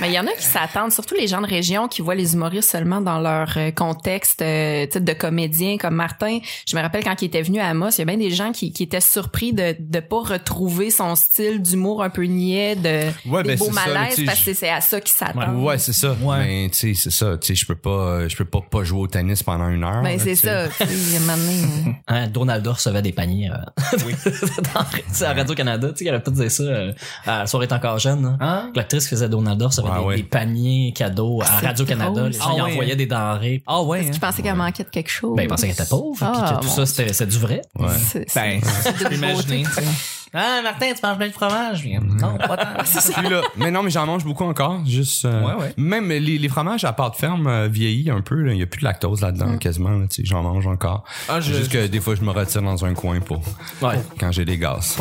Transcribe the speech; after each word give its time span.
Mais 0.00 0.08
il 0.08 0.14
y 0.14 0.18
en 0.18 0.26
a 0.26 0.32
qui 0.32 0.44
s'attendent, 0.44 0.92
surtout 0.92 1.14
les 1.14 1.26
gens 1.26 1.40
de 1.40 1.46
région 1.46 1.88
qui 1.88 2.02
voient 2.02 2.14
les 2.14 2.34
humoristes 2.34 2.70
seulement 2.70 3.00
dans 3.00 3.18
leur 3.18 3.52
euh, 3.56 3.70
contexte 3.70 4.42
euh, 4.42 4.86
tu 4.86 4.92
sais, 4.92 5.00
de 5.00 5.12
comédien 5.12 5.76
comme 5.78 5.94
Martin. 5.94 6.38
Je 6.68 6.76
me 6.76 6.82
rappelle 6.82 7.04
quand 7.04 7.20
il 7.22 7.26
était 7.26 7.42
venu 7.42 7.60
à 7.60 7.68
Amos, 7.68 7.90
il 7.90 7.98
y 7.98 8.02
a 8.02 8.04
bien 8.04 8.16
des 8.16 8.30
gens 8.30 8.52
qui, 8.52 8.72
qui 8.72 8.82
étaient 8.82 9.00
surpris 9.00 9.52
de 9.52 9.76
de 9.78 10.00
pas 10.00 10.20
retrouver 10.20 10.90
son 10.90 11.14
style 11.14 11.62
d'humour 11.62 12.02
un 12.02 12.10
peu 12.10 12.24
niais, 12.24 12.76
de 12.76 13.10
Ouais, 13.28 13.42
des 13.42 13.50
ben, 13.50 13.58
beaux 13.58 13.72
ça, 13.72 13.82
parce 14.26 14.40
que 14.44 14.54
c'est 14.54 14.68
à 14.70 14.80
ça 14.80 15.00
qu'ils 15.00 15.14
s'attendent. 15.14 15.62
Ouais, 15.62 15.78
c'est 15.78 15.92
ça. 15.92 16.16
Ouais. 16.20 16.38
Mais 16.38 16.68
tu 16.70 16.78
sais, 16.78 16.94
c'est 16.94 17.10
ça. 17.10 17.36
Tu 17.38 17.48
sais, 17.48 17.54
je 17.54 17.66
peux 17.66 17.74
pas, 17.76 17.90
euh, 17.90 18.28
je 18.28 18.36
peux 18.36 18.44
pas 18.44 18.60
pas 18.60 18.84
jouer 18.84 19.00
au 19.00 19.06
tennis 19.06 19.42
pendant 19.42 19.68
une 19.68 19.84
heure. 19.84 20.02
Ben 20.02 20.18
c'est 20.18 20.34
ça. 20.34 20.66
donné, 20.66 20.74
euh, 20.80 21.90
Hein, 22.08 22.28
Donaldo 22.28 22.72
recevait 22.72 23.02
des 23.02 23.12
paniers 23.12 23.50
euh, 23.50 23.96
dans, 24.74 24.84
sais, 25.12 25.24
à 25.24 25.32
Radio-Canada. 25.32 25.88
Tu 25.90 25.98
sais, 25.98 26.04
il 26.04 26.08
avait 26.08 26.20
peut-être 26.20 26.36
dire 26.36 26.50
ça 26.50 26.62
euh, 26.62 26.92
la 27.26 27.46
soirée 27.46 27.66
est 27.66 27.72
encore 27.72 27.98
jeune. 27.98 28.24
hein. 28.26 28.36
Hein? 28.40 28.70
L'actrice 28.74 29.08
faisait 29.08 29.28
Donaldo 29.46 29.66
recevait 29.68 29.88
Ah 29.92 29.98
des, 30.00 30.04
ouais. 30.04 30.16
des 30.16 30.22
paniers 30.24 30.92
cadeaux 30.94 31.40
à 31.42 31.46
c'est 31.46 31.66
Radio-Canada. 31.66 32.28
Les 32.28 32.32
gens 32.32 32.44
Ah 32.48 32.54
ouais, 32.54 32.60
envoyaient 32.72 32.92
hein. 32.92 32.96
des 32.96 33.06
denrées. 33.06 33.62
Ah 33.66 33.82
ouais. 33.82 34.02
je 34.02 34.08
hein? 34.08 34.18
pensais 34.20 34.42
qu'elle 34.42 34.54
manquait 34.56 34.84
de 34.84 34.88
quelque 34.88 35.10
chose. 35.10 35.36
Ben, 35.36 35.44
ils 35.44 35.48
pensaient 35.48 35.66
qu'elle 35.68 35.74
était 35.74 35.86
pauvre. 35.88 36.16
puis 36.16 36.26
Ah, 36.28 36.54
que 36.56 36.60
tout 36.62 36.68
mon 36.68 36.84
ça, 36.84 36.86
c'était 36.86 37.26
du 37.26 37.38
vrai. 37.38 37.62
Ouais. 37.78 37.86
C'est- 37.98 38.28
c'est- 38.28 38.40
Ben, 38.40 38.60
c'est 38.82 38.98
Ah, 40.38 40.60
Martin, 40.62 40.86
tu 40.92 41.00
manges 41.02 41.16
bien 41.18 41.28
de 41.28 41.32
fromage? 41.32 41.80
Puis, 41.80 41.96
Non, 41.98 42.36
pas 42.36 42.56
tant. 42.58 42.66
Puis 43.20 43.28
là, 43.30 43.40
mais 43.56 43.70
non, 43.70 43.82
mais 43.82 43.90
j'en 43.90 44.04
mange 44.04 44.22
beaucoup 44.24 44.44
encore. 44.44 44.84
Juste, 44.84 45.24
euh, 45.24 45.42
Ouais, 45.42 45.54
ouais. 45.54 45.74
Même 45.78 46.08
les, 46.10 46.20
les 46.20 46.48
fromages 46.48 46.84
à 46.84 46.92
pâte 46.92 47.16
ferme 47.16 47.46
euh, 47.46 47.68
vieillis 47.68 48.10
un 48.10 48.20
peu. 48.20 48.34
là. 48.42 48.52
Il 48.52 48.58
y 48.58 48.62
a 48.62 48.66
plus 48.66 48.80
de 48.80 48.84
lactose 48.84 49.22
là-dedans 49.22 49.46
Mm. 49.52 49.58
quasiment. 49.58 49.90
là, 49.90 50.06
tu 50.08 50.16
sais, 50.16 50.24
j'en 50.26 50.42
mange 50.42 50.66
encore. 50.66 51.04
Ah, 51.28 51.40
je- 51.40 51.54
Juste 51.54 51.72
que 51.72 51.86
des 51.86 52.00
fois, 52.00 52.14
je 52.16 52.22
me 52.22 52.30
retire 52.30 52.60
dans 52.62 52.84
un 52.84 52.92
coin 52.94 53.20
pour 53.20 53.40
Ouais. 53.80 53.98
quand 54.20 54.30
j'ai 54.32 54.44
des 54.44 54.58
gaz. 54.58 54.96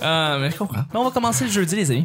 Ah, 0.00 0.36
mais 0.40 0.50
je 0.50 0.56
comprends. 0.56 0.84
Mais 0.92 0.98
on 1.00 1.04
va 1.04 1.10
commencer 1.10 1.44
le 1.44 1.50
jeudi, 1.50 1.76
les 1.76 1.90
amis. 1.90 2.04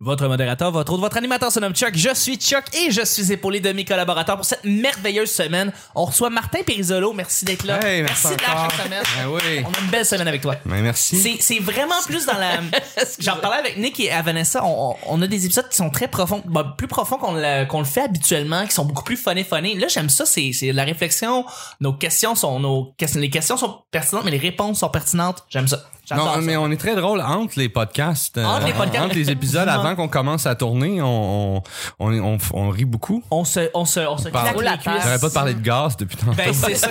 Votre 0.00 0.28
modérateur, 0.28 0.70
votre 0.72 0.92
autre, 0.92 1.00
votre 1.00 1.16
animateur 1.16 1.50
se 1.50 1.58
nomme 1.58 1.72
Chuck. 1.74 1.92
Je 1.96 2.14
suis 2.14 2.36
Chuck 2.36 2.64
et 2.74 2.90
je 2.90 3.02
suis 3.02 3.32
épaulé 3.32 3.60
de 3.60 3.72
mes 3.72 3.86
collaborateurs 3.86 4.36
pour 4.36 4.44
cette 4.44 4.62
merveilleuse 4.62 5.30
semaine. 5.30 5.72
On 5.94 6.04
reçoit 6.04 6.28
Martin 6.28 6.58
Périsolo. 6.66 7.14
Merci 7.14 7.46
d'être 7.46 7.64
là. 7.64 7.82
Hey, 7.82 8.02
merci 8.02 8.26
là 8.26 8.34
encore. 8.52 8.70
chaque 8.72 8.84
semaine. 8.84 9.02
Ben 9.16 9.28
oui. 9.30 9.64
On 9.64 9.72
a 9.72 9.80
une 9.82 9.90
belle 9.90 10.04
semaine 10.04 10.28
avec 10.28 10.42
toi. 10.42 10.56
Ben, 10.66 10.82
merci. 10.82 11.16
C'est, 11.16 11.36
c'est 11.40 11.60
vraiment 11.60 11.94
plus 12.04 12.26
dans 12.26 12.36
la. 12.36 12.58
J'en 13.20 13.36
parlais 13.36 13.56
avec 13.60 13.78
Nick 13.78 13.98
et 13.98 14.10
à 14.10 14.20
Vanessa. 14.20 14.62
On, 14.66 14.96
on- 15.06 15.22
a 15.22 15.26
des 15.26 15.46
épisodes 15.46 15.66
qui 15.70 15.76
sont 15.78 15.88
très 15.88 16.08
profonds, 16.08 16.42
bah, 16.44 16.74
plus 16.76 16.88
profonds 16.88 17.16
qu'on 17.16 17.32
le, 17.32 17.64
qu'on 17.64 17.78
le 17.78 17.86
fait 17.86 18.02
habituellement, 18.02 18.66
qui 18.66 18.74
sont 18.74 18.84
beaucoup 18.84 19.02
plus 19.04 19.16
funny 19.16 19.44
funny. 19.44 19.78
Là, 19.78 19.88
j'aime 19.88 20.10
ça. 20.10 20.26
C'est, 20.26 20.52
c'est 20.52 20.72
la 20.72 20.84
réflexion. 20.84 21.46
Nos 21.80 21.94
questions 21.94 22.34
sont, 22.34 22.60
nos 22.60 22.94
les 23.14 23.30
questions 23.30 23.56
sont 23.56 23.78
pertinentes, 23.90 24.26
mais 24.26 24.30
les 24.30 24.36
réponses 24.36 24.80
sont 24.80 24.90
pertinentes. 24.90 25.42
J'aime 25.48 25.68
ça. 25.68 25.86
Non, 26.14 26.34
ça. 26.34 26.40
mais 26.42 26.56
on 26.56 26.70
est 26.70 26.76
très 26.76 26.94
drôle 26.94 27.20
entre 27.20 27.58
les 27.58 27.68
podcasts. 27.68 28.38
euh, 28.38 28.44
Entre 28.44 28.66
les 28.66 28.72
podcasts. 28.72 29.04
entre 29.06 29.14
les 29.16 29.30
épisodes, 29.30 29.68
avant 29.68 29.96
qu'on 29.96 30.08
commence 30.08 30.46
à 30.46 30.54
tourner, 30.54 31.00
on, 31.02 31.56
on, 31.56 31.62
on, 31.98 32.12
on, 32.34 32.38
on 32.54 32.68
rit 32.70 32.84
beaucoup. 32.84 33.24
On 33.30 33.44
se, 33.44 33.68
on 33.74 33.84
se, 33.84 34.00
on 34.00 34.16
se 34.18 34.28
Parle- 34.28 34.54
claque 34.56 34.84
les 34.84 34.92
cuisses. 34.92 35.02
J'aurais 35.04 35.18
pas 35.18 35.30
parlé 35.30 35.54
de 35.54 35.60
gaz 35.60 35.96
depuis 35.96 36.16
tantôt. 36.16 36.32
Ben, 36.36 36.52
c'est 36.52 36.74
ça. 36.74 36.88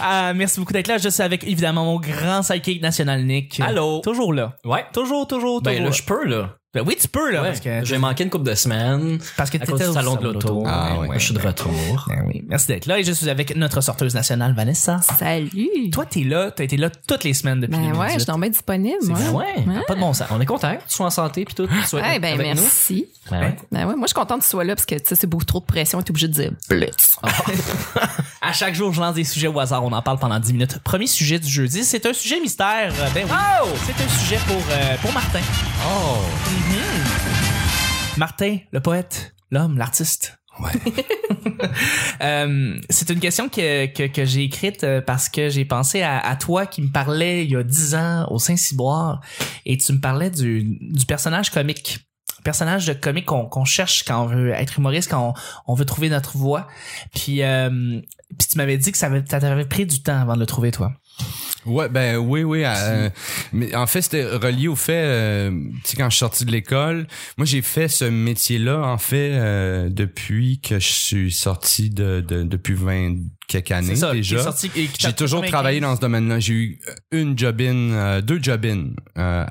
Ah, 0.00 0.32
merci 0.36 0.60
beaucoup 0.60 0.72
d'être 0.72 0.88
là. 0.88 0.98
Je 0.98 1.08
suis 1.08 1.22
avec 1.22 1.44
évidemment 1.44 1.84
mon 1.84 1.98
grand 1.98 2.42
sidekick 2.42 2.80
national 2.82 3.24
Nick. 3.24 3.60
Allô? 3.60 4.00
Toujours 4.00 4.32
là. 4.32 4.54
Ouais. 4.64 4.84
Toujours, 4.92 5.26
toujours, 5.26 5.60
toujours. 5.60 5.62
Ben 5.62 5.82
là, 5.84 5.90
je 5.90 6.02
peux, 6.02 6.24
là. 6.24 6.50
Ben 6.74 6.82
oui, 6.86 6.96
tu 6.98 7.06
peux 7.06 7.30
là. 7.30 7.42
Ouais. 7.42 7.48
Parce 7.48 7.60
que, 7.60 7.84
J'ai 7.84 7.98
manqué 7.98 8.24
une 8.24 8.30
couple 8.30 8.48
de 8.48 8.54
semaines. 8.54 9.18
parce 9.36 9.50
que 9.50 9.58
À 9.58 9.60
cause 9.60 9.78
t'étais 9.78 9.84
du 9.84 9.90
au 9.90 9.92
salon 9.92 10.16
de 10.16 10.22
l'auto. 10.22 10.64
Ah, 10.66 10.98
ouais. 11.00 11.06
Moi, 11.06 11.18
je 11.18 11.24
suis 11.26 11.34
de 11.34 11.38
retour. 11.38 12.06
Ben 12.08 12.24
oui. 12.26 12.42
Merci 12.48 12.68
d'être 12.68 12.86
là 12.86 12.98
et 12.98 13.04
je 13.04 13.12
suis 13.12 13.28
avec 13.28 13.54
notre 13.56 13.82
sorteuse 13.82 14.14
nationale 14.14 14.54
Vanessa. 14.54 14.98
Salut. 15.18 15.90
Toi, 15.92 16.06
t'es 16.06 16.24
là, 16.24 16.50
t'as 16.50 16.64
été 16.64 16.78
là 16.78 16.88
toutes 16.88 17.24
les 17.24 17.34
semaines 17.34 17.60
depuis 17.60 17.72
ben 17.76 17.92
2018. 17.92 18.00
ouais, 18.00 18.18
je 18.18 18.24
suis 18.24 18.50
disponible. 18.50 18.96
C'est 19.02 19.08
moi. 19.08 19.18
vrai. 19.18 19.54
Ouais, 19.66 19.74
Ouais. 19.74 19.82
pas 19.86 19.94
de 19.96 20.00
bon 20.00 20.14
sens. 20.14 20.28
On 20.30 20.40
est 20.40 20.46
content 20.46 20.74
que 20.76 20.82
tu 20.88 20.94
sois 20.94 21.06
en 21.06 21.10
santé 21.10 21.44
puis 21.44 21.54
tout. 21.54 21.66
que 21.66 21.72
tu 21.74 21.86
sois 21.86 22.00
Ouais, 22.00 22.18
ben 22.18 22.40
avec 22.40 22.54
nous. 22.56 22.62
merci. 22.62 23.06
Ben 23.30 23.40
ouais. 23.40 23.56
Ben 23.70 23.80
ouais, 23.86 23.94
moi 23.94 24.04
je 24.04 24.06
suis 24.08 24.14
contente 24.14 24.38
que 24.38 24.44
tu 24.44 24.50
sois 24.50 24.64
là 24.64 24.74
parce 24.74 24.86
que 24.86 24.94
tu 24.94 25.02
sais 25.04 25.14
c'est 25.14 25.26
beaucoup 25.26 25.44
trop 25.44 25.60
de 25.60 25.66
pression 25.66 26.00
et 26.00 26.04
t'es 26.04 26.10
obligé 26.10 26.28
de 26.28 26.32
dire 26.32 26.52
blitz. 26.70 27.18
À 28.44 28.52
chaque 28.52 28.74
jour, 28.74 28.92
je 28.92 29.00
lance 29.00 29.14
des 29.14 29.22
sujets 29.22 29.46
au 29.46 29.60
hasard. 29.60 29.84
On 29.84 29.92
en 29.92 30.02
parle 30.02 30.18
pendant 30.18 30.40
10 30.40 30.52
minutes. 30.52 30.78
Premier 30.80 31.06
sujet 31.06 31.38
du 31.38 31.48
jeudi, 31.48 31.84
c'est 31.84 32.04
un 32.06 32.12
sujet 32.12 32.40
mystère. 32.40 32.92
Euh, 32.98 33.08
Ben 33.14 33.24
oui. 33.24 33.70
C'est 33.86 34.02
un 34.02 34.08
sujet 34.08 34.38
pour, 34.48 34.56
euh, 34.68 34.96
pour 35.00 35.12
Martin. 35.12 35.38
Oh! 35.86 36.16
Martin, 38.16 38.58
le 38.72 38.80
poète, 38.80 39.32
l'homme, 39.52 39.78
l'artiste. 39.78 40.38
Ouais. 40.60 40.70
Euh, 42.22 42.76
c'est 42.90 43.10
une 43.10 43.20
question 43.20 43.48
que, 43.48 43.86
que, 43.86 44.06
que 44.06 44.24
j'ai 44.24 44.42
écrite 44.42 44.82
euh, 44.84 45.00
parce 45.00 45.28
que 45.28 45.48
j'ai 45.48 45.64
pensé 45.64 46.02
à, 46.02 46.18
à 46.18 46.34
toi 46.36 46.66
qui 46.66 46.82
me 46.82 46.88
parlais 46.88 47.44
il 47.44 47.50
y 47.52 47.56
a 47.56 47.62
10 47.62 47.94
ans 47.94 48.26
au 48.30 48.38
Saint-Cyboire 48.38 49.20
et 49.64 49.76
tu 49.76 49.92
me 49.92 50.00
parlais 50.00 50.30
du, 50.30 50.78
du 50.80 51.06
personnage 51.06 51.50
comique. 51.50 52.00
Personnage 52.44 52.86
de 52.86 52.92
comique 52.92 53.26
qu'on 53.26 53.64
cherche 53.64 54.04
quand 54.04 54.24
on 54.24 54.26
veut 54.26 54.50
être 54.50 54.78
humoriste, 54.78 55.10
quand 55.10 55.34
on, 55.66 55.74
veut 55.74 55.84
trouver 55.84 56.08
notre 56.08 56.36
voix. 56.36 56.66
Puis, 57.14 57.42
euh, 57.42 58.00
puis 58.38 58.48
tu 58.50 58.58
m'avais 58.58 58.78
dit 58.78 58.92
que 58.92 58.98
ça 58.98 59.08
t'avait 59.08 59.64
pris 59.64 59.86
du 59.86 60.02
temps 60.02 60.20
avant 60.20 60.34
de 60.34 60.40
le 60.40 60.46
trouver, 60.46 60.70
toi. 60.70 60.92
Ouais, 61.64 61.88
ben 61.88 62.16
oui, 62.16 62.42
oui. 62.42 62.62
euh, 62.64 63.08
mais 63.52 63.74
en 63.74 63.86
fait, 63.86 64.02
c'était 64.02 64.24
relié 64.24 64.68
au 64.68 64.76
fait, 64.76 64.92
euh, 65.04 65.50
tu 65.84 65.90
sais, 65.90 65.96
quand 65.96 66.06
je 66.10 66.16
suis 66.16 66.20
sorti 66.20 66.44
de 66.44 66.50
l'école, 66.50 67.06
moi 67.36 67.46
j'ai 67.46 67.62
fait 67.62 67.88
ce 67.88 68.04
métier-là, 68.04 68.80
en 68.80 68.98
fait, 68.98 69.30
euh, 69.32 69.88
depuis 69.88 70.60
que 70.60 70.78
je 70.78 70.88
suis 70.88 71.32
sorti 71.32 71.90
de, 71.90 72.20
de 72.20 72.42
depuis 72.42 72.74
20 72.74 73.16
quelques 73.48 73.72
années 73.72 73.96
ça, 73.96 74.12
déjà. 74.12 74.54
J'ai 74.98 75.12
toujours 75.12 75.44
travaillé 75.44 75.80
dans 75.80 75.94
ce 75.94 76.00
domaine-là. 76.00 76.40
J'ai 76.40 76.54
eu 76.54 76.78
une 77.10 77.38
job-in, 77.38 77.90
euh, 77.92 78.20
deux 78.20 78.42
job-in. 78.42 78.90
Euh, 79.18 79.44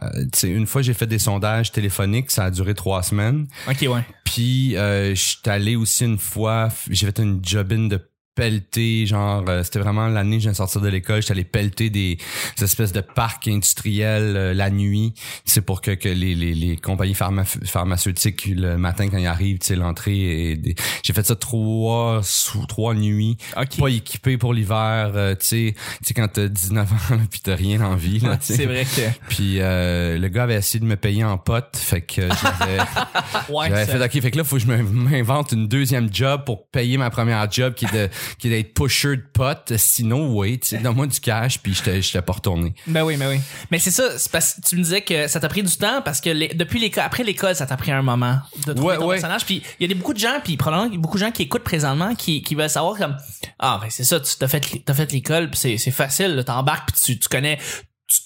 une 0.44 0.68
fois, 0.68 0.82
j'ai 0.82 0.94
fait 0.94 1.08
des 1.08 1.20
sondages 1.20 1.72
téléphoniques. 1.72 2.32
Ça 2.32 2.46
a 2.46 2.52
duré 2.52 2.74
trois 2.74 3.04
semaines. 3.04 3.48
Ok, 3.70 3.82
ouais. 3.90 4.02
Puis, 4.26 4.76
euh, 4.76 5.10
je 5.14 5.22
suis 5.22 5.38
allé 5.46 5.76
aussi 5.76 6.06
une 6.06 6.18
fois, 6.18 6.70
j'ai 6.90 7.06
fait 7.06 7.20
une 7.20 7.42
job-in 7.44 7.88
de 7.88 8.00
pelleter, 8.36 9.06
genre, 9.06 9.44
euh, 9.50 9.64
c'était 9.64 9.80
vraiment 9.80 10.08
l'année 10.08 10.38
que 10.38 10.44
je 10.44 10.46
viens 10.46 10.52
de 10.54 10.58
sortir 10.58 10.82
de 10.82 10.88
l'école, 10.88 11.22
j'étais 11.22 11.34
allé 11.34 11.44
pelleter 11.44 11.90
des, 11.90 12.18
des 12.58 12.64
espèces 12.64 12.94
de 12.94 13.02
parcs 13.02 13.48
industriels 13.48 14.36
euh, 14.38 14.54
la 14.54 14.70
nuit. 14.70 15.14
C'est 15.46 15.62
pour 15.62 15.82
que, 15.82 15.92
que 15.92 16.08
les, 16.10 16.34
les, 16.36 16.54
les 16.54 16.78
compagnies 16.78 17.14
pharma- 17.14 17.46
pharmaceutiques, 17.46 18.46
le 18.48 18.78
matin 18.78 19.10
quand 19.10 19.18
ils 19.18 19.28
arrivent, 19.28 19.60
tu 19.60 19.68
sais, 19.68 19.76
l'entrée. 19.76 20.52
et 20.52 20.56
des- 20.56 20.76
J'ai 21.04 21.14
fait 21.14 21.26
ça 21.26 21.36
trois, 21.36 22.22
sous 22.24 22.66
trois 22.66 22.94
nuits, 22.94 23.38
Ok. 23.58 23.80
pas 23.80 23.90
équipé 23.90 24.38
pour 24.38 24.54
l'hiver, 24.54 25.12
euh, 25.16 25.36
tu 25.36 25.46
sais, 25.46 25.76
tu 26.00 26.06
sais, 26.06 26.14
quand 26.14 26.28
t'as 26.28 26.48
19 26.48 26.92
ans 26.92 27.18
puis 27.30 27.42
t'as 27.42 27.56
rien 27.56 27.82
en 27.82 27.96
vie, 27.96 28.20
là, 28.20 28.38
sais. 28.40 28.56
C'est 28.56 28.66
vrai 28.66 28.86
que. 28.86 29.02
Puis 29.30 29.58
euh, 29.60 30.18
le 30.18 30.28
gars 30.30 30.44
avait 30.44 30.56
essayé 30.56 30.80
de 30.80 30.86
me 30.86 30.96
payer 30.96 31.24
en 31.24 31.38
potes, 31.38 31.76
fait 31.78 32.02
que 32.02 32.22
j'avais 32.22 32.78
Ouais, 33.50 33.86
fait 33.86 34.04
OK, 34.04 34.22
fait 34.22 34.32
que 34.32 34.38
là 34.38 34.44
faut 34.44 34.56
que 34.58 34.62
je 34.62 34.68
m'invente 34.68 35.52
une 35.52 35.68
deuxième 35.68 36.10
job 36.14 36.44
pour 36.46 36.68
payer 36.68 36.98
ma 36.98 37.10
première 37.10 37.50
job 37.52 37.74
qui 37.74 37.86
est 37.86 37.94
de 37.94 38.10
qui 38.40 38.48
est 38.48 38.52
d'être 38.52 38.74
pusher 38.74 39.18
de 39.18 39.24
potes, 39.34 39.74
sinon 39.78 40.36
oui, 40.38 40.60
tu 40.60 40.70
sais, 40.70 40.78
donne-moi 40.78 41.08
du 41.08 41.20
cash 41.20 41.60
puis 41.60 41.74
je 41.74 41.82
t'ai 41.84 42.02
je 42.02 42.18
pas 42.20 42.34
retourné. 42.34 42.74
Ben 42.88 43.04
oui, 43.04 43.18
ben 43.18 43.30
oui. 43.30 43.40
Mais 43.72 43.80
c'est 43.80 43.92
ça, 43.92 44.18
c'est 44.18 44.32
parce 44.32 44.54
que 44.56 44.62
tu 44.62 44.76
me 44.78 44.84
disais 44.84 45.02
que 45.02 45.28
ça 45.28 45.40
t'a 45.40 45.48
pris 45.50 45.64
du 45.64 45.76
temps 45.78 46.02
parce 46.04 46.22
que 46.22 46.30
les- 46.30 46.50
depuis 46.54 46.80
l'école, 46.80 47.04
après 47.04 47.24
l'école, 47.24 47.56
ça 47.56 47.66
t'a 47.66 47.78
pris 47.78 47.92
un 47.92 48.02
moment 48.02 48.40
de 48.68 48.74
trouver 48.74 48.90
Ouais, 48.94 48.98
ton 48.98 49.08
ouais. 49.08 49.16
personnage. 49.16 49.46
Puis 49.46 49.64
il 49.80 49.84
y 49.84 49.86
a 49.86 49.88
des, 49.88 49.96
beaucoup 49.96 50.14
de 50.14 50.20
gens, 50.20 50.40
puis 50.44 50.58
probablement 50.58 50.96
beaucoup 50.98 51.18
de 51.18 51.24
gens 51.24 51.32
qui 51.32 51.44
écoutent 51.44 51.64
présentement 51.64 52.16
qui, 52.16 52.42
qui 52.44 52.56
veulent 52.56 52.70
savoir 52.70 52.98
comme 52.98 53.16
ah 53.60 53.80
ben 53.82 53.88
c'est 53.90 54.04
ça, 54.04 54.20
tu 54.20 54.32
t'as 54.38 54.48
fait 54.48 54.62
t'as 54.86 54.94
fait 54.94 55.12
l'école, 55.12 55.50
puis 55.50 55.60
c'est 55.60 55.78
c'est 55.78 55.92
facile, 55.92 56.44
t'embarques, 56.46 56.92
puis 56.92 57.02
tu, 57.16 57.20
tu 57.20 57.30
connais, 57.30 57.58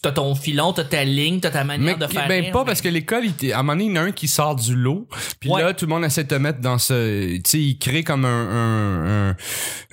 t'as 0.01 0.11
ton 0.11 0.35
filon, 0.35 0.73
t'as 0.73 0.83
ta 0.83 1.03
ligne, 1.03 1.39
t'as 1.39 1.51
ta 1.51 1.63
manière 1.63 1.97
Mais 1.97 2.07
de 2.07 2.11
faire. 2.11 2.27
ben 2.27 2.43
rire, 2.43 2.51
pas 2.51 2.59
mais- 2.59 2.65
parce 2.65 2.81
que 2.81 2.89
l'école, 2.89 3.25
à 3.25 3.59
un 3.59 3.63
moment 3.63 3.73
donné, 3.73 3.85
il 3.85 3.95
y 3.95 3.99
en 3.99 4.03
a 4.03 4.05
un 4.05 4.11
qui 4.11 4.27
sort 4.27 4.55
du 4.55 4.75
lot, 4.75 5.07
puis 5.39 5.49
Ouais. 5.49 5.61
là 5.63 5.73
tout 5.73 5.85
le 5.85 5.89
monde 5.89 6.05
essaie 6.05 6.23
de 6.23 6.29
te 6.29 6.35
mettre 6.35 6.59
dans 6.59 6.77
ce, 6.77 7.35
tu 7.37 7.41
sais, 7.45 7.59
il 7.59 7.77
crée 7.77 8.03
comme 8.03 8.25
un, 8.25 8.29
un, 8.29 9.29
un, 9.31 9.35
euh, 9.35 9.35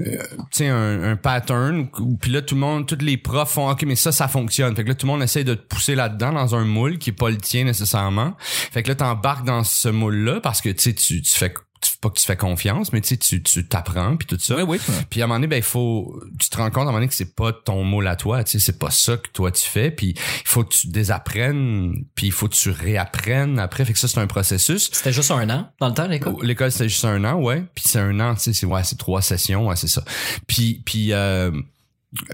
tu 0.00 0.06
sais, 0.52 0.68
un, 0.68 1.02
un 1.12 1.16
pattern, 1.16 1.88
puis 2.20 2.30
là 2.30 2.42
tout 2.42 2.54
le 2.54 2.60
monde, 2.60 2.86
tous 2.86 2.98
les 3.04 3.16
profs 3.16 3.50
font, 3.52 3.70
ok, 3.70 3.82
mais 3.86 3.96
ça, 3.96 4.12
ça 4.12 4.28
fonctionne. 4.28 4.74
Fait 4.76 4.84
que 4.84 4.88
là 4.88 4.94
tout 4.94 5.06
le 5.06 5.12
monde 5.12 5.22
essaie 5.22 5.44
de 5.44 5.54
te 5.54 5.62
pousser 5.62 5.94
là-dedans 5.94 6.32
dans 6.32 6.54
un 6.54 6.64
moule 6.64 6.98
qui 6.98 7.10
est 7.10 7.14
pas 7.14 7.30
le 7.30 7.36
tien 7.38 7.64
nécessairement. 7.64 8.34
Fait 8.38 8.82
que 8.82 8.88
là 8.88 8.94
t'embarques 8.94 9.44
dans 9.46 9.64
ce 9.64 9.88
moule-là 9.88 10.40
parce 10.40 10.60
que 10.60 10.68
tu 10.70 10.82
sais, 10.82 10.92
tu, 10.94 11.22
tu 11.22 11.30
fais 11.30 11.52
pas 12.00 12.08
que 12.10 12.18
tu 12.18 12.24
fais 12.26 12.36
confiance, 12.36 12.92
mais 12.92 13.00
tu 13.00 13.08
sais, 13.08 13.16
tu 13.16 13.42
tu 13.42 13.66
t'apprends 13.66 14.16
puis 14.16 14.26
tout 14.26 14.38
ça. 14.38 14.56
Oui, 14.56 14.62
oui. 14.88 14.94
Puis 15.10 15.20
à 15.20 15.24
un 15.24 15.26
moment 15.26 15.38
donné, 15.38 15.46
ben 15.48 15.56
il 15.56 15.62
faut, 15.62 16.20
tu 16.38 16.48
te 16.48 16.56
rends 16.56 16.70
compte 16.70 16.78
à 16.78 16.82
un 16.82 16.84
moment 16.86 16.98
donné 16.98 17.08
que 17.08 17.14
c'est 17.14 17.34
pas 17.34 17.52
ton 17.52 17.84
moule 17.84 18.06
à 18.06 18.16
toi, 18.16 18.42
tu 18.44 18.52
sais, 18.52 18.58
c'est 18.58 18.78
pas 18.78 18.90
ça 18.90 19.16
que 19.16 19.28
toi 19.32 19.50
tu 19.50 19.66
fais. 19.68 19.90
Puis 19.90 20.14
il 20.16 20.48
faut 20.48 20.64
que 20.64 20.72
tu 20.74 20.88
désapprennes, 20.88 22.04
puis 22.14 22.26
il 22.26 22.32
faut 22.32 22.48
que 22.48 22.54
tu 22.54 22.70
réapprennes 22.70 23.58
après. 23.58 23.84
Fait 23.84 23.92
que 23.92 23.98
ça 23.98 24.08
c'est 24.08 24.18
un 24.20 24.26
processus. 24.26 24.90
C'était 24.92 25.12
juste 25.12 25.30
un 25.30 25.48
an 25.50 25.70
dans 25.80 25.88
le 25.88 25.94
temps, 25.94 26.06
l'école? 26.06 26.36
L'école 26.42 26.70
c'était 26.72 26.88
juste 26.88 27.04
un 27.04 27.24
an, 27.24 27.40
ouais. 27.40 27.64
Puis 27.74 27.84
c'est 27.86 27.98
un 28.00 28.18
an, 28.20 28.34
tu 28.34 28.40
sais, 28.42 28.52
c'est 28.52 28.66
ouais, 28.66 28.84
c'est 28.84 28.98
trois 28.98 29.22
sessions, 29.22 29.66
ouais, 29.68 29.76
c'est 29.76 29.88
ça. 29.88 30.02
Puis 30.46 30.82
puis 30.84 31.12
euh, 31.12 31.50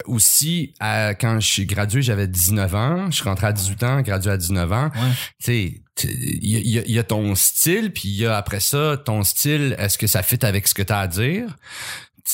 aussi 0.07 0.75
à- 0.81 1.15
quand 1.15 1.41
je 1.41 1.47
suis 1.47 1.67
gradué, 1.67 2.03
j'avais 2.03 2.27
19 2.27 2.75
ans, 2.75 3.11
je 3.11 3.17
suis 3.17 3.25
rentré 3.25 3.47
à 3.47 3.53
18 3.53 3.83
ans, 3.85 4.01
gradué 4.03 4.31
à 4.33 4.37
19 4.37 4.73
ans. 4.73 4.91
Ouais. 4.95 5.11
Tu 5.39 5.45
sais, 5.45 5.83
il 6.05 6.45
y, 6.45 6.79
y 6.79 6.93
y 6.93 6.99
a 6.99 7.05
ton 7.05 7.35
style, 7.35 7.93
puis 7.93 8.09
il 8.09 8.17
y 8.17 8.27
a 8.27 8.37
après 8.37 8.61
ça, 8.61 8.97
ton 9.05 9.23
style, 9.23 9.75
est-ce 9.79 9.99
que 9.99 10.07
ça 10.07 10.23
fit 10.23 10.45
avec 10.45 10.69
ce 10.69 10.75
que 10.75 10.83
tu 10.83 10.93
as 10.93 11.01
à 11.01 11.07
dire? 11.07 11.57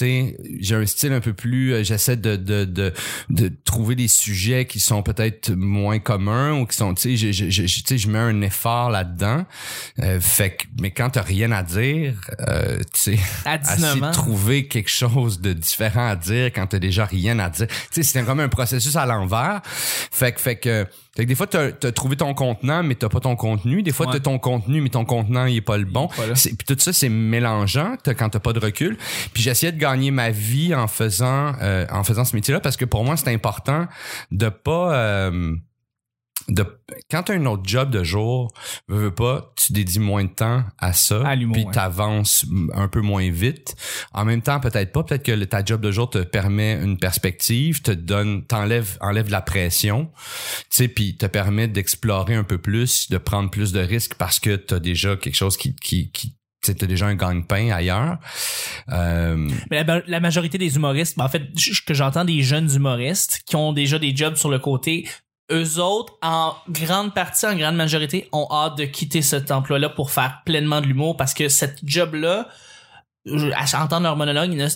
J'ai 0.01 0.75
un 0.75 0.87
style 0.87 1.13
un 1.13 1.21
peu 1.21 1.35
plus, 1.35 1.73
euh, 1.73 1.85
j'essaie 1.85 2.17
de, 2.17 2.35
de, 2.35 2.65
de, 2.65 2.93
de 3.31 3.53
trouver 3.65 3.95
des 3.95 4.09
sujets 4.09 4.67
qui 4.67 4.81
sont 4.81 5.05
peut-être 5.05 5.53
moins 5.53 6.01
communs 6.01 6.59
ou 6.59 6.67
qui 6.67 6.77
sont, 6.77 6.95
tu 6.95 7.17
sais, 7.17 7.33
je, 7.33 7.49
je, 7.49 7.67
je, 7.67 7.97
je- 7.97 8.09
mets 8.09 8.19
un 8.19 8.41
effort 8.41 8.91
là-dedans. 8.91 9.47
Euh, 10.01 10.19
fait 10.21 10.57
que, 10.57 10.65
mais 10.81 10.91
quand 10.91 11.11
t'as 11.11 11.23
rien 11.23 11.53
à 11.53 11.63
dire, 11.63 12.15
euh, 12.41 12.79
tu 12.93 13.13
sais, 13.13 13.19
À 13.45 13.55
essayer 13.61 13.77
19 13.77 14.01
de 14.01 14.13
trouver 14.13 14.67
quelque 14.67 14.91
chose 14.91 15.41
de 15.41 15.53
différent 15.53 16.09
à 16.09 16.17
dire 16.17 16.47
quand 16.47 16.67
t'as 16.67 16.81
déjà 16.81 17.05
rien 17.05 17.39
à 17.39 17.49
dire. 17.49 17.69
Tu 17.69 17.77
sais, 17.93 18.03
c'est 18.03 18.25
comme 18.25 18.41
un 18.41 18.49
processus 18.49 18.97
à 18.97 19.07
l'envers. 19.07 19.61
Fait 19.65 20.33
que, 20.33 20.41
fait 20.41 20.57
que, 20.57 20.87
fait 21.17 21.25
que 21.25 21.29
des 21.29 21.35
fois, 21.35 21.47
t'as 21.47 21.67
as 21.83 21.93
trouvé 21.93 22.17
ton 22.17 22.35
contenant, 22.35 22.83
mais 22.83 22.95
t'as 22.97 23.09
pas 23.09 23.21
ton 23.21 23.37
contenu. 23.37 23.83
Des 23.83 23.93
fois, 23.93 24.07
Ouais. 24.07 24.13
t'as 24.15 24.21
ton 24.21 24.39
contenu, 24.39 24.81
mais 24.81 24.89
ton 24.89 25.05
contenant, 25.05 25.47
il 25.47 25.57
est 25.57 25.61
pas 25.61 25.77
le 25.79 25.85
bon. 25.85 26.09
Puis 26.09 26.57
tout 26.67 26.77
ça, 26.79 26.93
c'est 26.93 27.09
mélangeant 27.09 27.97
t'as- 28.03 28.15
quand 28.15 28.31
t'as 28.31 28.41
pas 28.41 28.53
de 28.53 28.59
recul. 28.61 28.97
Puis 29.33 29.43
j'essayais 29.43 29.73
de 29.73 29.79
gagner 29.79 30.11
ma 30.11 30.31
vie 30.31 30.75
en 30.75 30.89
faisant, 30.89 31.53
euh, 31.63 31.87
en 31.93 32.03
faisant 32.05 32.25
ce 32.25 32.35
métier-là 32.35 32.61
parce 32.61 32.77
que 32.77 32.85
pour 32.85 33.05
moi, 33.05 33.17
c'est 33.17 33.33
important 33.33 33.87
de 34.33 34.49
pas... 34.49 34.95
euh, 34.97 35.55
de, 36.49 36.67
quand 37.11 37.23
tu 37.23 37.33
as 37.33 37.37
un 37.37 37.47
autre 37.47 37.63
job 37.65 37.91
de 37.91 38.05
jour, 38.05 38.53
veux, 38.89 39.05
veux 39.05 39.15
pas, 39.15 39.53
tu 39.57 39.73
dédies 39.73 39.99
moins 40.01 40.25
de 40.25 40.31
temps 40.31 40.65
à 40.79 40.93
ça, 40.93 41.27
À 41.27 41.37
puis 41.37 41.47
ouais. 41.47 41.65
t'avances 41.73 42.45
un 42.75 42.89
peu 42.89 43.01
moins 43.01 43.31
vite. 43.31 43.75
En 44.13 44.25
même 44.25 44.43
temps, 44.43 44.61
peut-être 44.61 44.93
pas, 44.93 45.05
peut-être 45.05 45.23
que 45.23 45.33
le- 45.33 45.47
ta 45.47 45.65
job 45.65 45.81
de 45.81 45.91
jour 45.91 46.11
te 46.11 46.19
permet 46.19 46.75
une 46.75 46.99
perspective, 46.99 47.81
te 47.83 47.93
donne, 47.93 48.45
t'enlève, 48.47 48.99
enlève 49.01 49.31
la 49.31 49.41
pression, 49.41 50.11
tu 50.15 50.65
sais, 50.71 50.89
puis 50.89 51.17
te 51.17 51.27
permet 51.27 51.69
d'explorer 51.69 52.35
un 52.35 52.45
peu 52.45 52.59
plus, 52.59 53.09
de 53.11 53.17
prendre 53.19 53.51
plus 53.51 53.73
de 53.73 53.81
risques 53.81 54.15
parce 54.17 54.39
que 54.39 54.57
t'as 54.57 54.81
déjà 54.81 55.17
quelque 55.17 55.37
chose 55.37 55.57
qui, 55.57 55.75
qui, 55.77 56.11
qui 56.11 56.37
tu 56.63 56.73
déjà 56.87 57.07
un 57.07 57.15
gagne-pain 57.15 57.71
ailleurs. 57.71 58.17
Euh, 58.91 59.49
Mais 59.71 59.85
la, 59.85 60.03
la 60.07 60.21
majorité 60.21 60.57
des 60.59 60.77
humoristes, 60.77 61.17
ben, 61.19 61.25
en 61.25 61.29
fait, 61.29 61.43
que 61.87 61.93
j'entends 61.95 62.25
des 62.25 62.43
jeunes 62.43 62.71
humoristes 62.75 63.43
qui 63.47 63.55
ont 63.57 63.73
déjà 63.73 63.99
des 63.99 64.17
jobs 64.17 64.37
sur 64.37 64.51
le 64.51 64.59
côté, 64.59 65.07
eux 65.51 65.79
autres, 65.79 66.15
en 66.23 66.55
grande 66.69 67.15
partie, 67.15 67.47
en 67.47 67.57
grande 67.57 67.77
majorité, 67.77 68.29
ont 68.33 68.47
hâte 68.51 68.79
de 68.79 68.85
quitter 68.85 69.23
cet 69.23 69.51
emploi-là 69.51 69.91
pour 69.91 70.11
faire 70.11 70.43
pleinement 70.45 70.81
de 70.81 70.87
l'humour 70.87 71.17
parce 71.17 71.35
que 71.35 71.49
cette 71.49 71.81
job-là, 71.85 72.49
à 73.27 73.83
entendre 73.83 74.05
leur 74.05 74.17
monologue, 74.17 74.53
ils 74.53 74.69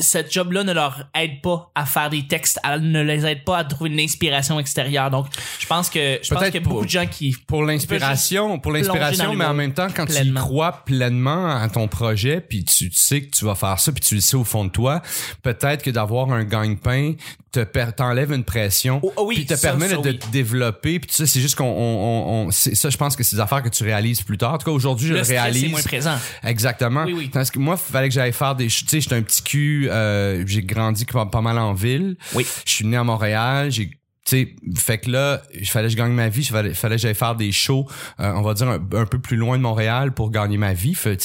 cette 0.00 0.32
job-là 0.32 0.64
ne 0.64 0.72
leur 0.72 1.08
aide 1.14 1.40
pas 1.40 1.70
à 1.76 1.86
faire 1.86 2.10
des 2.10 2.26
textes, 2.26 2.58
elle 2.68 2.90
ne 2.90 3.02
les 3.02 3.24
aide 3.24 3.44
pas 3.44 3.58
à 3.58 3.64
trouver 3.64 3.90
une 3.90 4.00
inspiration 4.00 4.58
extérieure. 4.58 5.10
Donc, 5.10 5.26
je 5.60 5.66
pense 5.66 5.88
que 5.90 6.18
je 6.22 6.34
pense 6.34 6.44
qu'il 6.46 6.54
y 6.54 6.56
a 6.56 6.60
beaucoup 6.60 6.74
pour- 6.76 6.84
de 6.84 6.88
gens 6.90 7.06
qui 7.06 7.36
pour 7.46 7.62
l'inspiration, 7.64 8.58
pour 8.58 8.72
l'inspiration, 8.72 9.34
mais 9.34 9.44
en 9.44 9.54
même 9.54 9.72
temps, 9.72 9.86
quand 9.94 10.06
tu 10.06 10.12
y 10.14 10.34
crois 10.34 10.84
pleinement 10.84 11.54
à 11.56 11.68
ton 11.68 11.86
projet, 11.86 12.40
puis 12.40 12.64
tu, 12.64 12.90
tu 12.90 12.96
sais 12.98 13.22
que 13.22 13.30
tu 13.30 13.44
vas 13.44 13.54
faire 13.54 13.78
ça, 13.78 13.92
puis 13.92 14.00
tu 14.00 14.16
le 14.16 14.20
sais 14.20 14.36
au 14.36 14.44
fond 14.44 14.64
de 14.64 14.70
toi, 14.70 15.02
peut-être 15.42 15.82
que 15.82 15.90
d'avoir 15.90 16.32
un 16.32 16.42
gagne-pain 16.44 17.12
te 17.52 17.60
t'enlève 17.92 18.32
une 18.32 18.42
pression, 18.42 18.98
Oh, 19.04 19.12
oh 19.16 19.24
oui, 19.28 19.36
puis 19.36 19.46
te 19.46 19.54
ça, 19.54 19.68
permet 19.68 19.88
ça, 19.88 19.96
de, 19.98 20.08
oui. 20.10 20.18
te 20.18 20.26
développer, 20.32 20.98
puis 20.98 21.08
tu 21.08 21.14
sais, 21.14 21.26
c'est 21.26 21.40
juste 21.40 21.54
qu'on, 21.54 21.64
on, 21.64 21.68
on, 21.68 22.46
on- 22.48 22.50
ça, 22.50 22.90
je 22.90 22.96
pense 22.96 23.14
que 23.14 23.22
c'est 23.22 23.36
des 23.36 23.40
affaires 23.40 23.62
que 23.62 23.68
tu 23.68 23.84
réalises 23.84 24.22
plus 24.22 24.36
tard. 24.36 24.54
En 24.54 24.58
tout 24.58 24.64
cas, 24.66 24.72
aujourd'hui, 24.72 25.06
je 25.06 25.12
le 25.12 25.18
le 25.20 25.24
stress 25.24 25.38
est 25.38 25.40
réalise. 25.42 25.70
moins 25.70 25.82
présent. 25.82 26.16
Exactement. 26.42 27.04
Oui, 27.04 27.12
oui. 27.16 27.30
Parce 27.32 27.52
que 27.52 27.60
moi, 27.60 27.76
fallait 27.76 28.08
que 28.08 28.14
j'aille 28.14 28.32
faire 28.32 28.56
des... 28.56 28.66
Tu 28.66 28.84
sais, 28.88 29.00
j'étais 29.00 29.14
un 29.14 29.22
petit 29.22 29.43
euh, 29.54 30.44
j'ai 30.46 30.62
grandi 30.62 31.04
pas, 31.04 31.26
pas 31.26 31.40
mal 31.40 31.58
en 31.58 31.74
ville. 31.74 32.16
Oui. 32.34 32.46
Je 32.66 32.70
suis 32.72 32.86
né 32.86 32.96
à 32.96 33.04
Montréal, 33.04 33.70
j'ai 33.70 33.90
tu 34.24 34.38
sais, 34.38 34.56
fait 34.74 34.98
que 34.98 35.10
là, 35.10 35.42
il 35.52 35.68
fallait 35.68 35.88
que 35.88 35.92
je 35.92 35.98
gagne 35.98 36.12
ma 36.12 36.30
vie, 36.30 36.40
il 36.40 36.48
fallait, 36.48 36.72
fallait 36.72 36.96
que 36.96 37.02
j'aille 37.02 37.14
faire 37.14 37.36
des 37.36 37.52
shows, 37.52 37.86
euh, 38.20 38.32
on 38.32 38.40
va 38.40 38.54
dire 38.54 38.68
un, 38.68 38.76
un 38.76 39.04
peu 39.04 39.18
plus 39.18 39.36
loin 39.36 39.58
de 39.58 39.62
Montréal 39.62 40.14
pour 40.14 40.30
gagner 40.30 40.56
ma 40.56 40.72
vie. 40.72 40.94
Fait, 40.94 41.18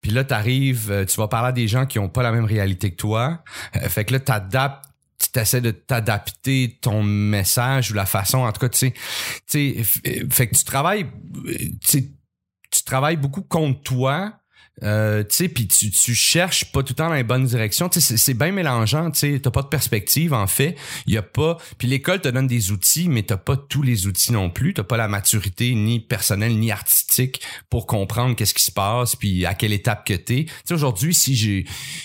puis 0.00 0.10
là, 0.10 0.24
t'arrives, 0.24 0.90
euh, 0.90 1.04
tu 1.04 1.18
vas 1.18 1.28
parler 1.28 1.48
à 1.48 1.52
des 1.52 1.68
gens 1.68 1.84
qui 1.84 1.98
ont 1.98 2.08
pas 2.08 2.22
la 2.22 2.32
même 2.32 2.46
réalité 2.46 2.92
que 2.92 2.96
toi. 2.96 3.44
Euh, 3.76 3.88
fait 3.90 4.06
que 4.06 4.14
là, 4.14 4.20
t'adaptes 4.20 4.84
tu 5.32 5.40
essaies 5.40 5.62
de 5.62 5.70
t'adapter 5.70 6.78
ton 6.80 7.02
message 7.02 7.90
ou 7.90 7.94
la 7.94 8.04
façon 8.04 8.38
en 8.38 8.52
tout 8.52 8.60
cas 8.60 8.68
tu 8.68 8.92
sais 9.46 9.82
fait 10.30 10.46
que 10.46 10.54
tu 10.54 10.64
travailles 10.64 11.06
tu 11.80 12.04
travailles 12.84 13.16
beaucoup 13.16 13.40
contre 13.40 13.82
toi 13.82 14.34
euh, 14.82 15.22
tu 15.24 15.34
sais 15.34 15.48
puis 15.48 15.66
tu, 15.66 15.90
tu 15.90 16.14
cherches 16.14 16.66
pas 16.66 16.82
tout 16.82 16.92
le 16.92 16.96
temps 16.96 17.08
dans 17.08 17.14
les 17.14 17.22
bonnes 17.22 17.46
directions. 17.46 17.88
Tu 17.88 18.00
sais 18.02 18.16
c'est- 18.18 18.34
bien 18.34 18.52
mélangeant 18.52 19.10
tu 19.10 19.18
sais. 19.20 19.40
T'as 19.42 19.50
pas 19.50 19.62
de 19.62 19.68
perspective 19.68 20.34
en 20.34 20.46
fait. 20.46 20.76
Il 21.06 21.14
y 21.14 21.16
a 21.16 21.22
pas 21.22 21.56
puis 21.78 21.88
l'école 21.88 22.20
te 22.20 22.28
donne 22.28 22.46
des 22.46 22.70
outils 22.72 23.08
mais 23.08 23.22
t'as 23.22 23.38
pas 23.38 23.56
tous 23.56 23.80
les 23.82 24.06
outils 24.06 24.32
non 24.32 24.50
plus. 24.50 24.74
T'as 24.74 24.84
pas 24.84 24.98
la 24.98 25.08
maturité 25.08 25.74
ni 25.74 26.00
personnelle 26.00 26.58
ni 26.58 26.70
artistique 26.70 27.40
pour 27.70 27.86
comprendre 27.86 28.36
qu'est-ce 28.36 28.52
qui 28.52 28.62
se 28.64 28.70
passe 28.70 29.16
puis 29.16 29.46
à 29.46 29.54
quelle 29.54 29.72
étape 29.72 30.06
que 30.06 30.12
t'es. 30.12 30.44
Tu 30.44 30.52
sais 30.66 30.74
aujourd'hui 30.74 31.14
si 31.14 31.34
j'ai 31.36 31.64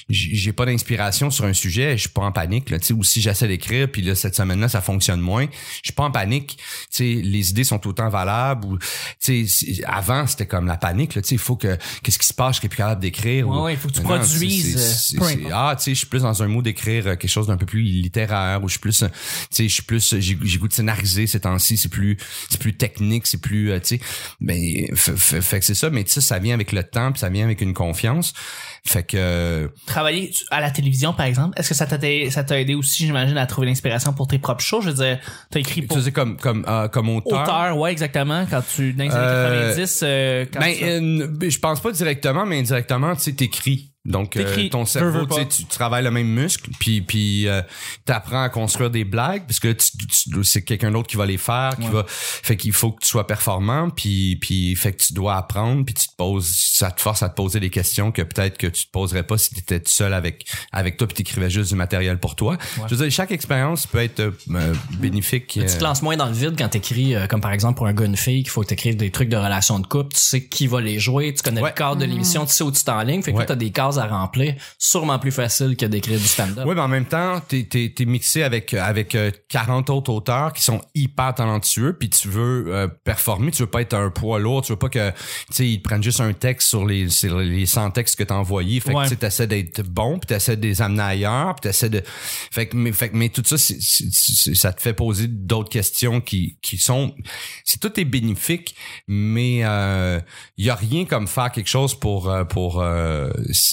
j'ai 0.09 0.53
pas 0.53 0.65
d'inspiration 0.65 1.29
sur 1.29 1.43
un 1.43 1.53
sujet 1.53 1.97
je 1.97 2.01
suis 2.03 2.09
pas 2.09 2.21
en 2.21 2.31
panique 2.31 2.65
tu 2.65 2.77
sais. 2.81 2.93
Ou 2.93 3.03
si 3.03 3.19
j'essaie 3.19 3.49
d'écrire 3.49 3.91
puis 3.91 4.01
là 4.01 4.15
cette 4.15 4.35
semaine 4.35 4.61
là 4.61 4.69
ça 4.69 4.79
fonctionne 4.79 5.19
moins 5.19 5.47
je 5.51 5.79
suis 5.89 5.93
pas 5.93 6.03
en 6.03 6.11
panique. 6.11 6.55
Tu 6.57 6.63
sais 6.91 7.21
les 7.21 7.49
idées 7.49 7.65
sont 7.65 7.85
autant 7.85 8.07
valables 8.07 8.65
ou 8.65 8.77
tu 9.21 9.45
sais 9.45 9.83
avant 9.85 10.25
c'était 10.25 10.47
comme 10.47 10.67
la 10.67 10.77
panique 10.77 11.11
tu 11.11 11.19
sais. 11.21 11.35
Il 11.35 11.37
faut 11.37 11.57
que 11.57 11.77
qu'est-ce 12.03 12.17
qui 12.17 12.27
se 12.27 12.33
passe 12.33 12.60
je 12.61 12.67
serais 12.67 12.69
plus 12.69 12.77
capable 12.77 13.01
d'écrire 13.01 13.47
Ouais, 13.47 13.57
ou- 13.57 13.63
ouais, 13.63 13.73
il 13.73 13.77
faut 13.79 13.87
que 13.87 13.93
tu 13.93 14.01
Maintenant, 14.01 14.17
produises, 14.19 14.73
c'est- 14.75 15.17
euh, 15.19 15.25
c'est- 15.27 15.33
c'est- 15.43 15.49
ah 15.51 15.75
tu 15.77 15.83
sais 15.83 15.91
je 15.91 15.97
suis 15.99 16.07
plus 16.07 16.21
dans 16.21 16.43
un 16.43 16.47
mot 16.47 16.61
d'écrire 16.61 17.07
euh, 17.07 17.15
quelque 17.15 17.29
chose 17.29 17.47
d'un 17.47 17.57
peu 17.57 17.65
plus 17.65 17.81
littéraire 17.81 18.63
ou 18.63 18.67
je 18.67 18.73
suis 18.73 18.79
plus 18.79 19.03
euh, 19.03 19.07
tu 19.07 19.15
sais 19.55 19.67
je 19.67 19.73
suis 19.73 19.83
plus 19.83 20.15
j'ai 20.19 20.37
j'ai 20.41 20.57
goût 20.57 20.67
de 20.67 20.73
scénariser 20.73 21.27
ces 21.27 21.39
temps-ci 21.39 21.77
c'est 21.77 21.89
plus 21.89 22.17
c'est 22.49 22.59
plus 22.59 22.73
technique 22.75 23.27
c'est 23.27 23.41
plus 23.41 23.71
tu 23.81 23.97
sais. 23.97 24.01
Ben 24.39 24.87
fait, 24.95 25.17
fait- 25.17 25.41
fait 25.41 25.59
que 25.59 25.65
c'est 25.65 25.75
ça 25.75 25.89
mais 25.89 26.03
tu 26.03 26.11
sais 26.11 26.21
ça 26.21 26.39
vient 26.39 26.53
avec 26.53 26.71
le 26.71 26.83
temps 26.83 27.11
puis 27.11 27.19
ça 27.19 27.29
vient 27.29 27.45
avec 27.45 27.61
une 27.61 27.73
confiance 27.73 28.33
fait 28.83 29.03
que 29.03 29.15
euh, 29.17 29.67
travailler 29.85 30.31
à 30.49 30.59
la 30.59 30.71
télévision, 30.71 31.13
par 31.13 31.27
exemple, 31.27 31.57
est-ce 31.59 31.69
que 31.69 31.75
ça 31.75 31.85
t'a 31.85 31.95
aidé, 31.97 32.29
ça 32.31 32.43
t'a 32.43 32.59
aidé 32.59 32.73
aussi, 32.73 33.05
j'imagine, 33.05 33.37
à 33.37 33.45
trouver 33.45 33.67
l'inspiration 33.67 34.11
pour 34.13 34.27
tes 34.27 34.39
propres 34.39 34.63
shows? 34.63 34.81
Je 34.81 34.89
veux 34.89 34.95
dire, 34.95 35.19
t'as 35.51 35.59
écrit 35.59 35.81
tu 35.81 35.87
pour 35.87 35.99
sais 36.01 36.11
comme 36.11 36.35
comme 36.37 36.65
euh, 36.67 36.87
comme 36.87 37.09
auteur, 37.09 37.43
auteur, 37.43 37.77
ouais, 37.77 37.91
exactement, 37.91 38.45
quand 38.49 38.63
tu, 38.75 38.93
dans 38.93 39.03
les 39.03 39.11
années 39.11 39.19
Euh, 39.23 39.75
90, 39.75 39.99
euh, 40.03 40.45
quand 40.51 40.59
ben, 40.59 41.37
tu- 41.39 41.49
je 41.51 41.59
pense 41.59 41.79
pas 41.79 41.91
directement, 41.91 42.45
mais 42.45 42.59
indirectement, 42.59 43.15
tu 43.15 43.21
sais, 43.21 43.33
t'écris. 43.33 43.90
Donc, 44.03 44.35
euh, 44.35 44.67
ton 44.69 44.85
cerveau, 44.85 45.27
tu 45.27 45.45
tu 45.45 45.65
travailles 45.65 46.03
le 46.03 46.09
même 46.09 46.27
muscle, 46.27 46.71
puis 46.79 47.01
puis 47.01 47.47
euh, 47.47 47.61
t'apprends 48.03 48.41
à 48.41 48.49
construire 48.49 48.89
des 48.89 49.03
blagues, 49.03 49.43
parce 49.45 49.59
que 49.59 49.71
tu, 49.73 49.91
tu- 50.07 50.43
c'est 50.43 50.63
quelqu'un 50.63 50.89
d'autre 50.89 51.07
qui 51.07 51.17
va 51.17 51.27
les 51.27 51.37
faire, 51.37 51.75
qui 51.75 51.83
Ouais. 51.83 51.91
va, 51.91 52.05
fait 52.07 52.57
qu'il 52.57 52.73
faut 52.73 52.91
que 52.93 53.01
tu 53.03 53.07
sois 53.09 53.27
performant, 53.27 53.91
puis 53.91 54.37
puis 54.37 54.75
fait 54.75 54.93
que 54.93 55.03
tu 55.03 55.13
dois 55.13 55.35
apprendre, 55.35 55.85
puis 55.85 55.93
tu 55.93 56.07
te 56.07 56.15
poses, 56.15 56.47
ça 56.51 56.89
te 56.89 56.99
force 56.99 57.21
à 57.21 57.29
te 57.29 57.35
poser 57.35 57.59
des 57.59 57.69
questions 57.69 58.11
que 58.11 58.23
peut-être 58.23 58.57
que 58.57 58.65
tu 58.65 58.85
te 58.87 58.91
poserais 58.91 59.21
pas 59.21 59.37
si 59.37 59.53
t'étais 59.53 59.79
tout 59.79 59.91
seul 59.91 60.15
avec 60.15 60.45
avec 60.71 60.97
toi, 60.97 61.05
puis 61.05 61.15
t'écrivais 61.17 61.51
juste 61.51 61.69
du 61.69 61.75
matériel 61.75 62.17
pour 62.19 62.35
toi. 62.35 62.57
Je 62.89 62.95
veux 62.95 63.03
dire, 63.03 63.11
chaque 63.15 63.31
expérience 63.31 63.85
peut 63.85 63.99
être 63.99 64.19
euh, 64.19 64.31
euh, 64.55 64.73
bénéfique. 64.97 65.45
Tu 65.47 65.59
te 65.63 65.71
euh, 65.75 65.79
lances 65.79 66.01
moins 66.01 66.17
dans 66.17 66.25
le 66.25 66.33
vide 66.33 66.55
quand 66.57 66.69
t'écris, 66.69 67.13
euh, 67.13 67.27
comme 67.27 67.41
par 67.41 67.51
exemple 67.53 67.77
pour 67.77 67.85
un 67.85 67.93
gars, 67.93 68.05
une 68.05 68.17
fille, 68.17 68.41
qu'il 68.41 68.51
faut 68.51 68.61
que 68.61 68.67
t'écrives 68.67 68.95
des 68.97 69.11
trucs 69.11 69.29
de 69.29 69.37
relations 69.37 69.77
de 69.77 69.85
couple, 69.85 70.15
tu 70.15 70.21
sais 70.21 70.43
qui 70.47 70.65
va 70.65 70.81
les 70.81 70.97
jouer, 70.99 71.33
tu 71.35 71.43
connais 71.43 71.61
Ouais. 71.61 71.69
le 71.69 71.75
cadre 71.75 71.97
de 71.97 72.05
l'émission, 72.05 72.47
tu 72.47 72.53
sais 72.53 72.63
où 72.63 72.71
tu 72.71 72.83
t'enlignes, 72.83 73.21
fait 73.21 73.31
que 73.33 73.43
t'as 73.43 73.55
des 73.55 73.69
cases 73.91 74.03
à 74.03 74.07
remplir, 74.07 74.55
sûrement 74.77 75.19
plus 75.19 75.31
facile 75.31 75.75
que 75.75 75.85
d'écrire 75.85 76.19
du 76.19 76.25
stand-up. 76.27 76.65
Oui, 76.67 76.75
mais 76.75 76.81
en 76.81 76.87
même 76.87 77.05
temps, 77.05 77.41
t'es 77.47 77.63
t'es 77.63 77.93
t'es 77.95 78.05
mixé 78.05 78.43
avec 78.43 78.73
avec 78.73 79.15
euh, 79.15 79.31
40 79.49 79.89
autres 79.89 80.11
auteurs 80.11 80.53
qui 80.53 80.63
sont 80.63 80.81
hyper 80.95 81.33
talentueux, 81.35 81.95
puis 81.97 82.09
tu 82.09 82.27
veux 82.27 82.65
euh, 82.67 82.87
performer, 83.03 83.51
tu 83.51 83.63
veux 83.63 83.69
pas 83.69 83.81
être 83.81 83.93
un 83.93 84.09
poids 84.09 84.39
lourd, 84.39 84.61
tu 84.61 84.71
veux 84.73 84.79
pas 84.79 84.89
que 84.89 85.09
tu 85.09 85.15
sais 85.51 85.67
ils 85.67 85.81
prennent 85.81 86.03
juste 86.03 86.21
un 86.21 86.33
texte 86.33 86.67
sur 86.69 86.85
les 86.85 87.09
sur 87.09 87.37
les 87.39 87.65
100 87.65 87.91
textes 87.91 88.15
que 88.17 88.23
t'as 88.23 88.35
envoyés, 88.35 88.79
fait 88.79 88.93
Ouais. 88.93 89.05
que 89.05 89.09
tu 89.09 89.17
t'essaies 89.17 89.47
d'être 89.47 89.83
bon, 89.83 90.19
puis 90.19 90.27
t'essaies 90.27 90.57
de 90.57 90.63
les 90.67 90.81
amener 90.81 91.03
ailleurs, 91.03 91.55
puis 91.55 91.61
t'essaies 91.69 91.89
de 91.89 92.01
fait 92.05 92.67
que 92.67 92.75
mais 92.75 92.91
fait 92.91 93.09
que 93.09 93.15
mais 93.17 93.29
tout 93.29 93.43
ça 93.45 93.57
ça 93.57 94.73
te 94.73 94.81
fait 94.81 94.93
poser 94.93 95.27
d'autres 95.27 95.69
questions 95.69 96.21
qui 96.21 96.57
qui 96.61 96.77
sont 96.77 97.15
c'est 97.63 97.79
tout 97.79 97.99
est 97.99 98.05
bénéfique, 98.05 98.75
mais 99.07 99.61
euh, 99.63 100.19
il 100.57 100.65
y 100.65 100.69
a 100.69 100.75
rien 100.75 101.05
comme 101.05 101.27
faire 101.27 101.51
quelque 101.51 101.69
chose 101.69 101.95
pour 101.97 102.29
euh, 102.29 102.43
pour 102.43 102.81
euh, 102.81 103.31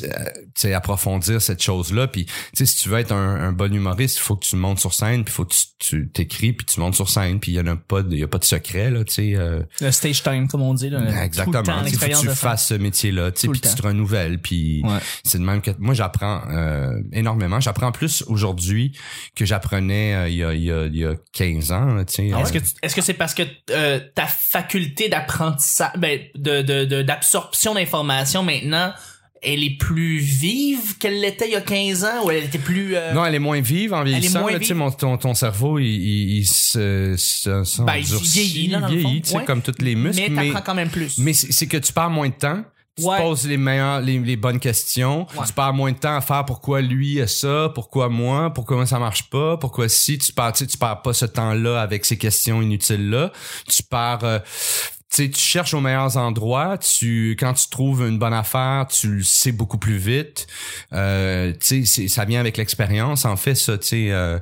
euh, 0.09 0.75
approfondir 0.77 1.41
cette 1.43 1.63
chose 1.63 1.93
là 1.93 2.07
puis 2.09 2.27
si 2.55 2.65
tu 2.77 2.89
veux 2.89 2.99
être 2.99 3.13
un, 3.13 3.37
un 3.49 3.53
bon 3.53 3.73
humoriste 3.73 4.17
il 4.19 4.21
faut 4.23 4.37
que 4.37 4.45
tu 4.47 4.57
montes 4.57 4.79
sur 4.81 4.95
scène 4.95 5.25
puis 5.25 5.33
il 5.33 5.37
faut 5.37 5.45
que 5.45 5.55
tu 5.79 6.09
t'écris 6.11 6.53
puis 6.53 6.67
tu 6.67 6.81
montes 6.81 6.95
sur 6.95 7.09
scène 7.09 7.41
puis 7.41 7.53
il 7.53 7.55
y 7.57 7.61
en 7.61 7.67
a 7.67 7.77
pas 7.77 8.03
de- 8.03 8.13
il 8.15 8.19
y 8.21 8.23
a 8.23 8.29
pas 8.29 8.39
de 8.39 8.45
secret 8.45 8.91
là 8.91 9.05
tu 9.05 9.15
sais 9.15 9.35
euh, 9.37 9.63
le 9.81 9.91
stage 9.93 10.23
time, 10.23 10.49
comme 10.49 10.63
on 10.63 10.75
dit, 10.75 10.91
là, 10.91 11.25
exactement. 11.25 11.63
sais, 11.85 11.91
faut 11.97 12.07
que 12.07 12.21
tu 12.21 12.27
de 12.27 12.33
fasses 12.35 12.67
ce 12.69 12.75
métier 12.75 13.13
là 13.13 13.31
tu 13.31 13.41
sais 13.41 13.47
Tout 13.47 13.53
le 13.53 13.59
puis 13.61 13.69
tu 13.71 13.75
te 13.77 13.83
renouvelles 13.83 14.41
puis 14.41 14.83
Ouais. 14.85 14.99
c'est 15.25 15.39
de 15.39 15.45
même 15.45 15.61
que 15.61 15.71
moi 15.79 15.95
j'apprends 15.95 16.43
euh, 16.51 16.93
énormément. 17.13 17.61
J'apprends 17.61 17.93
plus 17.93 18.23
aujourd'hui 18.27 18.97
que 19.35 19.45
j'apprenais 19.45 20.15
euh, 20.15 20.29
il 20.29 20.37
y 20.37 20.45
a 20.45 20.53
il 20.55 20.63
y 20.65 20.73
a 20.73 20.87
il 20.87 20.97
y 20.97 21.05
a 21.05 21.15
15 21.33 21.73
ans 21.73 21.85
là, 21.95 22.03
Est-ce 22.03 22.23
Euh, 22.23 22.45
que 22.61 22.65
est-ce 22.83 22.95
que 22.95 23.03
c'est 23.03 23.15
parce 23.15 23.35
que 23.35 23.43
euh, 23.71 24.01
ta 24.15 24.27
faculté 24.27 25.09
d'apprentissage, 25.09 25.93
ben, 25.99 26.21
de 26.35 26.63
de- 26.63 26.85
de- 26.85 27.03
d'absorption 27.03 27.75
d'informations 27.75 28.43
maintenant 28.43 28.93
elle 29.43 29.63
est 29.63 29.77
plus 29.79 30.19
vive 30.19 30.99
qu'elle 30.99 31.21
l'était 31.21 31.47
il 31.49 31.53
y 31.53 31.57
a 31.57 31.61
15 31.61 32.05
ans 32.05 32.25
ou 32.25 32.31
elle 32.31 32.45
était 32.45 32.59
plus 32.59 32.95
euh, 32.97 33.13
Non, 33.13 33.25
elle 33.25 33.35
est 33.35 33.39
moins 33.39 33.61
vive 33.61 33.95
en 33.95 34.03
vieillissant. 34.03 34.47
là, 34.47 34.59
tu 34.59 34.67
sais, 34.67 34.75
ton, 34.99 35.17
ton 35.17 35.35
cerveau, 35.35 35.79
il, 35.79 35.87
il, 35.87 36.39
il 36.39 36.47
se, 36.47 37.15
se, 37.17 37.65
se 37.65 37.83
Ben, 37.83 38.01
vieillit, 38.01 38.69
là, 38.69 38.81
dans 38.81 38.89
le 38.89 39.01
fond. 39.01 39.21
Ouais. 39.37 39.45
comme 39.45 39.63
tous 39.63 39.75
les 39.81 39.95
muscles. 39.95 40.23
mais 40.23 40.29
Mais, 40.31 40.47
t'apprends 40.49 40.63
quand 40.67 40.75
même 40.75 40.91
plus. 40.91 41.19
mais 41.19 41.33
c'est 41.33 41.67
que 41.67 41.77
tu 41.77 41.93
perds 41.93 42.11
moins 42.11 42.29
de 42.29 42.35
temps. 42.35 42.63
Tu 42.97 43.05
Ouais. 43.05 43.17
poses 43.19 43.47
les 43.47 43.59
meilleures, 43.59 44.01
les, 44.01 44.19
les 44.19 44.35
bonnes 44.37 44.59
questions. 44.59 45.21
Ouais. 45.37 45.47
Tu 45.47 45.53
perds 45.53 45.73
moins 45.73 45.93
de 45.93 45.99
temps 45.99 46.17
à 46.17 46.21
faire 46.21 46.45
pourquoi 46.45 46.81
lui 46.81 47.21
a 47.21 47.29
ça, 47.29 47.71
pourquoi 47.73 48.09
moi, 48.09 48.53
pourquoi 48.53 48.85
ça 48.87 48.99
marche 48.99 49.31
pas, 49.31 49.57
pourquoi 49.57 49.89
si 49.89 50.19
tu 50.19 50.33
perds, 50.33 50.55
tu 50.55 50.59
sais, 50.65 50.67
tu 50.67 50.79
perds 50.79 51.03
pas 51.03 51.13
ce 51.13 51.25
temps-là 51.25 51.81
avec 51.81 52.05
ces 52.05 52.19
questions 52.19 52.61
inutiles-là. 52.61 53.31
Tu 53.69 53.85
perds, 53.85 54.25
euh, 54.25 54.39
tu 55.11 55.25
sais, 55.25 55.31
tu 55.31 55.41
cherches 55.41 55.73
aux 55.75 55.81
meilleurs 55.81 56.17
endroits. 56.19 56.77
Tu, 56.79 57.37
quand 57.41 57.55
tu 57.55 57.69
trouves 57.71 58.07
une 58.07 58.19
bonne 58.19 58.35
affaire, 58.35 58.87
tu 58.89 59.09
le 59.17 59.23
sais 59.23 59.53
beaucoup 59.53 59.79
plus 59.79 59.97
vite. 59.97 60.47
Euh, 60.93 61.53
tu 61.53 61.59
sais, 61.61 61.85
c'est- 61.87 62.09
ça 62.09 62.25
vient 62.27 62.41
avec 62.41 62.57
l'expérience. 62.59 63.25
En 63.25 63.37
fait, 63.37 63.55
ça, 63.55 63.79
tu 63.79 63.87
sais. 63.87 64.11
euh, 64.11 64.39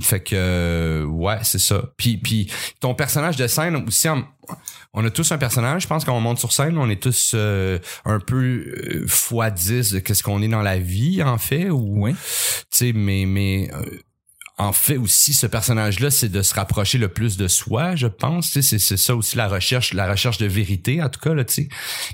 fait 0.00 0.20
que, 0.20 1.04
ouais, 1.08 1.38
c'est 1.42 1.58
ça. 1.58 1.82
Puis, 1.96 2.16
puis 2.16 2.50
ton 2.80 2.94
personnage 2.94 3.36
de 3.36 3.46
scène 3.46 3.76
aussi. 3.86 4.08
en- 4.08 4.24
on 4.94 5.04
a 5.04 5.10
tous 5.10 5.30
un 5.32 5.38
personnage. 5.38 5.82
Je 5.82 5.86
pense 5.86 6.04
quand 6.04 6.16
on 6.16 6.20
monte 6.20 6.38
sur 6.38 6.52
scène, 6.52 6.76
on 6.76 6.90
est 6.90 7.00
tous 7.02 7.32
euh, 7.34 7.78
un 8.04 8.18
peu 8.18 8.42
euh, 8.44 9.04
fois 9.06 9.50
10 9.50 9.92
de 9.92 9.98
qu'est-ce 10.00 10.22
qu'on 10.22 10.42
est 10.42 10.48
dans 10.48 10.62
la 10.62 10.78
vie, 10.78 11.22
en 11.22 11.38
fait. 11.38 11.70
Ou, 11.70 12.04
Oui. 12.04 12.12
tu 12.14 12.18
sais, 12.70 12.92
mais, 12.92 13.24
mais 13.26 13.70
euh, 13.72 13.84
en 14.62 14.72
fait 14.72 14.96
aussi, 14.96 15.34
ce 15.34 15.46
personnage-là, 15.46 16.10
c'est 16.10 16.28
de 16.28 16.40
se 16.40 16.54
rapprocher 16.54 16.98
le 16.98 17.08
plus 17.08 17.36
de 17.36 17.48
soi, 17.48 17.96
je 17.96 18.06
pense. 18.06 18.52
Tu 18.52 18.62
sais, 18.62 18.62
c'est, 18.62 18.78
c'est 18.78 18.96
ça 18.96 19.16
aussi 19.16 19.36
la 19.36 19.48
recherche, 19.48 19.92
la 19.92 20.08
recherche 20.08 20.38
de 20.38 20.46
vérité, 20.46 21.02
en 21.02 21.08
tout 21.08 21.18
cas, 21.18 21.34
là, 21.34 21.44
tu 21.44 21.54
sais. 21.54 21.68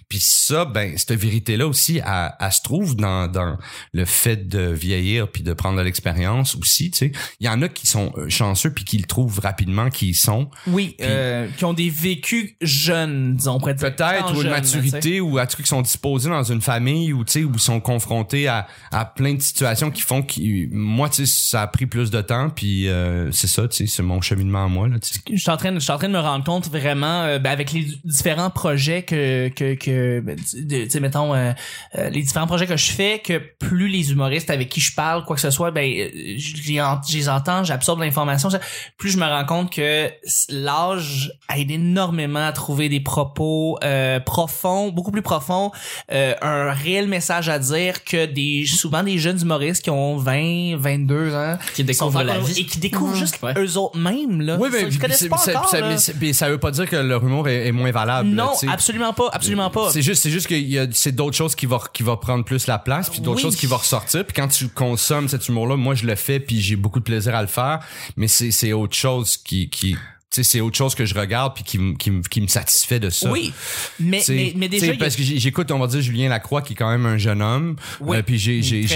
Puis 0.08 0.20
ça, 0.20 0.64
ben, 0.64 0.96
cette 0.96 1.12
vérité-là 1.12 1.66
aussi, 1.66 1.98
elle, 1.98 2.32
elle 2.40 2.52
se 2.52 2.62
trouve 2.62 2.96
dans, 2.96 3.28
dans 3.28 3.58
le 3.92 4.04
fait 4.04 4.48
de 4.48 4.60
vieillir 4.72 5.28
puis 5.30 5.42
de 5.42 5.52
prendre 5.52 5.78
de 5.78 5.82
l'expérience 5.82 6.54
aussi, 6.56 6.90
tu 6.90 6.98
sais. 6.98 7.12
Il 7.40 7.46
y 7.46 7.50
en 7.50 7.60
a 7.60 7.68
qui 7.68 7.86
sont 7.86 8.12
euh, 8.16 8.28
chanceux 8.28 8.72
puis 8.72 8.84
qui 8.84 8.96
le 8.96 9.04
trouvent 9.04 9.40
rapidement 9.40 9.90
qui 9.90 10.10
y 10.10 10.14
sont. 10.14 10.48
oui, 10.66 10.96
euh, 11.02 11.48
qui 11.56 11.64
ont 11.66 11.74
des 11.74 11.90
vécus 11.90 12.54
jeunes, 12.62 13.36
disons. 13.36 13.60
Peut-être, 13.60 14.34
ou 14.34 14.42
une 14.42 14.50
maturité, 14.50 15.20
ou 15.20 15.36
à 15.38 15.46
trucs 15.46 15.66
qui 15.66 15.70
sont 15.70 15.82
disposés 15.82 16.30
dans 16.30 16.44
une 16.44 16.62
famille, 16.62 17.12
ou 17.12 17.24
tu 17.24 17.32
sais, 17.32 17.44
ou 17.44 17.58
sont 17.58 17.80
confrontés 17.80 18.48
à, 18.48 18.66
à 18.90 19.04
plein 19.04 19.34
de 19.34 19.42
situations 19.42 19.90
qui 19.90 20.00
font 20.00 20.22
que 20.22 20.72
moi, 20.72 21.08
tu 21.10 21.26
sais, 21.26 21.48
ça 21.50 21.62
a 21.62 21.66
pris 21.66 21.86
plus 21.86 22.10
de 22.10 22.22
temps, 22.22 22.37
puis 22.54 22.88
euh, 22.88 23.30
c'est 23.32 23.46
ça, 23.46 23.66
tu 23.68 23.76
sais, 23.76 23.86
c'est 23.86 24.02
mon 24.02 24.20
cheminement 24.20 24.64
à 24.64 24.68
moi, 24.68 24.88
là, 24.88 24.98
tu 24.98 25.14
sais. 25.14 25.20
je 25.30 25.36
suis 25.36 25.50
en 25.50 25.56
train 25.56 25.72
de, 25.72 25.78
je 25.78 25.84
suis 25.84 25.92
en 25.92 25.98
train 25.98 26.08
de 26.08 26.12
me 26.12 26.20
rendre 26.20 26.44
compte 26.44 26.68
vraiment 26.68 27.22
euh, 27.22 27.38
ben, 27.38 27.50
avec 27.50 27.72
les 27.72 27.86
différents 28.04 28.50
projets 28.50 29.02
que 29.02 29.48
que 29.48 29.74
que 29.74 30.20
ben, 30.20 30.36
tu 30.36 30.90
sais 30.90 31.00
mettons 31.00 31.34
euh, 31.34 31.52
euh, 31.96 32.10
les 32.10 32.22
différents 32.22 32.46
projets 32.46 32.66
que 32.66 32.76
je 32.76 32.90
fais 32.90 33.20
que 33.20 33.38
plus 33.58 33.88
les 33.88 34.12
humoristes 34.12 34.50
avec 34.50 34.68
qui 34.68 34.80
je 34.80 34.94
parle 34.94 35.24
quoi 35.24 35.36
que 35.36 35.42
ce 35.42 35.50
soit 35.50 35.70
ben 35.70 35.86
euh, 35.86 36.34
je 36.36 37.12
les 37.12 37.28
entends 37.28 37.64
j'absorbe 37.64 38.00
l'information 38.00 38.48
plus 38.96 39.10
je 39.10 39.18
me 39.18 39.24
rends 39.24 39.44
compte 39.44 39.72
que 39.72 40.10
l'âge 40.50 41.32
aide 41.54 41.70
énormément 41.70 42.46
à 42.46 42.52
trouver 42.52 42.88
des 42.88 43.00
propos 43.00 43.78
euh, 43.84 44.20
profonds 44.20 44.90
beaucoup 44.90 45.10
plus 45.10 45.22
profonds 45.22 45.70
euh, 46.12 46.34
un 46.42 46.72
réel 46.72 47.08
message 47.08 47.48
à 47.48 47.58
dire 47.58 48.04
que 48.04 48.26
des 48.26 48.64
souvent 48.66 49.02
des 49.02 49.18
jeunes 49.18 49.40
humoristes 49.40 49.82
qui 49.82 49.90
ont 49.90 50.16
20 50.16 50.76
22 50.76 51.34
ans 51.34 51.58
Qui 51.74 51.84
découvrent 51.84 52.17
la 52.24 52.38
vie. 52.38 52.60
et 52.60 52.64
qui 52.66 52.78
découvrent 52.78 53.14
juste 53.16 53.38
Ouais. 53.42 53.54
eux 53.56 53.76
autres 53.78 53.96
mêmes 53.98 54.40
là 54.40 54.56
Oui, 54.58 54.68
mais 54.72 54.82
Ils 54.82 54.92
se 54.92 54.98
connaissent 54.98 55.18
c'est- 55.18 55.28
pas 55.28 55.36
encore, 55.36 55.68
ça, 55.68 55.80
là. 55.80 55.96
mais 56.20 56.32
ça 56.32 56.48
veut 56.50 56.58
pas 56.58 56.70
dire 56.70 56.88
que 56.88 56.96
leur 56.96 57.22
humour 57.24 57.48
est, 57.48 57.66
est 57.68 57.72
moins 57.72 57.90
valable. 57.90 58.28
Non, 58.30 58.52
absolument 58.68 59.12
pas, 59.12 59.28
absolument 59.32 59.70
pas. 59.70 59.90
C'est 59.92 60.02
juste, 60.02 60.22
c'est 60.22 60.30
juste 60.30 60.46
qu'il 60.46 60.68
y 60.68 60.78
a, 60.78 60.86
c'est 60.92 61.12
d'autres 61.12 61.36
choses 61.36 61.54
qui 61.54 61.66
va, 61.66 61.80
qui 61.92 62.02
va 62.02 62.16
prendre 62.16 62.44
plus 62.44 62.66
la 62.66 62.78
place, 62.78 63.08
puis 63.10 63.20
d'autres 63.20 63.36
Oui. 63.36 63.42
choses 63.42 63.56
qui 63.56 63.66
vont 63.66 63.76
ressortir. 63.76 64.24
Puis 64.24 64.34
quand 64.34 64.48
tu 64.48 64.68
consommes 64.68 65.28
cet 65.28 65.48
humour-là, 65.48 65.76
moi 65.76 65.94
je 65.94 66.06
le 66.06 66.14
fais, 66.14 66.40
puis 66.40 66.60
j'ai 66.60 66.76
beaucoup 66.76 66.98
de 66.98 67.04
plaisir 67.04 67.34
à 67.34 67.42
le 67.42 67.48
faire. 67.48 67.80
Mais 68.16 68.28
c'est, 68.28 68.50
c'est 68.50 68.72
autre 68.72 68.94
chose 68.96 69.36
qui, 69.36 69.68
qui, 69.68 69.96
c'est 70.30 70.60
autre 70.60 70.76
chose 70.76 70.94
que 70.94 71.04
je 71.06 71.14
regarde 71.14 71.54
puis 71.54 71.64
qui, 71.64 71.78
me- 71.78 71.94
qui, 71.96 72.10
me- 72.10 72.22
qui 72.22 72.40
me 72.40 72.46
satisfait 72.48 73.00
de 73.00 73.08
ça. 73.10 73.30
Oui, 73.30 73.52
mais, 73.98 74.22
mais, 74.28 74.52
mais 74.56 74.68
déjà, 74.68 74.92
parce 74.98 75.16
que 75.16 75.22
j'écoute, 75.22 75.70
on 75.70 75.78
va 75.78 75.86
dire 75.86 76.00
Julien 76.02 76.28
Lacroix 76.28 76.60
qui 76.62 76.74
est 76.74 76.76
quand 76.76 76.90
même 76.90 77.06
un 77.06 77.16
jeune 77.18 77.40
homme. 77.42 77.76
Oui. 78.00 78.18
Euh, 78.18 78.22
puis 78.22 78.38
j'ai 78.38 78.62
j'ai 78.62 78.86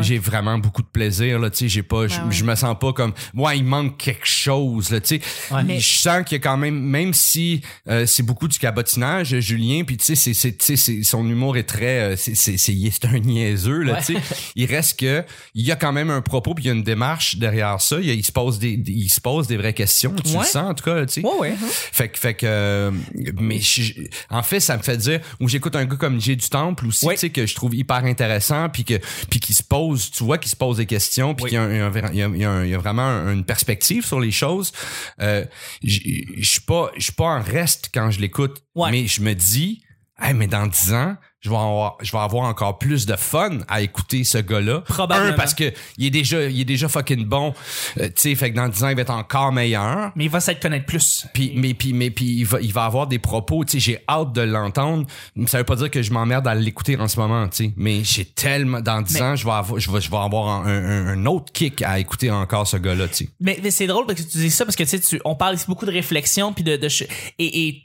j'ai 0.00 0.18
vraiment 0.18 0.58
beaucoup 0.58 0.82
de 0.82 0.88
plaisir 0.88 1.38
là. 1.38 1.50
Tu 1.50 1.58
sais, 1.58 1.68
j'ai 1.68 1.82
pas, 1.82 2.08
je, 2.08 2.14
Ouais, 2.18 2.30
je 2.30 2.42
me 2.44 2.54
sens 2.54 2.74
pas 2.80 2.92
comme, 2.92 3.12
ouais, 3.34 3.58
il 3.58 3.64
manque 3.64 3.98
quelque 3.98 4.26
chose 4.26 4.90
là. 4.90 5.00
Tu 5.00 5.18
sais, 5.18 5.20
Ouais. 5.50 5.62
Mais 5.62 5.78
je 5.78 5.98
sens 5.98 6.24
qu'il 6.24 6.36
y 6.36 6.40
a 6.40 6.42
quand 6.42 6.56
même, 6.56 6.78
même 6.80 7.12
si 7.14 7.60
euh, 7.88 8.06
c'est 8.06 8.22
beaucoup 8.22 8.48
du 8.48 8.58
cabotinage, 8.58 9.38
Julien, 9.40 9.84
puis 9.84 9.96
tu 9.98 10.04
sais, 10.06 10.14
c'est 10.14 10.34
c'est 10.34 10.56
tu 10.56 10.64
sais, 10.64 10.76
c'est- 10.76 11.02
son 11.04 11.28
humour 11.28 11.56
est 11.58 11.64
très, 11.64 12.12
euh, 12.12 12.16
c'est 12.16 12.34
c'est 12.34 12.56
c'est 12.58 13.04
un 13.04 13.18
niaiseux 13.18 13.82
là. 13.82 13.94
Ouais. 13.94 14.02
Tu 14.04 14.14
sais, 14.14 14.20
il 14.56 14.64
reste 14.66 14.98
que 15.00 15.22
il 15.54 15.66
y 15.66 15.70
a 15.70 15.76
quand 15.76 15.92
même 15.92 16.10
un 16.10 16.22
propos 16.22 16.54
puis 16.54 16.64
il 16.64 16.68
y 16.68 16.70
a 16.70 16.74
une 16.74 16.82
démarche 16.82 17.36
derrière 17.36 17.80
ça. 17.80 17.98
Il, 18.00 18.24
se 18.24 18.32
pose 18.32 18.58
des, 18.58 18.82
il 18.86 19.08
se 19.10 19.20
pose 19.20 19.46
des 19.46 19.56
vraies 19.58 19.74
questions. 19.74 20.14
Tu 20.24 20.32
le 20.36 20.44
sens 20.44 20.56
en 20.56 20.74
tout 20.78 20.84
cas, 20.84 21.04
tu 21.06 21.20
sais. 21.20 21.26
Ouais, 21.26 21.32
ouais. 21.38 21.54
Fait 21.58 22.08
que, 22.08 22.18
fait 22.18 22.34
que, 22.34 22.46
euh, 22.46 22.90
mais 23.38 23.60
je- 23.60 23.94
en 24.30 24.42
fait, 24.42 24.60
ça 24.60 24.76
me 24.76 24.82
fait 24.82 24.96
dire, 24.96 25.20
ou 25.40 25.48
j'écoute 25.48 25.76
un 25.76 25.84
gars 25.84 25.96
comme 25.96 26.20
J 26.20 26.36
du 26.36 26.48
Temple 26.48 26.86
aussi, 26.86 27.06
Oui. 27.06 27.14
tu 27.14 27.20
sais, 27.20 27.30
que 27.30 27.46
je 27.46 27.54
trouve 27.54 27.74
hyper 27.74 28.04
intéressant, 28.04 28.68
puis 28.68 28.84
que, 28.84 28.94
puis 29.30 29.40
qui 29.40 29.54
se 29.54 29.62
pose, 29.62 30.10
tu 30.10 30.24
vois, 30.24 30.38
qui 30.38 30.48
se 30.48 30.56
pose 30.56 30.76
des 30.78 30.86
questions, 30.86 31.34
puis 31.34 31.44
Oui. 31.44 31.50
qu'il 31.50 31.56
y 31.58 31.60
a, 31.60 31.64
un- 31.64 31.92
un- 31.92 32.10
il 32.12 32.18
y 32.18 32.22
a, 32.22 32.28
il 32.28 32.36
y 32.38 32.44
a 32.44 32.50
un- 32.50 32.64
il 32.64 32.70
y 32.70 32.74
a 32.74 32.78
vraiment 32.78 33.02
un- 33.02 33.32
une 33.32 33.44
perspective 33.44 34.04
sur 34.06 34.20
les 34.20 34.30
choses. 34.30 34.72
Euh, 35.20 35.44
j- 35.82 36.26
je 36.36 36.48
suis 36.50 36.60
pas, 36.60 36.90
je 36.96 37.02
suis 37.04 37.12
pas 37.12 37.24
en 37.26 37.42
reste 37.42 37.90
quand 37.92 38.10
je 38.10 38.20
l'écoute, 38.20 38.62
Ouais. 38.74 38.90
mais 38.90 39.06
je 39.06 39.20
me 39.22 39.34
dis, 39.34 39.82
hey, 40.20 40.34
mais 40.34 40.46
dans 40.46 40.66
10 40.66 40.92
ans, 40.92 41.16
je 41.40 41.50
vais 41.50 41.56
avoir, 41.56 41.96
je 42.02 42.10
vais 42.10 42.18
avoir 42.18 42.44
encore 42.48 42.78
plus 42.78 43.06
de 43.06 43.14
fun 43.14 43.58
à 43.68 43.80
écouter 43.80 44.24
ce 44.24 44.38
gars-là. 44.38 44.80
Probablement. 44.80 45.30
Un, 45.30 45.36
parce 45.36 45.54
que 45.54 45.72
il 45.96 46.06
est 46.06 46.10
déjà, 46.10 46.44
il 46.48 46.60
est 46.60 46.64
déjà 46.64 46.88
fucking 46.88 47.24
bon, 47.24 47.54
euh, 47.98 48.06
tu 48.08 48.12
sais, 48.16 48.34
fait 48.34 48.50
que 48.50 48.56
dans 48.56 48.68
10 48.68 48.82
ans, 48.84 48.88
il 48.88 48.96
va 48.96 49.02
être 49.02 49.10
encore 49.10 49.52
meilleur. 49.52 50.10
Mais 50.16 50.24
il 50.24 50.30
va 50.30 50.40
s'être 50.40 50.60
connaître 50.60 50.86
plus. 50.86 51.26
Puis, 51.32 51.52
mais 51.54 51.74
puis, 51.74 51.92
mais 51.92 52.10
puis, 52.10 52.26
il 52.38 52.44
va, 52.44 52.60
il 52.60 52.72
va 52.72 52.84
avoir 52.84 53.06
des 53.06 53.18
propos. 53.20 53.64
Tu 53.64 53.72
sais, 53.72 53.78
j'ai 53.78 53.98
hâte 54.08 54.32
de 54.32 54.40
l'entendre. 54.42 55.06
Ça 55.46 55.58
veut 55.58 55.64
pas 55.64 55.76
dire 55.76 55.90
que 55.90 56.02
je 56.02 56.12
m'emmerde 56.12 56.46
à 56.48 56.54
l'écouter 56.54 56.96
en 56.98 57.06
ce 57.08 57.18
moment. 57.20 57.46
Tu 57.48 57.66
sais, 57.66 57.72
mais 57.76 58.02
j'ai 58.02 58.24
tellement 58.24 58.80
dans 58.80 59.00
10 59.02 59.14
Mais- 59.14 59.22
ans, 59.22 59.36
je 59.36 59.44
vais 59.44 59.52
avoir, 59.52 59.78
je 59.78 59.90
vais, 59.92 60.00
je 60.00 60.10
vais 60.10 60.16
avoir 60.16 60.48
un, 60.48 60.66
un, 60.66 61.06
un 61.08 61.26
autre 61.26 61.52
kick 61.52 61.82
à 61.82 61.98
écouter 62.00 62.30
encore 62.30 62.66
ce 62.66 62.76
gars-là. 62.78 63.06
Tu 63.08 63.14
sais. 63.14 63.28
Mais, 63.40 63.60
mais 63.62 63.70
c'est 63.70 63.86
drôle 63.86 64.06
parce 64.06 64.20
que 64.20 64.28
tu 64.28 64.38
dis 64.38 64.50
ça 64.50 64.64
parce 64.64 64.74
que 64.76 64.82
tu 64.84 64.98
sais, 65.00 65.20
on 65.24 65.36
parle 65.36 65.54
ici 65.54 65.66
beaucoup 65.68 65.86
de 65.86 65.92
réflexion 65.92 66.52
puis 66.52 66.64
de, 66.64 66.76
de 66.76 66.88
ch- 66.88 67.08
et, 67.38 67.68
et 67.68 67.82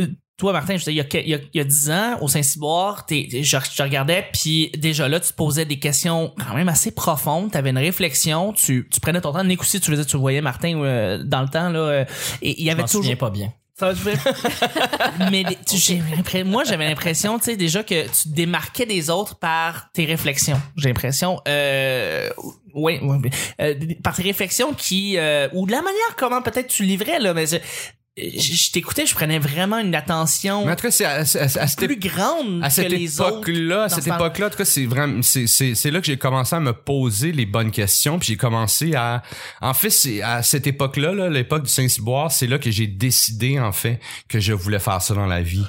euh, 0.00 0.06
toi 0.36 0.52
Martin, 0.52 0.76
je 0.76 0.90
il 0.90 0.96
y 0.96 1.00
a, 1.00 1.04
il 1.14 1.28
y 1.28 1.34
a, 1.34 1.38
il 1.54 1.56
y 1.56 1.60
a 1.60 1.64
10 1.64 1.90
ans 1.90 2.18
au 2.20 2.28
Saint-Cyboire, 2.28 3.06
je, 3.10 3.42
je 3.42 3.76
te 3.76 3.82
regardais 3.82 4.26
puis 4.32 4.70
déjà 4.76 5.08
là 5.08 5.18
tu 5.18 5.28
te 5.30 5.34
posais 5.34 5.64
des 5.64 5.78
questions 5.78 6.34
quand 6.46 6.54
même 6.54 6.68
assez 6.68 6.90
profondes, 6.90 7.50
tu 7.50 7.56
avais 7.56 7.70
une 7.70 7.78
réflexion, 7.78 8.52
tu, 8.52 8.86
tu 8.92 9.00
prenais 9.00 9.20
ton 9.20 9.32
temps, 9.32 9.44
Nick 9.44 9.60
aussi 9.62 9.80
tu 9.80 9.90
le 9.90 9.96
disais, 9.96 10.06
tu 10.08 10.16
le 10.16 10.20
voyais 10.20 10.42
Martin 10.42 10.78
euh, 10.82 11.22
dans 11.24 11.40
le 11.42 11.48
temps 11.48 11.70
là 11.70 11.78
euh, 11.78 12.04
et 12.42 12.60
il 12.60 12.64
y 12.64 12.66
Je 12.66 12.72
avait 12.72 12.82
toujours 12.82 13.02
souviens 13.02 13.16
pas 13.16 13.30
bien. 13.30 13.52
Ça 13.78 13.92
mais 15.30 15.44
tu- 15.66 16.44
moi 16.44 16.64
j'avais 16.64 16.88
l'impression 16.88 17.38
tu 17.38 17.44
sais 17.44 17.56
déjà 17.56 17.82
que 17.82 18.04
tu 18.04 18.28
te 18.30 18.34
démarquais 18.34 18.86
des 18.86 19.10
autres 19.10 19.36
par 19.38 19.90
tes 19.92 20.06
réflexions 20.06 20.58
j'ai 20.76 20.88
l'impression 20.88 21.40
euh, 21.46 22.30
oui 22.74 22.98
oui, 23.02 23.30
euh, 23.60 23.74
par 24.02 24.16
tes 24.16 24.22
réflexions 24.22 24.72
qui 24.72 25.18
euh, 25.18 25.48
ou 25.52 25.66
de 25.66 25.72
la 25.72 25.82
manière 25.82 26.16
comment 26.16 26.40
peut-être 26.40 26.68
tu 26.68 26.84
livrais 26.84 27.18
là 27.18 27.34
mais 27.34 27.44
je, 28.16 28.72
t'écoutais 28.72 29.04
je 29.04 29.14
prenais 29.14 29.38
vraiment 29.38 29.78
une 29.78 29.94
attention 29.94 30.64
Mais 30.64 30.72
en 30.72 30.76
tout 30.76 30.82
cas, 30.82 30.90
c'est 30.90 31.04
à, 31.04 31.16
à- 31.18 31.20
à 31.20 31.66
cette 31.68 31.76
plus 31.84 31.96
grande 31.98 32.60
à 32.62 32.70
cette 32.70 32.88
que 32.88 32.92
les 32.94 33.20
autres 33.20 33.28
époque-là, 33.48 33.82
à 33.84 33.88
cette 33.90 34.06
époque-là, 34.06 34.46
en 34.46 34.50
tout 34.50 34.56
cas, 34.56 34.64
c'est 34.64 34.86
vraiment, 34.86 35.22
c'est, 35.22 35.46
c'est, 35.46 35.74
c'est 35.74 35.90
là 35.90 36.00
que 36.00 36.06
j'ai 36.06 36.16
commencé 36.16 36.56
à 36.56 36.60
me 36.60 36.72
poser 36.72 37.32
les 37.32 37.44
bonnes 37.46 37.70
questions, 37.70 38.18
puis 38.18 38.28
j'ai 38.28 38.36
commencé 38.36 38.94
à, 38.94 39.22
en 39.60 39.74
fait, 39.74 39.90
c'est 39.90 40.22
à 40.22 40.42
cette 40.42 40.66
époque-là, 40.66 41.12
là, 41.12 41.28
l'époque 41.28 41.64
du 41.64 41.70
Saint-Cyboire, 41.70 42.32
c'est 42.32 42.46
là 42.46 42.58
que 42.58 42.70
j'ai 42.70 42.86
décidé, 42.86 43.60
en 43.60 43.72
fait, 43.72 44.00
que 44.28 44.40
je 44.40 44.52
voulais 44.54 44.78
faire 44.78 45.02
ça 45.02 45.12
dans 45.14 45.26
la 45.26 45.42
vie. 45.42 45.64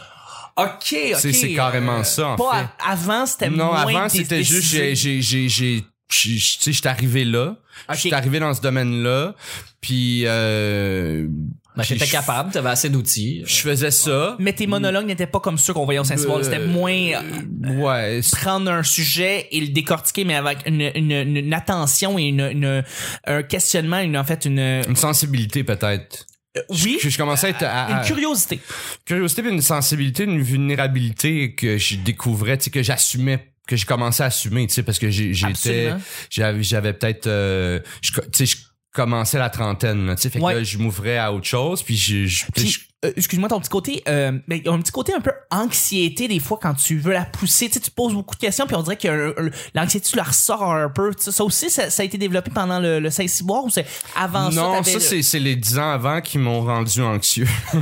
ok 0.55 0.65
ok 0.65 1.15
C'est- 1.19 1.33
c'est 1.33 1.53
carrément 1.53 2.03
ça, 2.05 2.29
en 2.29 2.35
pas 2.37 2.59
fait. 2.61 2.67
avant 2.89 3.25
c'était 3.25 3.49
Non, 3.49 3.65
moins 3.73 3.81
avant, 3.81 4.03
dé- 4.07 4.09
c'était 4.19 4.43
juste, 4.43 4.67
j'ai, 4.69 4.95
j'ai, 4.95 5.21
j'ai, 5.21 5.49
j'ai, 5.49 5.83
j'ai- 6.09 6.35
tu 6.35 6.41
sais, 6.41 6.71
j'étais 6.71 6.89
arrivé 6.89 7.25
là, 7.25 7.55
Ok. 7.89 7.95
j'étais 7.97 8.15
arrivé 8.15 8.39
dans 8.39 8.53
ce 8.53 8.61
domaine-là, 8.61 9.35
puis, 9.81 10.23
euh, 10.25 11.27
Ben, 11.75 11.83
puis 11.83 11.89
j'étais 11.93 12.05
je- 12.05 12.11
capable, 12.11 12.51
t'avais 12.51 12.69
assez 12.69 12.89
d'outils. 12.89 13.43
Je 13.45 13.55
faisais 13.57 13.91
ça. 13.91 14.35
mais 14.39 14.53
tes 14.53 14.65
monologues 14.67 15.05
n'étaient 15.05 15.27
pas 15.27 15.39
comme 15.39 15.57
ceux 15.57 15.73
qu'on 15.73 15.85
voyait 15.85 15.99
au 15.99 16.03
Saint-Cyboire 16.03 16.43
c'était 16.43 16.57
Euh, 16.57 16.67
moins 16.67 16.91
euh, 16.93 17.75
Ouais, 17.75 18.21
prendre 18.31 18.71
un 18.71 18.83
sujet 18.83 19.47
et 19.51 19.59
le 19.61 19.67
décortiquer 19.67 20.23
mais 20.25 20.35
avec 20.35 20.59
une, 20.65 20.81
une, 20.95 21.11
une, 21.11 21.53
attention 21.53 22.17
et 22.17 22.23
une, 22.23 22.41
une 22.41 22.83
un 23.25 23.43
questionnement 23.43 23.99
une 23.99 24.17
en 24.17 24.23
fait 24.23 24.45
une 24.45 24.59
une 24.87 24.95
sensibilité 24.95 25.63
peut-être. 25.63 26.25
oui 26.69 26.97
Je, 27.01 27.09
je 27.09 27.17
commençais 27.17 27.47
à 27.47 27.49
être 27.51 27.63
à, 27.63 27.89
une 27.91 27.97
à- 27.97 28.03
curiosité 28.03 28.59
curiosité, 29.05 29.43
puis 29.43 29.51
une 29.51 29.61
sensibilité, 29.61 30.23
une 30.23 30.41
vulnérabilité 30.41 31.53
que 31.53 31.77
je 31.77 31.97
découvrais, 31.97 32.57
tu 32.57 32.65
sais, 32.65 32.69
que 32.71 32.81
j'assumais 32.81 33.53
que 33.67 33.75
j'ai 33.75 33.85
commencé 33.85 34.23
à 34.23 34.27
assumer, 34.27 34.65
tu 34.67 34.73
sais, 34.73 34.83
parce 34.83 34.97
que 34.99 35.09
j'étais, 35.09 35.93
j'avais, 36.29 36.63
j'avais 36.63 36.93
peut-être, 36.93 37.27
euh, 37.27 37.79
tu 38.01 38.13
sais, 38.33 38.45
je 38.45 38.55
commençais 38.93 39.37
la 39.37 39.49
trentaine, 39.49 40.13
tu 40.15 40.21
sais, 40.23 40.29
fait 40.29 40.39
Ouais. 40.39 40.53
que 40.53 40.57
là, 40.59 40.63
je 40.63 40.77
m'ouvrais 40.77 41.17
à 41.17 41.31
autre 41.33 41.45
chose, 41.45 41.83
puis 41.83 41.95
je, 41.97 42.25
je, 42.25 42.45
Puis, 42.55 42.67
je- 42.69 42.79
excuse-moi, 43.15 43.49
ton 43.49 43.59
petit 43.59 43.69
côté, 43.69 44.03
euh, 44.07 44.31
mais 44.47 44.61
a 44.67 44.71
un 44.71 44.79
petit 44.79 44.91
côté 44.91 45.13
un 45.13 45.19
peu 45.21 45.31
anxiété 45.51 46.27
des 46.27 46.39
fois 46.39 46.59
quand 46.61 46.73
tu 46.73 46.97
veux 46.99 47.13
la 47.13 47.25
pousser. 47.25 47.67
Tu 47.67 47.73
sais, 47.75 47.79
tu 47.79 47.91
poses 47.91 48.13
beaucoup 48.13 48.35
de 48.35 48.39
questions, 48.41 48.65
puis 48.67 48.75
on 48.75 48.81
dirait 48.83 48.97
que 48.97 49.07
euh, 49.07 49.33
euh, 49.37 49.49
l'anxiété, 49.73 50.07
tu 50.09 50.15
la 50.17 50.23
ressors 50.23 50.73
un 50.73 50.89
peu. 50.89 51.13
Tu 51.15 51.23
sais, 51.23 51.31
Ça 51.31 51.43
aussi, 51.43 51.69
ça, 51.69 51.89
ça 51.89 52.01
a 52.01 52.05
été 52.05 52.17
développé 52.17 52.51
pendant 52.53 52.79
le, 52.79 52.99
le 52.99 53.09
16 53.09 53.31
ciboire 53.31 53.63
ou 53.65 53.69
c'est 53.69 53.85
avant 54.15 54.49
ça? 54.51 54.55
Non, 54.61 54.83
ça, 54.83 54.93
le- 54.93 55.21
c'est, 55.21 55.39
les 55.39 55.55
dix 55.55 55.77
ans 55.77 55.89
avant 55.91 56.21
qui 56.21 56.37
m'ont 56.37 56.61
rendu 56.61 57.01
anxieux. 57.01 57.47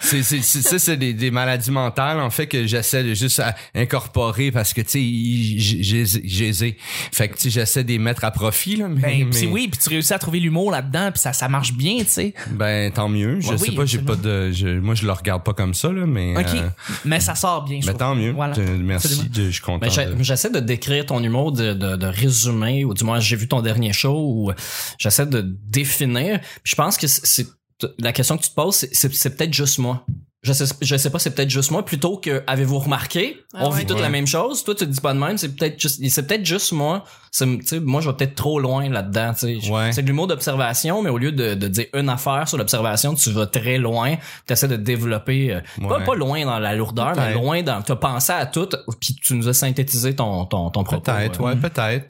c'est, 0.00 0.22
c'est, 0.22 0.78
ça, 0.78 0.96
des, 0.96 1.12
des 1.12 1.30
maladies 1.30 1.70
mentales, 1.70 2.20
en 2.20 2.30
fait, 2.30 2.46
que 2.46 2.66
j'essaie 2.66 3.02
de 3.04 3.14
juste 3.14 3.40
à 3.40 3.54
incorporer 3.74 4.50
parce 4.52 4.72
que, 4.72 4.80
tu 4.80 5.58
sais, 5.58 6.04
j'ai, 6.04 6.76
fait 7.12 7.28
que, 7.28 7.34
tu 7.36 7.42
sais, 7.42 7.50
j'essaie 7.50 7.84
de 7.84 7.88
les 7.88 7.98
mettre 7.98 8.24
à 8.24 8.30
profit, 8.30 8.76
là, 8.76 8.88
mais, 8.88 9.00
Ben, 9.00 9.28
mais- 9.32 9.40
pis 9.40 9.46
oui, 9.46 9.68
puis 9.68 9.80
tu 9.82 9.88
réussis 9.90 10.12
à 10.12 10.18
trouver 10.18 10.40
l'humour 10.40 10.70
là-dedans, 10.70 11.10
puis 11.12 11.20
ça, 11.20 11.32
ça 11.32 11.48
marche 11.48 11.72
bien, 11.72 11.98
tu 11.98 12.06
sais. 12.10 12.34
ben, 12.50 12.90
tant 12.92 13.08
mieux. 13.14 13.40
Je 13.40 13.48
Ouais, 13.48 13.58
sais 13.58 13.70
oui, 13.70 13.76
pas, 13.76 13.84
j'ai 13.86 13.98
pas 13.98 14.16
de, 14.16 14.50
je- 14.52 14.78
moi, 14.80 14.94
je 14.94 15.06
le 15.06 15.12
regarde 15.12 15.42
pas 15.44 15.54
comme 15.54 15.72
ça, 15.74 15.90
là, 15.92 16.04
mais, 16.06 16.36
OK. 16.36 16.46
euh, 16.54 16.68
mais 17.04 17.20
ça 17.20 17.34
sort 17.34 17.64
bien, 17.64 17.80
je 17.80 17.86
trouve. 17.86 17.98
tant 17.98 18.14
mieux. 18.14 18.32
Voilà. 18.32 18.58
Euh, 18.58 18.76
Merci, 18.78 19.28
de- 19.28 19.44
je 19.46 19.50
suis 19.50 19.60
content. 19.62 19.86
Ben, 19.94 20.16
de- 20.16 20.22
j'essaie 20.22 20.50
de 20.50 20.60
décrire 20.60 21.06
ton 21.06 21.22
humour, 21.22 21.52
de, 21.52 21.72
de, 21.72 21.96
de 21.96 22.06
résumer, 22.06 22.84
ou 22.84 22.92
du 22.94 23.04
moins 23.04 23.20
j'ai 23.20 23.36
vu 23.36 23.48
ton 23.48 23.62
dernier 23.62 23.92
show, 23.92 24.14
ou 24.16 24.52
j'essaie 24.98 25.26
de 25.26 25.40
définir. 25.66 26.40
Puis 26.62 26.72
Je 26.72 26.74
pense 26.74 26.96
que 26.96 27.06
c'est 27.06 27.46
la 27.98 28.12
question 28.12 28.36
que 28.36 28.42
tu 28.42 28.50
te 28.50 28.54
poses, 28.54 28.74
c'est- 28.76 28.90
c'est 28.94 29.12
c'est 29.14 29.36
peut-être 29.36 29.52
juste 29.54 29.78
moi. 29.78 30.04
Je 30.44 30.52
sais, 30.52 30.66
je 30.82 30.96
sais 30.96 31.08
pas, 31.10 31.18
c'est 31.18 31.34
peut-être 31.34 31.48
juste 31.48 31.70
moi, 31.70 31.84
plutôt 31.84 32.18
que 32.18 32.42
avez-vous 32.46 32.78
remarqué, 32.78 33.38
Ah 33.54 33.60
on 33.66 33.70
ouais. 33.72 33.78
vit 33.78 33.86
toute 33.86 33.96
Ouais. 33.96 34.02
la 34.02 34.10
même 34.10 34.26
chose. 34.26 34.62
Toi, 34.62 34.74
tu 34.74 34.84
te 34.84 34.90
dis 34.90 35.00
pas 35.00 35.14
de 35.14 35.18
même, 35.18 35.38
c'est 35.38 35.48
peut-être 35.56 35.80
juste, 35.80 36.00
c'est 36.08 36.26
peut-être 36.26 36.44
juste 36.44 36.72
moi. 36.72 37.02
C'est, 37.30 37.46
tu 37.46 37.66
sais, 37.66 37.80
moi, 37.80 38.00
je 38.02 38.10
vais 38.10 38.14
peut-être 38.16 38.34
trop 38.34 38.60
loin 38.60 38.88
là-dedans. 38.90 39.32
tu 39.32 39.58
sais. 39.60 39.70
Ouais. 39.70 39.90
C'est 39.92 40.02
de 40.02 40.06
l'humour 40.06 40.26
d'observation, 40.26 41.02
mais 41.02 41.08
au 41.08 41.16
lieu 41.18 41.32
de, 41.32 41.54
de 41.54 41.66
dire 41.68 41.86
une 41.94 42.08
affaire 42.10 42.46
sur 42.46 42.58
l'observation, 42.58 43.14
tu 43.14 43.30
vas 43.30 43.46
très 43.46 43.78
loin. 43.78 44.16
Tu 44.46 44.52
essaies 44.52 44.68
de 44.68 44.76
développer, 44.76 45.54
euh, 45.54 45.60
pas, 45.80 45.98
Ouais. 45.98 46.04
pas 46.04 46.14
loin 46.14 46.44
dans 46.44 46.58
la 46.58 46.74
lourdeur, 46.76 47.14
mais 47.16 47.22
Peut-être. 47.32 47.34
loin 47.42 47.62
dans. 47.62 47.80
Tu 47.82 47.92
as 47.92 47.96
pensé 47.96 48.32
à 48.32 48.44
tout, 48.46 48.68
puis 49.00 49.16
tu 49.20 49.34
nous 49.34 49.48
as 49.48 49.54
synthétisé 49.54 50.14
ton 50.14 50.44
ton 50.44 50.68
ton 50.70 50.84
propos. 50.84 51.00
Peut-être, 51.10 51.40
euh. 51.40 51.44
ouais, 51.44 51.56
peut-être. 51.56 52.06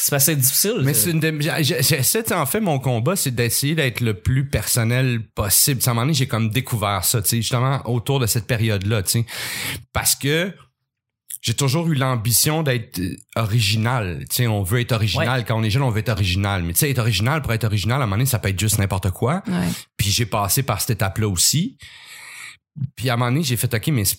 C'est 0.00 0.14
assez 0.14 0.36
difficile. 0.36 0.80
Mais 0.82 0.94
c'est 0.94 1.10
une 1.10 1.42
j'essaie, 1.60 2.22
tu 2.22 2.28
sais, 2.28 2.34
en 2.34 2.46
fait, 2.46 2.60
mon 2.60 2.78
combat, 2.78 3.16
c'est 3.16 3.34
d'essayer 3.34 3.74
d'être 3.74 4.00
le 4.00 4.14
plus 4.14 4.48
personnel 4.48 5.22
possible. 5.34 5.80
À 5.84 5.90
un 5.90 5.94
moment 5.94 6.06
donné, 6.06 6.14
j'ai 6.14 6.26
comme 6.26 6.48
découvert 6.48 7.04
ça, 7.04 7.20
tu 7.20 7.28
sais, 7.28 7.36
justement, 7.36 7.82
autour 7.88 8.18
de 8.18 8.26
cette 8.26 8.46
période-là, 8.46 9.02
tu 9.02 9.10
sais. 9.10 9.26
Parce 9.92 10.14
que 10.14 10.54
j'ai 11.42 11.54
toujours 11.54 11.86
eu 11.88 11.94
l'ambition 11.94 12.62
d'être 12.62 12.98
euh, 12.98 13.16
original. 13.36 14.24
Tu 14.30 14.36
sais, 14.36 14.46
on 14.46 14.62
veut 14.62 14.80
être 14.80 14.92
original. 14.92 15.44
Quand 15.44 15.58
on 15.58 15.62
est 15.62 15.70
jeune, 15.70 15.82
on 15.82 15.90
veut 15.90 16.00
être 16.00 16.08
original. 16.08 16.62
Mais 16.62 16.72
tu 16.72 16.80
sais, 16.80 16.90
être 16.90 16.98
original 16.98 17.42
pour 17.42 17.52
être 17.52 17.64
original, 17.64 18.00
à 18.00 18.04
un 18.04 18.06
moment 18.06 18.16
donné, 18.16 18.26
ça 18.26 18.38
peut 18.38 18.48
être 18.48 18.60
juste 18.60 18.78
n'importe 18.78 19.10
quoi. 19.10 19.42
Ouais. 19.46 19.68
Puis 19.98 20.10
j'ai 20.10 20.26
passé 20.26 20.62
par 20.62 20.80
cette 20.80 20.90
étape-là 20.90 21.28
aussi. 21.28 21.76
Puis 22.96 23.10
à 23.10 23.14
un 23.14 23.16
moment 23.16 23.30
donné, 23.30 23.42
j'ai 23.42 23.56
fait 23.56 23.72
OK, 23.74 23.88
mais 23.88 24.04
c'est 24.04 24.18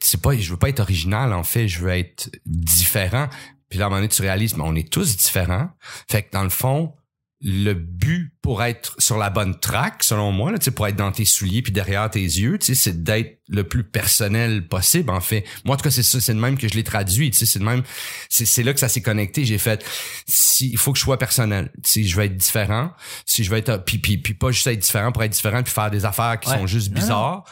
c'est 0.00 0.20
pas, 0.20 0.36
je 0.36 0.50
veux 0.50 0.56
pas 0.56 0.68
être 0.68 0.80
original 0.80 1.32
en 1.32 1.42
fait, 1.42 1.68
je 1.68 1.80
veux 1.80 1.90
être 1.90 2.30
différent. 2.44 3.28
Puis 3.68 3.78
là, 3.78 3.84
à 3.84 3.86
un 3.86 3.90
moment 3.90 4.00
donné, 4.00 4.08
tu 4.08 4.22
réalises, 4.22 4.56
mais 4.56 4.64
on 4.64 4.74
est 4.74 4.90
tous 4.90 5.16
différents. 5.16 5.70
Fait 6.10 6.22
que 6.22 6.30
dans 6.32 6.44
le 6.44 6.50
fond, 6.50 6.94
le 7.42 7.74
but 7.74 8.32
pour 8.40 8.62
être 8.64 8.94
sur 8.98 9.18
la 9.18 9.28
bonne 9.28 9.60
track, 9.60 10.02
selon 10.02 10.32
moi, 10.32 10.50
là, 10.52 10.58
pour 10.74 10.86
être 10.86 10.96
dans 10.96 11.12
tes 11.12 11.26
souliers 11.26 11.60
puis 11.60 11.70
derrière 11.70 12.08
tes 12.10 12.20
yeux, 12.22 12.56
c'est 12.60 13.02
d'être 13.02 13.40
le 13.48 13.62
plus 13.62 13.84
personnel 13.84 14.66
possible. 14.66 15.10
En 15.10 15.20
fait, 15.20 15.44
moi 15.66 15.74
en 15.74 15.76
tout 15.76 15.82
cas, 15.84 15.90
c'est 15.90 16.02
ça, 16.02 16.18
c'est 16.18 16.32
de 16.32 16.40
même 16.40 16.56
que 16.56 16.66
je 16.66 16.72
l'ai 16.72 16.82
traduit. 16.82 17.30
Tu 17.30 17.36
sais, 17.36 17.46
c'est 17.46 17.58
de 17.58 17.64
même, 17.64 17.82
c'est 18.30 18.46
c'est 18.46 18.62
là 18.62 18.72
que 18.72 18.80
ça 18.80 18.88
s'est 18.88 19.02
connecté. 19.02 19.44
J'ai 19.44 19.58
fait, 19.58 19.84
si 20.26 20.70
il 20.70 20.78
faut 20.78 20.92
que 20.92 20.98
je 20.98 21.04
sois 21.04 21.18
personnel. 21.18 21.70
Si 21.84 22.08
je 22.08 22.16
veux 22.16 22.24
être 22.24 22.36
différent, 22.36 22.92
si 23.26 23.44
je 23.44 23.50
veux 23.50 23.58
être, 23.58 23.84
puis 23.84 23.98
puis 23.98 24.16
puis 24.16 24.32
pas 24.32 24.50
juste 24.50 24.66
être 24.68 24.78
différent 24.78 25.12
pour 25.12 25.22
être 25.22 25.32
différent 25.32 25.62
puis 25.62 25.72
faire 25.74 25.90
des 25.90 26.06
affaires 26.06 26.40
qui 26.40 26.48
Ouais. 26.48 26.56
sont 26.56 26.66
juste 26.66 26.88
bizarres, 26.90 27.44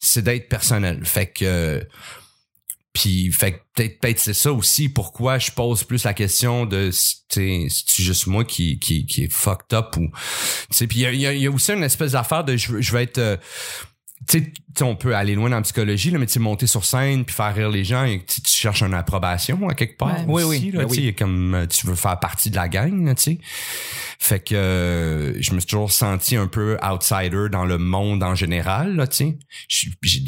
c'est 0.00 0.22
d'être 0.22 0.48
personnel. 0.48 1.04
Fait 1.04 1.26
que 1.26 1.86
puis 2.92 3.30
fait 3.32 3.62
peut-être 3.74 4.00
peut-être 4.00 4.18
c'est 4.18 4.34
ça 4.34 4.52
aussi 4.52 4.88
pourquoi 4.88 5.38
je 5.38 5.50
pose 5.52 5.84
plus 5.84 6.04
la 6.04 6.14
question 6.14 6.66
de 6.66 6.90
si 6.90 7.16
c'est 7.28 7.68
juste 8.02 8.26
moi 8.26 8.44
qui 8.44 8.78
qui 8.78 9.06
qui 9.06 9.24
est 9.24 9.32
fucked 9.32 9.72
up 9.72 9.96
ou 9.98 10.08
puis 10.88 11.00
il 11.00 11.20
y 11.20 11.26
a, 11.26 11.32
y 11.34 11.46
a- 11.46 11.50
aussi 11.50 11.72
une 11.72 11.84
espèce 11.84 12.12
d'affaire 12.12 12.44
de 12.44 12.56
je 12.56 12.80
je 12.80 12.92
veux 12.92 13.00
être 13.00 13.18
euh, 13.18 13.36
tu 14.26 14.38
sais, 14.38 14.44
tu 14.44 14.52
sais, 14.76 14.84
on 14.84 14.96
peut 14.96 15.14
aller 15.14 15.34
loin 15.34 15.48
dans 15.48 15.56
la 15.56 15.62
psychologie, 15.62 16.10
là, 16.10 16.18
mais 16.18 16.26
tu 16.26 16.34
sais, 16.34 16.40
monter 16.40 16.66
sur 16.66 16.84
scène 16.84 17.24
puis 17.24 17.34
faire 17.34 17.54
rire 17.54 17.70
les 17.70 17.84
gens, 17.84 18.04
et 18.04 18.22
tu 18.24 18.40
cherches 18.44 18.82
une 18.82 18.94
approbation 18.94 19.68
à 19.68 19.74
quelque 19.74 19.96
part. 19.96 20.26
Ouais. 20.26 20.44
aussi, 20.44 20.46
Oui, 20.46 20.60
oui, 20.60 20.70
là, 20.72 20.84
ben 20.84 20.94
sais, 20.94 21.12
comme 21.12 21.54
euh, 21.54 21.66
tu 21.66 21.86
veux 21.86 21.94
faire 21.94 22.18
partie 22.18 22.50
de 22.50 22.56
la 22.56 22.68
gang, 22.68 23.06
là, 23.06 23.14
tu 23.14 23.22
sais. 23.22 23.38
Fait 24.18 24.40
que 24.40 24.54
euh, 24.54 25.40
je 25.40 25.52
me 25.52 25.60
suis 25.60 25.68
toujours 25.68 25.92
senti 25.92 26.36
un 26.36 26.48
peu 26.48 26.76
outsider 26.82 27.48
dans 27.50 27.64
le 27.64 27.78
monde 27.78 28.22
en 28.22 28.34
général, 28.34 28.96
là, 28.96 29.06
tu 29.06 29.16
sais. 29.16 29.38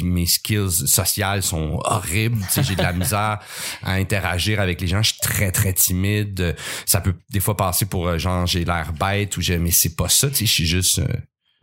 Mes 0.03 0.25
skills 0.25 0.87
sociales 0.87 1.43
sont 1.43 1.79
horribles, 1.83 2.39
tu 2.47 2.53
sais, 2.53 2.63
j'ai 2.63 2.75
de 2.75 2.81
la 2.81 2.93
misère 2.93 3.39
à 3.83 3.93
interagir 3.93 4.59
avec 4.59 4.79
les 4.81 4.87
gens, 4.87 5.01
je 5.01 5.11
suis 5.11 5.19
très 5.21 5.51
très 5.51 5.73
timide. 5.73 6.55
Ça 6.85 7.01
peut 7.01 7.15
des 7.29 7.39
fois 7.39 7.57
passer 7.57 7.85
pour 7.85 8.07
euh, 8.07 8.17
genre 8.17 8.47
j'ai 8.47 8.65
l'air 8.65 8.93
bête 8.93 9.37
ou 9.37 9.41
j'ai 9.41 9.57
mais 9.57 9.71
c'est 9.71 9.95
pas 9.95 10.09
ça, 10.09 10.29
tu 10.29 10.35
sais, 10.35 10.45
je 10.45 10.51
suis 10.51 10.65
juste 10.65 10.99
euh, 10.99 11.07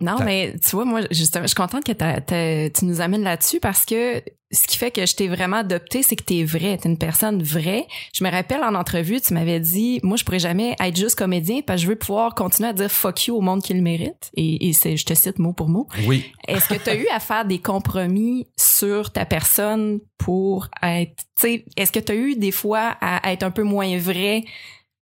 Non, 0.01 0.17
mais 0.25 0.55
tu 0.65 0.71
vois, 0.77 0.85
moi, 0.85 1.01
justement, 1.11 1.45
je 1.45 1.49
suis 1.49 1.57
contente 1.57 1.85
que 1.85 2.69
tu 2.69 2.85
nous 2.85 3.01
amènes 3.01 3.25
là-dessus 3.25 3.59
parce 3.59 3.85
que 3.85 4.23
ce 4.51 4.67
qui 4.67 4.79
fait 4.79 4.91
que 4.91 5.05
je 5.05 5.15
t'ai 5.15 5.29
vraiment 5.29 5.59
adopté, 5.59 6.03
c'est 6.03 6.17
que 6.17 6.23
t'es 6.23 6.45
vrai, 6.45 6.79
t'es 6.79 6.89
une 6.89 6.97
personne 6.97 7.43
vraie. 7.43 7.87
Je 8.15 8.25
me 8.25 8.31
rappelle 8.31 8.63
en 8.63 8.75
entrevue, 8.75 9.21
tu 9.21 9.35
m'avais 9.35 9.61
dit, 9.61 10.01
moi, 10.03 10.17
je 10.17 10.25
pourrais 10.25 10.39
jamais 10.39 10.75
être 10.81 10.97
juste 10.97 11.17
comédien 11.17 11.61
parce 11.67 11.81
que 11.81 11.87
je 11.87 11.91
veux 11.91 11.97
pouvoir 11.97 12.35
continuer 12.35 12.71
à 12.71 12.73
dire 12.73 12.91
fuck 12.91 13.27
you 13.27 13.37
au 13.37 13.41
monde 13.41 13.63
qui 13.63 13.75
le 13.75 13.83
mérite. 13.83 14.31
Et, 14.35 14.69
et 14.69 14.73
c'est, 14.73 14.97
je 14.97 15.05
te 15.05 15.15
cite 15.15 15.39
mot 15.39 15.53
pour 15.53 15.69
mot. 15.69 15.87
oui. 16.07 16.25
Est-ce 16.47 16.69
que 16.69 16.83
tu 16.83 16.89
as 16.89 16.95
eu 16.95 17.07
à 17.09 17.21
faire 17.21 17.45
des 17.45 17.59
compromis 17.59 18.47
sur 18.57 19.13
ta 19.13 19.27
personne 19.27 20.01
pour 20.17 20.69
être, 20.83 21.17
tu 21.39 21.43
sais, 21.43 21.65
est-ce 21.77 21.93
que 21.93 22.01
tu 22.01 22.13
as 22.13 22.17
eu 22.17 22.37
des 22.37 22.53
fois 22.53 22.97
à 23.01 23.33
être 23.33 23.43
un 23.43 23.51
peu 23.51 23.65
moins 23.65 23.99
vrai 23.99 24.45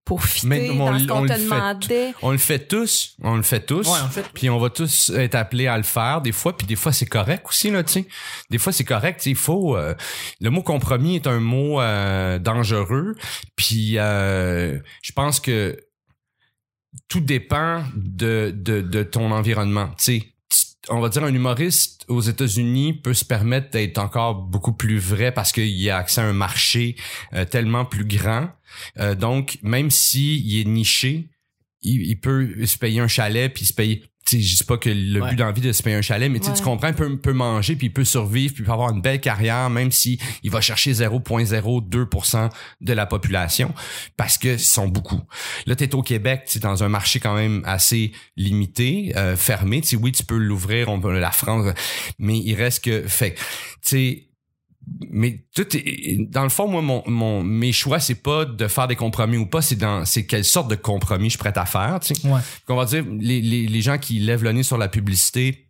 pour 0.07 0.23
fitter 0.25 0.47
Mais 0.47 0.71
on- 0.71 0.77
dans 0.77 0.99
ce 0.99 1.05
on 1.05 1.07
qu'on 1.09 1.23
le 1.25 1.29
te 1.29 1.35
fait 1.35 1.45
demandait? 1.45 2.15
On 2.23 2.31
le 2.31 2.39
fait 2.39 2.61
tous, 2.69 3.17
on 3.23 3.35
le 3.37 3.43
fait 3.43 3.61
tous. 3.67 3.87
Ouais, 3.89 4.01
en 4.01 4.09
fait. 4.09 4.25
Puis 4.33 4.49
on 4.49 4.59
va 4.59 4.71
tous 4.71 5.11
être 5.11 5.35
appelés 5.35 5.67
à 5.67 5.77
le 5.77 5.83
faire 5.83 6.23
des 6.23 6.33
fois, 6.33 6.57
puis 6.57 6.67
des 6.67 6.77
fois 6.77 6.93
c'est 6.93 7.07
correct 7.07 7.45
aussi 7.49 7.71
là, 7.71 7.83
tu 7.83 7.93
sais. 7.93 8.09
Des 8.49 8.59
fois 8.59 8.73
c'est 8.73 8.85
correct, 8.85 9.19
tu 9.19 9.25
sais, 9.25 9.31
il 9.31 9.37
faut 9.37 9.77
euh, 9.77 9.95
le 10.41 10.51
mot 10.51 10.63
compromis 10.63 11.17
est 11.17 11.27
un 11.27 11.41
mot 11.41 11.81
euh, 11.81 12.39
dangereux, 12.39 13.15
puis 13.57 13.99
euh, 13.99 14.79
je 15.03 15.13
pense 15.13 15.41
que 15.41 15.77
tout 17.09 17.21
dépend 17.21 17.83
de 17.97 18.53
de, 18.57 18.81
de 18.81 19.03
ton 19.03 19.33
environnement, 19.33 19.89
tu 19.99 20.05
sais. 20.05 20.33
On 20.89 21.01
va 21.01 21.09
dire 21.09 21.25
un 21.25 21.35
humoriste 21.35 22.05
aux 22.09 22.21
États-Unis 22.21 22.93
peut 22.93 23.15
se 23.15 23.25
permettre 23.25 23.71
d'être 23.71 23.99
encore 23.99 24.37
beaucoup 24.37 24.73
plus 24.73 24.99
vrai 24.99 25.33
parce 25.33 25.51
qu'il 25.51 25.91
a 25.91 25.97
accès 25.97 26.21
à 26.21 26.25
un 26.25 26.33
marché 26.33 26.95
euh, 27.33 27.45
tellement 27.45 27.85
plus 27.85 28.05
grand. 28.05 28.51
Euh, 28.99 29.15
donc 29.15 29.59
même 29.63 29.91
si 29.91 30.39
il 30.39 30.61
est 30.61 30.65
niché, 30.65 31.31
il, 31.83 32.21
peut 32.21 32.67
se 32.67 32.79
payer 32.79 33.01
un 33.01 33.09
chalet 33.09 33.53
puis 33.53 33.65
se 33.65 33.73
payer 33.73 34.05
sais, 34.27 34.43
je 34.43 34.57
dis 34.57 34.65
pas 34.65 34.77
que 34.79 34.91
le 34.91 35.21
Ouais. 35.23 35.31
but 35.31 35.37
d'envie 35.37 35.61
de 35.61 35.73
se 35.73 35.83
payer 35.83 35.97
un 35.97 36.03
chalet, 36.03 36.31
mais 36.31 36.39
tu 36.39 36.47
sais, 36.47 36.51
Ouais. 36.51 36.57
tu 36.57 36.63
comprends, 36.65 36.89
il 36.89 36.95
peut, 36.95 37.17
peut 37.19 37.33
manger, 37.33 37.77
puis 37.77 37.87
il 37.87 37.93
peut 37.93 38.05
survivre, 38.05 38.55
puis 38.55 38.63
il 38.63 38.67
peut 38.67 38.73
avoir 38.73 38.91
une 38.91 39.01
belle 39.01 39.21
carrière, 39.21 39.71
même 39.71 39.93
si 39.93 40.19
il 40.43 40.51
va 40.51 40.61
chercher 40.61 40.93
0,02% 40.93 42.51
de 42.81 42.93
la 42.93 43.07
population, 43.07 43.73
parce 44.17 44.39
que 44.39 44.57
sont 44.57 44.89
beaucoup. 44.89 45.21
Là, 45.67 45.77
t'es 45.77 45.95
au 45.95 46.03
Québec, 46.03 46.45
tu 46.49 46.59
dans 46.59 46.83
un 46.83 46.89
marché 46.89 47.21
quand 47.21 47.35
même 47.35 47.63
assez 47.65 48.13
limité, 48.37 49.13
euh, 49.17 49.37
fermé. 49.37 49.81
Tu 49.81 49.97
oui, 49.97 50.13
tu 50.13 50.25
peux 50.25 50.37
l'ouvrir, 50.39 50.89
on 50.89 51.01
peut 51.01 51.19
la 51.19 51.31
France, 51.31 51.73
mais 52.19 52.39
il 52.39 52.55
reste 52.55 52.85
que, 52.85 53.03
fait, 53.07 53.35
tu 53.35 53.43
sais, 53.83 54.26
mais 55.11 55.45
tout 55.55 55.67
est, 55.77 56.19
dans 56.31 56.45
le 56.45 56.49
fond 56.49 56.69
moi 56.69 56.81
mon, 56.81 57.03
mon 57.09 57.43
mes 57.43 57.73
choix 57.73 57.99
c'est 57.99 58.23
pas 58.23 58.45
de 58.45 58.69
faire 58.69 58.87
des 58.87 58.95
compromis 58.97 59.37
ou 59.37 59.47
pas 59.47 59.61
c'est 59.63 59.75
dans 59.77 60.05
c'est 60.05 60.27
quelle 60.27 60.45
sorte 60.45 60.69
de 60.71 60.77
compromis 60.77 61.25
je 61.27 61.31
suis 61.31 61.39
prêt 61.39 61.53
à 61.57 61.67
faire 61.67 61.99
tu 62.01 62.15
sais 62.15 62.29
Ouais. 62.29 62.41
qu'on 62.67 62.77
va 62.77 62.85
dire 62.85 63.05
les, 63.19 63.41
les, 63.41 63.67
les 63.67 63.81
gens 63.83 63.99
qui 63.99 64.19
lèvent 64.21 64.45
le 64.45 64.53
nez 64.53 64.63
sur 64.63 64.79
la 64.79 64.89
publicité 64.89 65.66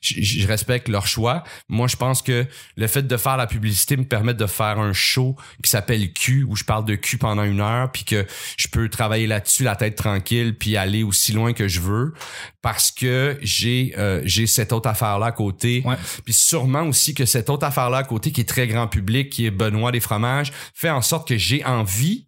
je, 0.00 0.20
je 0.20 0.46
respecte 0.46 0.88
leur 0.88 1.06
choix. 1.06 1.44
Moi, 1.68 1.88
je 1.88 1.96
pense 1.96 2.22
que 2.22 2.46
le 2.76 2.86
fait 2.86 3.02
de 3.02 3.16
faire 3.16 3.36
la 3.36 3.46
publicité 3.46 3.96
me 3.96 4.04
permet 4.04 4.34
de 4.34 4.46
faire 4.46 4.78
un 4.78 4.92
show 4.92 5.36
qui 5.62 5.70
s'appelle 5.70 6.12
Q, 6.12 6.44
où 6.48 6.56
je 6.56 6.64
parle 6.64 6.84
de 6.84 6.94
Q 6.94 7.18
pendant 7.18 7.44
une 7.44 7.60
heure, 7.60 7.90
puis 7.92 8.04
que 8.04 8.26
je 8.56 8.68
peux 8.68 8.88
travailler 8.88 9.26
là-dessus 9.26 9.64
la 9.64 9.76
tête 9.76 9.96
tranquille, 9.96 10.56
puis 10.56 10.76
aller 10.76 11.02
aussi 11.02 11.32
loin 11.32 11.52
que 11.52 11.68
je 11.68 11.80
veux, 11.80 12.14
parce 12.62 12.90
que 12.90 13.38
j'ai 13.42 13.94
euh, 13.98 14.22
j'ai 14.24 14.46
cette 14.46 14.72
autre 14.72 14.88
affaire-là 14.88 15.26
à 15.26 15.32
côté. 15.32 15.82
Ouais. 15.84 15.96
Puis 16.24 16.34
sûrement 16.34 16.82
aussi 16.82 17.14
que 17.14 17.24
cette 17.24 17.50
autre 17.50 17.66
affaire-là 17.66 17.98
à 17.98 18.04
côté, 18.04 18.32
qui 18.32 18.40
est 18.40 18.48
très 18.48 18.66
grand 18.66 18.86
public, 18.86 19.30
qui 19.30 19.46
est 19.46 19.50
Benoît 19.50 19.92
des 19.92 20.00
fromages, 20.00 20.52
fait 20.74 20.90
en 20.90 21.02
sorte 21.02 21.28
que 21.28 21.36
j'ai 21.36 21.64
envie 21.64 22.26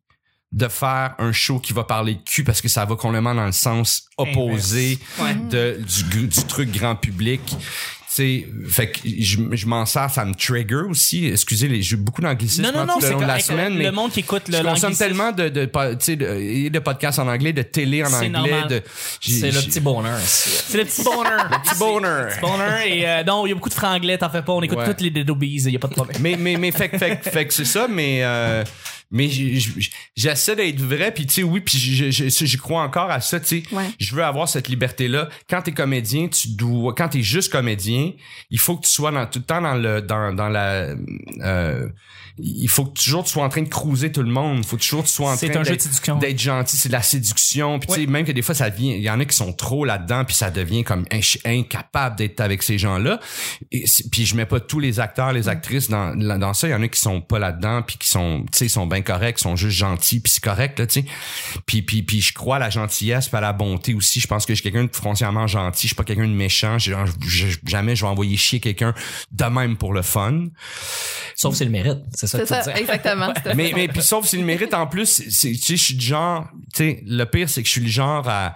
de 0.53 0.69
faire 0.69 1.15
un 1.19 1.33
show 1.33 1.59
qui 1.59 1.73
va 1.73 1.85
parler 1.85 2.15
de 2.15 2.21
cul 2.25 2.45
parce 2.45 2.61
que 2.61 2.69
ça 2.69 2.85
va 2.85 2.95
complètement 2.97 3.35
dans 3.35 3.47
le 3.47 3.53
sens 3.53 4.05
opposé 4.19 4.99
Ouais. 5.21 5.35
de, 5.51 5.81
du, 6.11 6.27
du 6.27 6.45
truc 6.45 6.71
grand 6.71 6.95
public. 6.97 7.41
Tu 7.47 7.57
c'est 8.15 8.47
fait 8.69 8.88
que 8.91 8.99
je, 9.21 9.38
je 9.53 9.67
m'en 9.67 9.87
sers 9.87 10.11
ça 10.11 10.27
me 10.27 10.35
trigger 10.35 10.83
aussi 10.87 11.29
excusez 11.29 11.67
les 11.67 11.81
j'ai 11.81 11.97
beaucoup 11.97 12.21
d'anglicisme 12.21 12.62
Non, 12.65 12.71
non, 12.71 12.85
non, 12.85 12.95
tout 12.97 13.01
le 13.01 13.07
c'est 13.07 13.12
long 13.15 13.19
de 13.21 13.23
la 13.23 13.29
correct. 13.29 13.47
semaine 13.47 13.75
mais 13.75 13.85
Le 13.85 13.93
monde 13.93 14.12
qui 14.12 14.21
écoute 14.21 14.43
le 14.49 14.59
je 14.59 14.62
consomme 14.62 14.95
tellement 14.95 15.33
de 15.33 15.49
de, 15.49 15.65
po- 15.65 15.95
tu 15.95 16.05
sais, 16.05 16.17
de, 16.17 16.69
de 16.69 16.79
podcasts 16.79 17.19
en 17.21 17.27
anglais 17.29 17.55
de 17.55 17.62
télé 17.62 18.05
en 18.05 18.09
C'est 18.11 18.17
anglais 18.17 18.29
normal. 18.29 18.69
de 18.69 18.83
j'ai- 19.19 19.41
C'est 19.41 19.51
le 19.51 19.61
petit 19.62 19.81
bonheur. 19.81 20.19
C'est 20.23 20.77
le 20.77 20.85
petit 20.85 21.03
bonheur. 21.03 21.49
le 21.51 21.59
petit 21.62 21.79
bonheur. 21.79 22.29
Petit 22.29 22.41
bonheur. 22.43 22.81
Et 22.85 23.09
euh, 23.09 23.25
non, 23.25 23.47
il 23.47 23.49
y 23.49 23.53
a 23.53 23.55
beaucoup 23.55 23.71
de 23.71 23.75
franglais, 23.75 24.19
t'en 24.19 24.29
fais 24.29 24.43
pas. 24.43 24.53
On 24.53 24.61
écoute 24.61 24.77
Ouais. 24.77 24.87
toutes 24.88 25.01
les 25.01 25.09
Dedobies, 25.11 25.62
il 25.65 25.71
y 25.73 25.77
a 25.77 25.79
pas 25.79 25.88
de 25.88 25.95
problème. 25.95 26.19
mais 26.21 26.37
mais 26.38 26.57
mais 26.59 26.71
fait 26.71 26.91
que- 26.91 26.99
fait 26.99 27.17
que- 27.19 27.31
fait 27.31 27.47
que 27.47 27.55
c'est 27.55 27.65
ça 27.65 27.88
mais 27.88 28.19
euh, 28.25 28.62
mais 29.12 29.29
j'essaie 30.16 30.57
d'être 30.57 30.81
vrai 30.81 31.12
puis 31.12 31.27
tu 31.27 31.35
sais 31.35 31.42
oui 31.42 31.61
puis 31.61 31.79
je- 31.79 32.11
je- 32.11 32.29
je- 32.31 32.44
j'y 32.46 32.57
crois 32.57 32.83
encore 32.83 33.11
à 33.11 33.20
ça 33.20 33.38
tu 33.38 33.46
sais 33.62 33.62
Ouais. 33.75 33.85
je 34.01 34.14
veux 34.14 34.25
avoir 34.25 34.48
cette 34.48 34.68
liberté 34.68 35.07
là 35.07 35.29
quand 35.48 35.62
t'es 35.62 35.72
comédien 35.72 36.29
tu 36.29 36.48
dois 36.48 36.94
quand 36.94 37.11
t'es 37.11 37.22
juste 37.22 37.53
comédien 37.53 38.12
il 38.51 38.59
faut 38.59 38.77
que 38.77 38.87
tu 38.87 38.90
sois 38.92 39.11
dans 39.12 39.27
tout 39.27 39.38
le 39.40 39.44
temps 39.44 39.61
dans 39.61 39.75
le 39.75 40.01
dans 40.03 40.33
dans 40.35 40.48
la 40.48 40.94
euh, 41.42 41.88
il 42.38 42.68
faut 42.68 42.85
que 42.87 42.99
toujours 42.99 43.25
tu 43.25 43.31
sois 43.31 43.45
en 43.45 43.49
train 43.49 43.62
de 43.62 43.68
cruiser 43.68 44.11
tout 44.12 44.23
le 44.23 44.31
monde. 44.31 44.59
Il 44.59 44.64
faut 44.64 44.77
toujours 44.77 45.03
que 45.03 45.09
tu 45.09 45.12
sois 45.14 45.33
en 45.33 45.37
C'est 45.37 45.49
train 45.51 45.61
un 45.61 45.64
jeu 45.64 45.77
de 45.77 45.77
d'être- 46.21 46.38
gentil. 46.38 46.77
C'est 46.77 46.88
de 46.88 46.92
la 46.95 47.03
séduction. 47.03 47.79
Puis 47.79 47.88
tu 47.88 47.95
sais 48.01 48.07
même 48.07 48.25
que 48.25 48.33
des 48.33 48.42
fois 48.42 48.55
ça 48.55 48.71
devient 48.71 48.92
il 48.97 49.03
y 49.03 49.11
en 49.11 49.21
a 49.21 49.25
qui 49.25 49.37
sont 49.37 49.53
trop 49.53 49.85
là-dedans 49.85 50.25
puis 50.25 50.35
ça 50.35 50.51
devient 50.51 50.85
comme 50.85 51.05
incapable 51.45 52.16
d'être 52.16 52.40
avec 52.40 52.62
ces 52.62 52.79
gens-là. 52.79 53.21
Puis 53.71 54.27
je 54.27 54.35
mets 54.37 54.47
pas 54.47 54.61
tous 54.61 54.81
les 54.81 55.01
acteurs 55.01 55.33
les 55.33 55.49
actrices 55.49 55.88
dans 55.90 56.14
dans 56.38 56.55
ça. 56.55 56.68
Il 56.68 56.71
y 56.71 56.75
en 56.75 56.83
a 56.83 56.88
qui 56.88 57.01
sont 57.01 57.21
pas 57.21 57.38
là-dedans 57.38 57.83
puis 57.83 57.97
qui 57.99 58.09
sont 58.09 58.45
tu 58.53 58.59
sais 58.59 58.68
sont 58.68 58.87
bien 58.87 59.03
corrects 59.03 59.38
sont 59.38 59.57
juste 59.57 59.77
gentils 59.77 60.21
puis 60.21 60.33
c'est 60.33 60.42
correct 60.42 60.79
là 60.79 60.87
tu 60.87 61.01
sais. 61.03 61.07
Puis 61.66 61.83
puis 61.83 62.03
puis 62.03 62.21
je 62.21 62.33
crois 62.33 62.57
à 62.57 62.59
la 62.61 62.71
gentillesse 62.71 63.29
puis 63.29 63.37
à 63.37 63.40
la 63.40 63.53
bonté 63.53 63.95
aussi. 63.95 64.21
Je 64.21 64.27
pense 64.27 64.47
que 64.47 64.55
je 64.55 64.61
suis 64.61 64.71
quelqu'un 64.71 64.87
de 64.87 64.95
foncièrement 64.97 65.47
gentil. 65.47 65.83
Je 65.83 65.87
suis 65.88 65.97
pas 65.97 66.05
quelqu'un 66.05 66.27
de 66.29 66.33
méchant. 66.35 66.79
Je, 66.79 66.92
je- 67.27 67.59
jamais 67.66 67.97
je 67.97 68.03
vais 68.05 68.11
envoyer 68.11 68.37
chier 68.37 68.61
quelqu'un 68.61 68.95
de 69.33 69.45
même 69.45 69.77
pour 69.77 69.92
le 69.92 70.03
fun. 70.03 70.47
Sauf 71.37 71.55
c'est 71.55 71.64
le 71.64 71.71
mérite. 71.71 71.99
C'est 72.27 72.47
ça 72.47 72.59
que 72.61 72.65
dire. 72.65 72.77
exactement. 72.77 73.33
mais 73.55 73.73
mais 73.75 73.89
puis 73.89 74.03
sauf 74.03 74.27
s'il 74.27 74.41
le 74.41 74.47
mérite 74.47 74.75
en 74.75 74.87
plus 74.87 75.07
c'est 75.07 75.31
c'est- 75.31 75.53
tu 75.53 75.59
sais 75.59 75.77
je 75.77 75.83
suis 75.83 75.95
du 75.95 76.05
genre 76.07 76.49
tu 76.75 76.79
sais 76.85 77.03
le 77.07 77.25
pire 77.25 77.49
c'est 77.49 77.63
que 77.63 77.67
je 77.69 77.73
suis 77.73 77.81
le 77.83 77.89
genre 77.89 78.29
à 78.29 78.55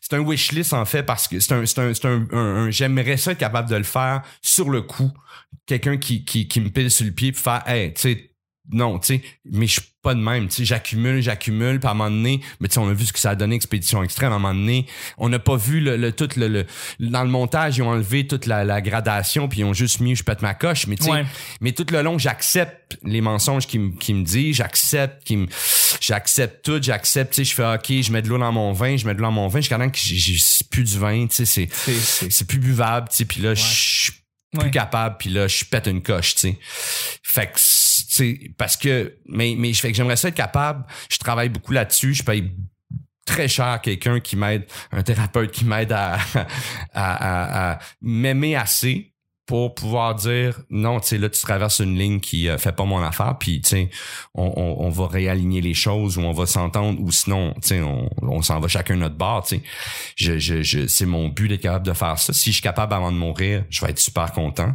c'est 0.00 0.14
un 0.16 0.20
wish 0.20 0.52
list 0.52 0.72
en 0.72 0.84
fait 0.84 1.02
parce 1.02 1.28
que 1.28 1.38
c'est 1.40 1.52
un 1.52 1.66
c'est 1.66 1.78
un 1.80 1.92
c'est 1.94 2.06
un, 2.06 2.26
un- 2.32 2.36
un- 2.66 2.70
j'aimerais 2.70 3.16
ça 3.16 3.32
être 3.32 3.38
capable 3.38 3.68
de 3.68 3.76
le 3.76 3.82
faire 3.84 4.22
sur 4.42 4.70
le 4.70 4.82
coup 4.82 5.10
quelqu'un 5.66 5.96
qui 5.98 6.24
qui 6.24 6.48
qui 6.48 6.60
me 6.60 6.68
pile 6.70 6.90
sur 6.90 7.04
le 7.06 7.12
pied 7.12 7.32
puis 7.32 7.42
faire 7.42 7.62
hey 7.66 7.92
tu 7.94 8.00
sais 8.02 8.27
non, 8.70 8.98
tu 8.98 9.06
sais, 9.16 9.22
mais 9.50 9.66
je 9.66 9.72
suis 9.80 9.82
pas 10.02 10.14
de 10.14 10.20
même, 10.20 10.48
tu 10.48 10.56
sais, 10.56 10.64
j'accumule, 10.64 11.20
j'accumule, 11.22 11.80
puis 11.80 11.88
à 11.88 11.92
un 11.92 11.94
moment 11.94 12.10
donné, 12.10 12.40
mais 12.60 12.68
tu 12.68 12.74
sais, 12.74 12.80
on 12.80 12.88
a 12.88 12.92
vu 12.92 13.04
ce 13.06 13.12
que 13.12 13.18
ça 13.18 13.30
a 13.30 13.34
donné 13.34 13.56
Expédition 13.56 14.02
Extrême, 14.02 14.30
à 14.32 14.36
un 14.36 14.38
moment 14.38 14.54
donné, 14.54 14.86
on 15.16 15.28
n'a 15.28 15.38
pas 15.38 15.56
vu 15.56 15.80
le, 15.80 15.96
le 15.96 16.12
tout 16.12 16.28
le, 16.36 16.48
le- 16.48 16.66
dans 17.00 17.22
le 17.24 17.30
montage, 17.30 17.78
ils 17.78 17.82
ont 17.82 17.88
enlevé 17.90 18.26
toute 18.26 18.46
la, 18.46 18.64
la 18.64 18.80
gradation, 18.80 19.48
puis 19.48 19.60
ils 19.60 19.64
ont 19.64 19.72
juste 19.74 20.00
mis 20.00 20.14
je 20.16 20.22
pète 20.22 20.42
ma 20.42 20.54
coche, 20.54 20.86
mais 20.86 20.96
tu 20.96 21.04
sais, 21.04 21.10
Ouais. 21.10 21.24
mais 21.60 21.72
tout 21.72 21.86
le 21.90 22.02
long, 22.02 22.18
j'accepte 22.18 22.98
les 23.02 23.20
mensonges 23.20 23.66
qu'il 23.66 23.80
me 23.80 24.22
dit, 24.22 24.52
j'accepte 24.54 25.24
qu'il 25.24 25.38
me 25.38 25.46
j'accepte 26.00 26.64
tout, 26.64 26.78
j'accepte, 26.82 27.32
tu 27.32 27.44
sais, 27.44 27.50
je 27.50 27.54
fais 27.54 27.64
OK, 27.74 28.02
je 28.02 28.12
mets 28.12 28.22
de 28.22 28.28
l'eau 28.28 28.38
dans 28.38 28.52
mon 28.52 28.72
vin, 28.72 28.96
je 28.96 29.06
mets 29.06 29.14
de 29.14 29.18
l'eau 29.18 29.24
dans 29.26 29.32
mon 29.32 29.48
vin, 29.48 29.60
jusqu'à 29.60 29.78
temps 29.78 29.88
que 29.90 29.98
j'ai 29.98 30.36
c'est 30.38 30.68
plus 30.70 30.84
du 30.84 30.98
vin, 30.98 31.26
tu 31.26 31.44
sais, 31.44 31.46
c'est 31.46 31.68
C'est- 32.30 32.46
plus 32.46 32.58
buvable, 32.58 33.08
tu 33.08 33.16
sais, 33.16 33.24
puis 33.24 33.40
là 33.40 33.54
je 33.54 33.62
suis 33.62 34.12
plus 34.52 34.64
Ouais. 34.66 34.70
capable, 34.70 35.16
puis 35.18 35.28
là 35.30 35.46
je 35.48 35.64
pète 35.64 35.86
une 35.88 36.02
coche, 36.02 36.34
tu 36.34 36.40
sais. 36.40 36.58
Fait 37.22 37.46
que 37.46 37.58
sais 38.18 38.50
parce 38.56 38.76
que 38.76 39.14
mais 39.26 39.54
mais 39.56 39.72
je 39.72 39.80
fais 39.80 39.92
j'aimerais 39.94 40.16
ça 40.16 40.28
être 40.28 40.34
capable, 40.34 40.84
je 41.10 41.18
travaille 41.18 41.48
beaucoup 41.48 41.72
là-dessus, 41.72 42.14
je 42.14 42.22
paye 42.22 42.52
très 43.24 43.48
cher 43.48 43.80
quelqu'un 43.82 44.20
qui 44.20 44.36
m'aide, 44.36 44.66
un 44.90 45.02
thérapeute 45.02 45.50
qui 45.50 45.64
m'aide 45.64 45.92
à, 45.92 46.14
à, 46.34 46.46
à, 46.94 47.72
à 47.74 47.78
m'aimer 48.00 48.56
assez 48.56 49.12
pour 49.48 49.74
pouvoir 49.74 50.14
dire 50.14 50.60
non, 50.68 51.00
tu 51.00 51.08
sais, 51.08 51.18
là, 51.18 51.30
tu 51.30 51.40
traverses 51.40 51.80
une 51.80 51.98
ligne 51.98 52.20
qui 52.20 52.48
euh, 52.50 52.58
fait 52.58 52.70
pas 52.72 52.84
mon 52.84 53.02
affaire, 53.02 53.36
puis 53.40 53.62
tu 53.62 53.70
sais, 53.70 53.90
on, 54.34 54.52
on, 54.56 54.86
on 54.86 54.90
va 54.90 55.06
réaligner 55.08 55.62
les 55.62 55.72
choses 55.72 56.18
ou 56.18 56.20
on 56.20 56.32
va 56.32 56.44
s'entendre 56.44 57.00
ou 57.00 57.10
sinon, 57.10 57.54
tu 57.54 57.68
sais, 57.68 57.80
on, 57.80 58.10
on 58.20 58.42
s'en 58.42 58.60
va 58.60 58.68
chacun 58.68 58.96
notre 58.96 59.16
bord, 59.16 59.42
tu 59.44 59.56
sais. 59.56 59.62
Je, 60.16 60.38
je, 60.38 60.62
je, 60.62 60.86
c'est 60.86 61.06
mon 61.06 61.28
but 61.28 61.48
d'être 61.48 61.62
capable 61.62 61.86
de 61.86 61.94
faire 61.94 62.18
ça. 62.18 62.34
Si 62.34 62.50
je 62.50 62.56
suis 62.56 62.62
capable 62.62 62.92
avant 62.92 63.10
de 63.10 63.16
mourir, 63.16 63.64
je 63.70 63.80
vais 63.84 63.90
être 63.90 63.98
super 63.98 64.32
content. 64.32 64.74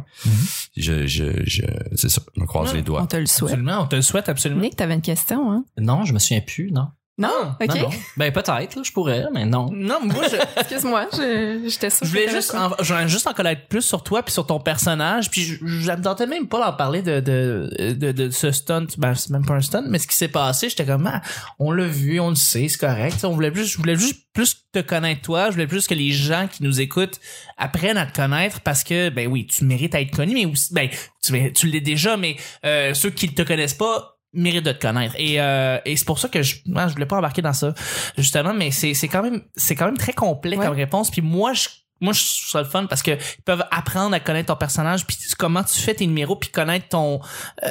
Je, 0.76 1.06
je, 1.06 1.44
je, 1.46 1.62
c'est 1.94 2.10
ça, 2.10 2.20
je 2.34 2.40
me 2.40 2.46
croise 2.46 2.70
Ouais, 2.70 2.78
les 2.78 2.82
doigts. 2.82 3.02
On 3.02 3.06
te 3.06 3.16
le 3.16 3.26
souhaite. 3.26 3.52
Absolument, 3.52 3.82
on 3.82 3.86
te 3.86 3.94
le 3.96 4.02
souhaite 4.02 4.28
absolument. 4.28 4.60
Nick, 4.62 4.74
t'avais 4.74 4.94
une 4.94 5.02
question, 5.02 5.52
hein? 5.52 5.64
Non, 5.78 6.04
je 6.04 6.12
me 6.12 6.18
souviens 6.18 6.40
plus, 6.40 6.72
non. 6.72 6.88
Non? 7.16 7.54
OK. 7.60 7.68
Non, 7.68 7.82
non. 7.82 7.90
Ben 8.16 8.32
peut-être, 8.32 8.74
là, 8.74 8.82
je 8.82 8.90
pourrais, 8.90 9.24
mais 9.32 9.44
non. 9.46 9.70
Non, 9.72 10.00
moi, 10.02 10.24
je, 10.28 10.36
Excuse-moi, 10.60 11.06
je- 11.12 11.68
j'étais 11.68 11.88
sûre 11.90 12.04
je 12.06 12.10
voulais 12.10 12.28
juste 12.28 12.52
en, 12.56 12.72
je 12.82 12.92
voulais 12.92 13.08
juste 13.08 13.26
en 13.28 13.32
connaître 13.32 13.68
plus 13.68 13.82
sur 13.82 14.02
toi 14.02 14.22
puis 14.24 14.32
sur 14.32 14.46
ton 14.46 14.58
personnage 14.58 15.30
puis 15.30 15.42
je, 15.44 15.54
je 15.64 15.90
me 15.92 16.02
tentais 16.02 16.26
même 16.26 16.48
pas 16.48 16.58
d'en 16.64 16.76
parler 16.76 17.02
de, 17.02 17.20
de, 17.20 17.92
de, 17.92 18.10
de 18.10 18.30
ce 18.30 18.50
stunt 18.50 18.86
ben 18.98 19.14
c'est 19.14 19.30
même 19.30 19.46
pas 19.46 19.54
un 19.54 19.60
stunt 19.60 19.84
mais 19.88 19.98
ce 20.00 20.08
qui 20.08 20.16
s'est 20.16 20.26
passé 20.28 20.68
j'étais 20.68 20.84
comme 20.86 21.06
ah, 21.06 21.22
on 21.60 21.70
l'a 21.70 21.86
vu 21.86 22.18
on 22.18 22.30
le 22.30 22.34
sait 22.34 22.66
c'est 22.68 22.78
correct 22.78 23.24
on 23.24 23.30
voulait 23.30 23.50
plus 23.52 23.64
je 23.66 23.76
voulais 23.78 23.96
juste 23.96 24.22
plus 24.32 24.64
te 24.72 24.80
connaître 24.80 25.22
toi 25.22 25.46
je 25.46 25.52
voulais 25.52 25.66
plus 25.68 25.86
que 25.86 25.94
les 25.94 26.10
gens 26.10 26.48
qui 26.50 26.64
nous 26.64 26.80
écoutent 26.80 27.20
apprennent 27.56 27.96
à 27.98 28.06
te 28.06 28.16
connaître 28.16 28.60
parce 28.60 28.82
que 28.82 29.08
ben 29.10 29.28
oui 29.28 29.46
tu 29.46 29.64
mérites 29.64 29.94
à 29.94 30.00
être 30.00 30.14
connu 30.16 30.34
mais 30.34 30.46
aussi 30.46 30.74
ben 30.74 30.88
tu, 31.22 31.52
tu 31.52 31.66
l'es 31.68 31.80
déjà 31.80 32.16
mais 32.16 32.36
euh, 32.64 32.92
ceux 32.92 33.10
qui 33.10 33.32
te 33.32 33.42
connaissent 33.42 33.74
pas 33.74 34.13
méritent 34.34 34.64
de 34.64 34.72
te 34.72 34.80
connaître 34.80 35.14
et, 35.18 35.40
euh, 35.40 35.78
et 35.84 35.96
c'est 35.96 36.04
pour 36.04 36.18
ça 36.18 36.28
que 36.28 36.42
je 36.42 36.56
moi, 36.66 36.86
je 36.88 36.92
voulais 36.94 37.06
pas 37.06 37.16
embarquer 37.16 37.42
dans 37.42 37.52
ça 37.52 37.72
justement 38.18 38.52
mais 38.54 38.70
c'est 38.70 38.94
c'est 38.94 39.08
quand 39.08 39.22
même 39.22 39.42
c'est 39.56 39.74
quand 39.74 39.86
même 39.86 39.96
très 39.98 40.12
complet 40.12 40.56
Ouais. 40.56 40.66
comme 40.66 40.74
réponse 40.76 41.10
puis 41.10 41.22
moi 41.22 41.52
je 41.52 41.68
moi 42.00 42.12
je 42.12 42.20
trouve 42.20 42.50
ça 42.50 42.58
le 42.60 42.68
fun 42.68 42.86
parce 42.86 43.02
que 43.02 43.12
ils 43.12 43.42
peuvent 43.44 43.64
apprendre 43.70 44.14
à 44.14 44.20
connaître 44.20 44.48
ton 44.52 44.56
personnage 44.58 45.06
puis 45.06 45.16
comment 45.38 45.62
tu 45.64 45.80
fais 45.80 45.94
tes 45.94 46.06
numéros 46.06 46.36
puis 46.36 46.50
connaître 46.50 46.88
ton 46.88 47.20
euh, 47.64 47.70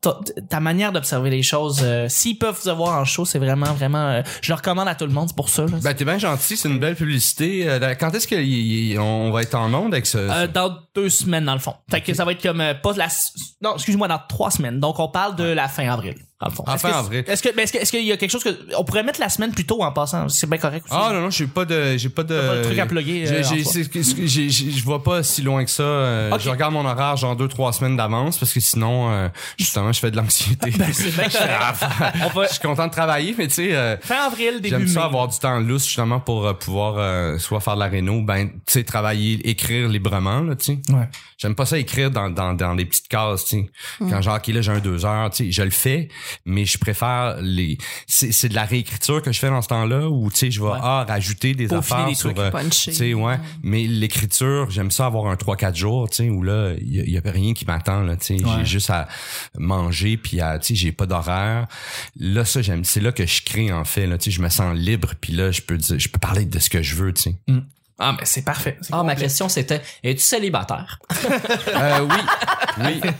ta, 0.00 0.18
ta 0.48 0.60
manière 0.60 0.92
d'observer 0.92 1.30
les 1.30 1.42
choses 1.42 1.80
euh, 1.82 2.08
s'ils 2.08 2.38
peuvent 2.38 2.58
vous 2.62 2.68
avoir 2.68 2.98
en 2.98 3.04
show 3.04 3.24
c'est 3.24 3.38
vraiment 3.38 3.72
vraiment 3.74 4.06
euh, 4.06 4.22
je 4.42 4.50
le 4.50 4.56
recommande 4.56 4.88
à 4.88 4.94
tout 4.94 5.06
le 5.06 5.12
monde 5.12 5.28
c'est 5.28 5.36
pour 5.36 5.48
ça 5.48 5.62
là. 5.62 5.78
Ben, 5.82 5.94
t'es 5.94 6.04
bien 6.04 6.18
gentil, 6.18 6.56
c'est 6.56 6.68
une 6.68 6.78
belle 6.78 6.96
publicité. 6.96 7.68
Euh, 7.68 7.94
quand 7.98 8.12
est-ce 8.14 8.26
qu'on 8.26 9.30
va 9.30 9.42
être 9.42 9.54
en 9.54 9.72
onde 9.72 9.92
avec 9.94 10.06
ce... 10.06 10.18
Euh, 10.18 10.46
dans 10.46 10.76
deux 10.94 11.08
semaines 11.08 11.44
dans 11.44 11.54
le 11.54 11.60
fond. 11.60 11.74
Fait 11.90 12.00
que 12.00 12.14
ça 12.14 12.24
va 12.24 12.32
être 12.32 12.42
comme 12.42 12.60
euh, 12.60 12.74
pas 12.74 12.92
la 12.96 13.08
non 13.62 13.74
excuse-moi 13.74 14.08
dans 14.08 14.20
trois 14.28 14.50
semaines. 14.50 14.80
Donc 14.80 14.98
on 14.98 15.08
parle 15.08 15.36
de 15.36 15.44
la 15.44 15.68
fin 15.68 15.88
avril 15.88 16.16
dans 16.40 16.48
le 16.48 16.52
fond 16.52 16.64
Ah, 16.66 16.76
que- 16.76 16.86
avril. 16.86 17.24
est-ce 17.26 17.42
que 17.42 17.48
est-ce 17.60 17.72
que 17.72 17.78
est-ce 17.78 17.90
qu'il 17.90 18.04
y 18.04 18.12
a 18.12 18.16
quelque 18.18 18.30
chose 18.30 18.44
que 18.44 18.50
on 18.76 18.84
pourrait 18.84 19.02
mettre 19.02 19.20
la 19.20 19.28
semaine 19.30 19.52
plus 19.52 19.64
tôt 19.64 19.82
en 19.82 19.90
passant 19.92 20.28
c'est 20.28 20.46
bien 20.48 20.58
correct 20.58 20.84
aussi 20.86 20.94
Ah 20.94 21.10
non 21.14 21.22
non, 21.22 21.30
j'ai 21.30 21.46
pas 21.46 21.64
de 21.64 21.96
j'ai 21.96 22.10
pas 22.10 22.24
de 22.24 22.38
pas 22.38 22.56
de 22.56 22.62
truc 22.64 22.78
à 22.78 22.84
plugger, 22.86 23.24
euh, 23.26 23.42
J'ai- 23.42 23.46
en 23.46 23.54
j'ai- 23.56 23.62
soi. 23.64 23.72
c'est- 23.72 24.02
c'est- 24.02 24.26
j'ai- 24.26 24.48
j'ai- 24.50 24.70
je 24.70 24.84
vois 24.84 25.02
pas 25.02 25.22
si 25.22 25.40
loin 25.42 25.64
que 25.64 25.70
ça. 25.70 25.82
euh. 25.82 26.38
Je 26.38 26.50
regarde 26.50 26.74
mon 26.74 26.84
horaire 26.84 27.16
genre 27.16 27.36
deux 27.36 27.48
trois 27.48 27.72
semaines 27.72 27.96
d'avance 27.96 28.38
parce 28.38 28.52
que 28.52 28.60
sinon 28.60 29.10
euh, 29.10 29.28
justement 29.58 29.92
je 29.92 30.00
fais 30.00 30.10
de 30.10 30.16
l'anxiété. 30.16 30.70
Ben, 30.78 30.92
c'est 30.92 31.14
bien 31.14 31.28
correct. 31.30 32.22
on 32.24 32.28
va 32.28 32.46
je 32.46 32.52
suis 32.52 32.60
content 32.60 32.86
de 32.86 32.92
travailler 32.92 33.34
mais 33.38 33.48
tu 33.48 33.54
sais 33.54 33.98
fin 34.02 34.26
avril 34.26 34.56
début 34.56 34.68
J'aime 34.68 34.82
mai 34.82 34.88
ça 34.88 35.04
avoir 35.04 35.28
du 35.28 35.38
temps 35.38 35.58
lousse 35.60 35.86
justement 35.86 36.20
pour 36.20 36.54
pouvoir 36.58 37.38
soit 37.40 37.60
faire 37.60 37.74
de 37.76 37.80
la 37.80 37.86
réno, 37.86 38.20
ben 38.22 38.48
tu 38.48 38.54
sais 38.66 38.84
travailler, 38.84 39.48
écrire 39.48 39.88
librement 39.88 40.40
là, 40.40 40.54
tu 40.56 40.64
sais. 40.66 40.92
Ouais. 40.92 41.08
J'aime 41.38 41.54
pas 41.54 41.66
ça 41.66 41.78
écrire 41.78 42.10
dans 42.10 42.28
dans 42.30 42.52
dans 42.54 42.74
des 42.74 42.84
petites 42.84 43.08
cases, 43.08 43.44
tu 43.46 43.56
sais. 43.56 43.70
Quand 44.10 44.20
genre 44.22 44.36
OK 44.36 44.46
là 44.48 44.60
j'ai 44.60 44.72
un 44.72 44.78
deux 44.80 45.04
heures, 45.04 45.30
tu 45.30 45.46
sais, 45.46 45.52
je 45.52 45.62
le 45.62 45.70
fais, 45.70 46.08
mais 46.44 46.64
je 46.64 46.78
préfère 46.78 47.36
les 47.40 47.78
c'est 48.06 48.32
c'est 48.32 48.48
de 48.48 48.54
la 48.54 48.64
réécriture 48.64 49.22
que 49.22 49.32
je 49.32 49.38
fais 49.38 49.48
dans 49.50 49.62
ce 49.62 49.68
temps-là 49.68 50.08
où 50.08 50.30
tu 50.30 50.36
sais 50.36 50.50
je 50.50 50.60
vais 50.60 50.66
Ouais. 50.66 50.78
ah, 50.82 51.04
rajouter 51.08 51.54
des 51.54 51.66
Peaufiner 51.68 51.78
affaires 51.94 52.08
des 52.08 52.14
sur 52.14 52.32
euh, 52.36 52.50
tu 52.70 52.92
sais 52.92 53.14
ouais, 53.14 53.38
mais 53.62 53.84
l'écriture, 53.86 54.70
j'aime 54.70 54.90
ça 54.90 55.06
avoir 55.06 55.26
un 55.26 55.36
3 55.36 55.56
4 55.56 55.76
jours, 55.76 56.08
tu 56.10 56.16
sais 56.16 56.28
où 56.30 56.42
là 56.42 56.72
il 56.80 57.08
y, 57.08 57.12
y 57.12 57.18
a 57.18 57.20
rien 57.24 57.54
qui 57.54 57.64
m'attend 57.64 58.02
là, 58.02 58.16
tu 58.16 58.38
sais, 58.38 58.44
Ouais. 58.44 58.50
j'ai 58.58 58.64
juste 58.64 58.90
à 58.90 59.08
manger 59.58 60.16
puis 60.16 60.40
à 60.40 60.58
tu 60.58 60.68
sais 60.68 60.74
j'ai 60.74 60.92
pas 60.92 61.06
d'horaire. 61.06 61.66
Là 62.18 62.44
ça 62.44 62.62
j'aime 62.62 62.84
c'est 62.84 63.00
là 63.00 63.12
que 63.12 63.26
je 63.26 63.42
crée 63.42 63.72
en 63.72 63.84
fait 63.84 64.06
là, 64.06 64.18
tu 64.18 64.30
sais 64.30 64.36
je 64.36 64.42
me 64.42 64.48
sens 64.48 64.76
libre 64.76 65.12
puis 65.20 65.32
là 65.32 65.50
je 65.50 65.60
peux 65.62 65.76
dire 65.76 65.98
je 65.98 66.08
peux 66.08 66.18
parler 66.18 66.44
de 66.44 66.58
ce 66.58 66.70
que 66.70 66.82
je 66.82 66.94
veux, 66.94 67.12
tu 67.12 67.22
sais. 67.22 67.34
Ah 67.98 68.12
mais 68.12 68.24
c'est 68.24 68.44
parfait 68.44 68.78
Ah, 68.92 69.02
ma 69.02 69.14
question 69.14 69.48
c'était, 69.48 69.82
es-tu 70.02 70.20
célibataire? 70.20 70.98
Euh, 71.76 72.00
oui. 72.08 72.16
Oui. 72.78 73.00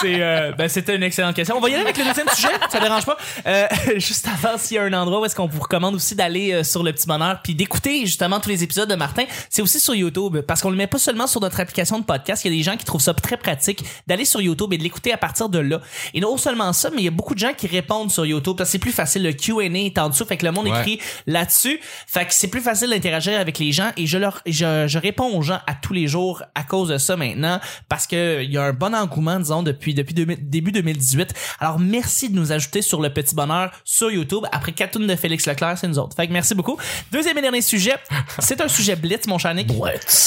C'est 0.00 0.20
euh, 0.20 0.52
ben 0.52 0.68
c'était 0.68 0.96
une 0.96 1.02
excellente 1.02 1.34
question. 1.34 1.56
On 1.56 1.60
va 1.60 1.68
y 1.68 1.74
aller 1.74 1.84
avec 1.84 1.96
le 1.96 2.04
deuxième 2.04 2.28
sujet, 2.28 2.48
ça 2.70 2.80
dérange 2.80 3.06
pas. 3.06 3.16
Euh, 3.46 3.66
juste 3.96 4.26
avant, 4.28 4.56
s'il 4.58 4.76
y 4.76 4.78
a 4.78 4.84
un 4.84 4.92
endroit 4.92 5.20
où 5.20 5.24
est-ce 5.24 5.34
qu'on 5.34 5.46
vous 5.46 5.60
recommande 5.60 5.94
aussi 5.94 6.14
d'aller 6.14 6.52
euh, 6.52 6.64
sur 6.64 6.82
le 6.82 6.92
petit 6.92 7.06
bonheur 7.06 7.40
puis 7.42 7.54
d'écouter 7.54 8.06
justement 8.06 8.40
tous 8.40 8.48
les 8.48 8.62
épisodes 8.62 8.88
de 8.88 8.94
Martin, 8.94 9.24
c'est 9.50 9.62
aussi 9.62 9.80
sur 9.80 9.94
YouTube 9.94 10.38
parce 10.40 10.62
qu'on 10.62 10.70
le 10.70 10.76
met 10.76 10.86
pas 10.86 10.98
seulement 10.98 11.26
sur 11.26 11.40
notre 11.40 11.58
application 11.60 11.98
de 11.98 12.04
podcast. 12.04 12.44
Il 12.44 12.52
y 12.52 12.54
a 12.54 12.58
des 12.58 12.62
gens 12.62 12.76
qui 12.76 12.84
trouvent 12.84 13.00
ça 13.00 13.14
très 13.14 13.36
pratique 13.36 13.84
d'aller 14.06 14.24
sur 14.24 14.40
YouTube 14.40 14.72
et 14.72 14.78
de 14.78 14.82
l'écouter 14.82 15.12
à 15.12 15.18
partir 15.18 15.48
de 15.48 15.58
là. 15.58 15.80
Et 16.14 16.20
non 16.20 16.36
seulement 16.36 16.72
ça, 16.72 16.90
mais 16.90 17.02
il 17.02 17.04
y 17.04 17.08
a 17.08 17.12
beaucoup 17.12 17.34
de 17.34 17.40
gens 17.40 17.52
qui 17.56 17.66
répondent 17.66 18.10
sur 18.10 18.26
YouTube 18.26 18.56
parce 18.56 18.68
que 18.68 18.72
c'est 18.72 18.78
plus 18.78 18.92
facile. 18.92 19.22
Le 19.22 19.32
Q&A 19.32 19.64
est 19.64 19.98
en 19.98 20.08
dessous, 20.08 20.24
fait 20.24 20.36
que 20.36 20.46
le 20.46 20.52
monde 20.52 20.68
Ouais. 20.68 20.77
Écrit 20.80 21.00
là-dessus. 21.26 21.80
Fait 22.06 22.26
que 22.26 22.34
c'est 22.34 22.48
plus 22.48 22.60
facile 22.60 22.90
d'interagir 22.90 23.38
avec 23.38 23.58
les 23.58 23.72
gens 23.72 23.90
et 23.96 24.06
je 24.06 24.18
leur, 24.18 24.42
je, 24.46 24.86
je 24.88 24.98
réponds 24.98 25.36
aux 25.36 25.42
gens 25.42 25.60
à 25.66 25.74
tous 25.74 25.92
les 25.92 26.06
jours 26.06 26.42
à 26.54 26.64
cause 26.64 26.88
de 26.88 26.98
ça 26.98 27.16
maintenant 27.16 27.60
parce 27.88 28.06
que 28.06 28.42
il 28.42 28.50
y 28.52 28.58
a 28.58 28.62
un 28.64 28.72
bon 28.72 28.94
engouement, 28.94 29.38
disons, 29.38 29.62
depuis, 29.62 29.94
depuis 29.94 30.14
2000 30.14 30.48
début 30.48 30.72
2018. 30.72 31.32
Alors, 31.60 31.78
merci 31.78 32.30
de 32.30 32.36
nous 32.36 32.52
ajouter 32.52 32.82
sur 32.82 33.00
le 33.00 33.12
petit 33.12 33.34
bonheur 33.34 33.70
sur 33.84 34.10
YouTube. 34.10 34.44
Après 34.52 34.72
quatre 34.72 34.92
tunes 34.92 35.06
de 35.06 35.16
Félix 35.16 35.46
Leclerc, 35.46 35.78
c'est 35.78 35.88
nous 35.88 35.98
autres. 35.98 36.16
Fait 36.16 36.26
que 36.26 36.32
merci 36.32 36.54
beaucoup. 36.54 36.76
Deuxième 37.12 37.36
et 37.38 37.42
dernier 37.42 37.60
sujet. 37.62 37.94
C'est 38.38 38.60
un 38.60 38.68
sujet 38.68 38.96
blitz, 38.96 39.26
mon 39.26 39.38
cher 39.38 39.54
Nick. 39.54 39.68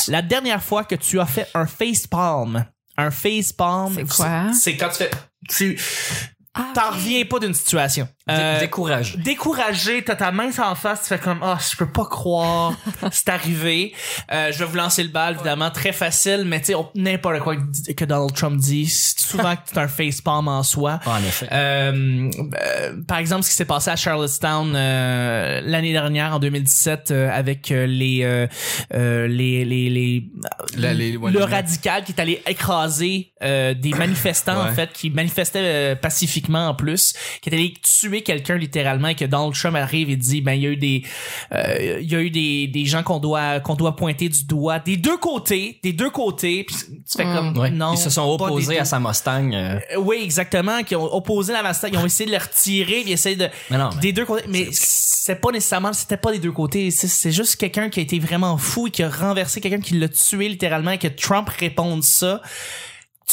La 0.08 0.22
dernière 0.22 0.62
fois 0.64 0.84
que 0.84 0.96
tu 0.96 1.20
as 1.20 1.26
fait 1.26 1.48
un 1.54 1.66
face 1.66 2.08
palm. 2.08 2.66
Un 2.98 3.12
face 3.12 3.52
palm. 3.54 3.94
C'est 3.96 4.16
quoi? 4.16 4.52
C'est 4.54 4.78
quand 4.78 4.90
tu 4.90 4.96
fais, 4.98 5.12
tu, 5.50 5.80
Ah, 6.54 6.68
t'en 6.74 6.92
reviens 6.92 7.24
pas 7.26 7.40
d'une 7.40 7.54
situation. 7.54 8.08
Euh, 8.32 8.60
Découragé. 8.60 9.17
découragé, 9.17 10.04
t'as 10.04 10.15
ta 10.15 10.32
main 10.32 10.50
en 10.60 10.76
face, 10.76 11.02
tu 11.04 11.08
fais 11.08 11.20
comme 11.20 11.39
ah 11.41 11.58
je 11.72 11.76
peux 11.78 11.89
pas 11.91 12.06
croire, 12.06 12.74
c'est 13.12 13.30
arrivé. 13.30 13.94
Euh, 14.32 14.52
je 14.52 14.60
vais 14.60 14.65
vous 14.65 14.76
lancer 14.78 15.04
le 15.04 15.10
bal 15.10 15.36
évidemment 15.36 15.72
très 15.72 15.91
facile, 15.94 16.44
mais 16.46 16.60
tu 16.60 16.67
sais 16.67 16.76
n'importe 16.96 17.39
quoi 17.39 17.56
que 17.56 18.06
Donald 18.06 18.34
Trump 18.34 18.58
dit, 18.60 18.88
c'est 18.88 19.20
souvent 19.20 19.56
que 19.56 19.62
c'est 19.65 19.78
un 19.78 19.88
facepalm 19.88 20.48
en 20.48 20.63
soi. 20.63 21.00
En 21.06 21.17
effet. 21.20 21.48
Euh, 21.52 22.30
euh, 22.62 22.94
par 23.08 23.17
exemple, 23.17 23.44
ce 23.44 23.50
qui 23.50 23.56
s'est 23.56 23.65
passé 23.65 23.89
à 23.89 23.96
Charlottetown 23.96 24.74
euh, 24.76 25.62
l'année 25.63 25.91
dernière 25.94 26.36
en 26.36 26.39
2017 26.39 27.12
euh, 27.12 27.30
avec 27.32 27.70
les, 27.70 28.48
les 28.91 29.65
les 29.65 29.89
les 29.89 30.24
La- 30.78 30.94
les- 30.94 31.17
ouais, 31.17 31.32
le 31.32 31.39
les- 31.39 31.46
radical 31.46 32.04
qui 32.04 32.12
est 32.12 32.22
allé 32.22 32.41
écraser 32.48 33.32
euh, 33.44 33.74
des 33.74 33.91
manifestants 33.91 34.62
en 34.62 34.72
fait 34.74 34.91
qui 34.94 35.10
manifestaient 35.10 35.96
pacifiquement 35.96 36.70
en 36.70 36.74
plus 36.76 37.13
qui 37.41 37.50
est 37.50 37.54
allé 37.54 37.74
tuer 37.82 38.21
quelqu'un 38.24 38.58
littéralement 38.58 39.10
et 39.10 39.16
que 39.16 39.26
Donald 39.26 39.54
Trump 39.54 39.76
arrive 39.76 40.10
et 40.10 40.16
dit 40.16 40.42
ben 40.42 40.54
il 40.54 40.62
y 40.62 40.68
a 40.68 40.70
eu 40.70 40.78
des 40.78 41.04
euh, 41.54 41.98
il 42.02 42.12
y 42.12 42.16
a 42.16 42.22
eu 42.22 42.30
des, 42.30 42.68
des 42.68 42.86
gens 42.86 43.04
qu'on 43.04 43.20
doit 43.20 43.60
qu'on 43.60 43.76
doit 43.76 43.96
pointer 43.96 44.30
du 44.30 44.44
doigt 44.46 44.80
des 44.80 44.98
deux 44.98 45.18
côtés 45.18 45.80
des 45.84 45.94
deux 45.94 46.10
côtés 46.10 46.64
puis 46.66 46.76
tu 46.76 47.18
fais 47.18 47.24
comme 47.24 47.58
Ouais. 47.58 47.70
non 47.72 47.94
Ils 47.94 47.98
se 47.98 48.10
sont 48.10 48.24
opposés 48.30 48.80
à 48.80 48.86
sa 48.86 49.00
Mustang. 49.00 49.52
euh, 49.54 49.80
Euh, 49.94 49.98
oui 50.00 50.20
exactement 50.24 50.84
qui 50.84 50.96
ont 50.96 51.14
opposé 51.14 51.54
la 51.54 51.64
Mustang 51.64 51.90
ils 51.92 51.98
ont 51.98 52.06
essayé 52.06 52.28
de 52.30 52.36
le 52.36 52.42
retirer 52.42 53.04
ils 53.06 53.12
essayaient 53.12 53.36
de 53.36 53.48
Mais 53.70 53.78
non, 53.78 53.90
mais- 53.96 54.02
des 54.02 54.14
deux 54.14 54.26
côtés 54.26 54.46
mais 54.48 54.68
c'est 54.72 55.36
pas 55.36 55.52
nécessairement 55.52 55.94
c'était 55.94 56.18
pas 56.18 56.32
des 56.32 56.40
deux 56.40 56.52
côtés 56.52 56.92
c'est 56.92 57.08
c'est 57.08 57.32
juste 57.32 57.56
quelqu'un 57.58 57.90
qui 57.90 58.00
a 58.00 58.04
été 58.04 58.20
vraiment 58.20 58.58
fou 58.58 58.88
et 58.88 58.92
qui 58.92 59.04
a 59.04 59.10
renversé 59.10 59.62
quelqu'un 59.62 59.80
qui 59.82 59.96
l'a 60.00 60.08
tué 60.10 60.48
littéralement 60.50 60.92
et 60.92 60.98
que 60.98 61.08
Trump 61.08 61.50
réponde 61.50 62.04
ça 62.04 62.42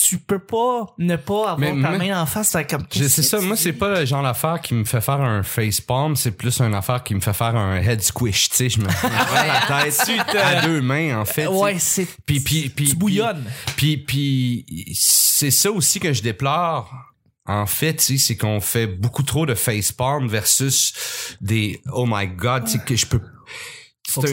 tu 0.02 0.18
peux 0.18 0.38
pas 0.38 0.94
ne 0.98 1.16
pas 1.16 1.52
avoir 1.52 1.58
Mais 1.58 1.80
ta 1.80 1.96
main 1.96 2.22
en 2.22 2.26
face 2.26 2.48
c'est 2.50 2.68
comme 2.68 2.84
C'est 2.90 3.08
ça, 3.08 3.40
moi 3.40 3.56
c'est 3.56 3.72
pas 3.72 4.00
le 4.00 4.06
genre 4.06 4.22
d'affaire 4.22 4.60
qui 4.60 4.74
me 4.74 4.84
fait 4.84 5.00
faire 5.00 5.20
un 5.20 5.42
face 5.42 5.80
palm, 5.80 6.16
c'est 6.16 6.32
plus 6.32 6.60
une 6.60 6.74
affaire 6.74 7.02
qui 7.02 7.14
me 7.14 7.20
fait 7.20 7.32
faire 7.32 7.56
un 7.56 7.76
head 7.76 8.02
squish, 8.02 8.50
tu 8.50 8.56
sais, 8.56 8.68
je 8.68 8.80
me 8.80 8.86
prends 8.88 9.08
la 9.08 9.82
tête 9.84 10.36
à 10.36 10.62
deux 10.62 10.80
mains 10.80 11.20
en 11.20 11.24
fait. 11.24 11.46
ouais 11.46 11.78
c'est 11.78 12.06
Puis 12.26 12.40
puis 12.40 12.68
puis 12.68 12.90
tu 12.90 12.96
bouillonnes 12.96 13.44
Puis 13.76 13.96
puis 13.96 14.64
c'est 14.94 15.50
ça 15.50 15.70
aussi 15.70 16.00
que 16.00 16.12
je 16.12 16.22
déplore. 16.22 16.92
En 17.46 17.64
fait, 17.64 17.98
c'est 17.98 18.36
qu'on 18.36 18.60
fait 18.60 18.86
beaucoup 18.86 19.22
trop 19.22 19.46
de 19.46 19.54
face 19.54 19.90
palm 19.90 20.28
versus 20.28 21.36
des 21.40 21.80
oh 21.92 22.04
my 22.06 22.26
god, 22.26 22.66
tu 22.66 22.78
que 22.78 22.94
je 22.94 23.06
peux 23.06 23.22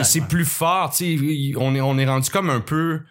c'est 0.03 0.27
plus 0.27 0.45
fort, 0.45 0.91
tu 0.91 1.17
sais, 1.17 1.57
on 1.57 1.75
est 1.75 1.81
on 1.81 1.97
est 1.97 2.05
rendu 2.05 2.29
comme 2.29 2.49
un 2.49 2.61
peu 2.61 3.01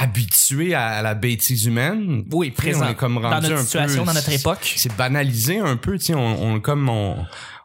habitué 0.00 0.74
à, 0.74 1.02
la 1.02 1.14
bêtise 1.14 1.64
humaine. 1.66 2.24
oui 2.32 2.50
présent 2.50 2.86
on 2.86 2.90
est 2.90 2.94
comme 2.94 3.20
dans 3.20 3.28
rendu 3.30 3.48
notre 3.48 3.60
un 3.60 3.64
situation 3.64 4.00
peu- 4.02 4.06
dans 4.06 4.14
notre 4.14 4.32
époque 4.32 4.74
c'est 4.76 4.96
banalisé 4.96 5.58
un 5.58 5.76
peu, 5.76 5.98
tu 5.98 6.06
sais, 6.06 6.14
on, 6.14 6.42
on 6.54 6.60
comme 6.60 6.88
on, 6.88 7.16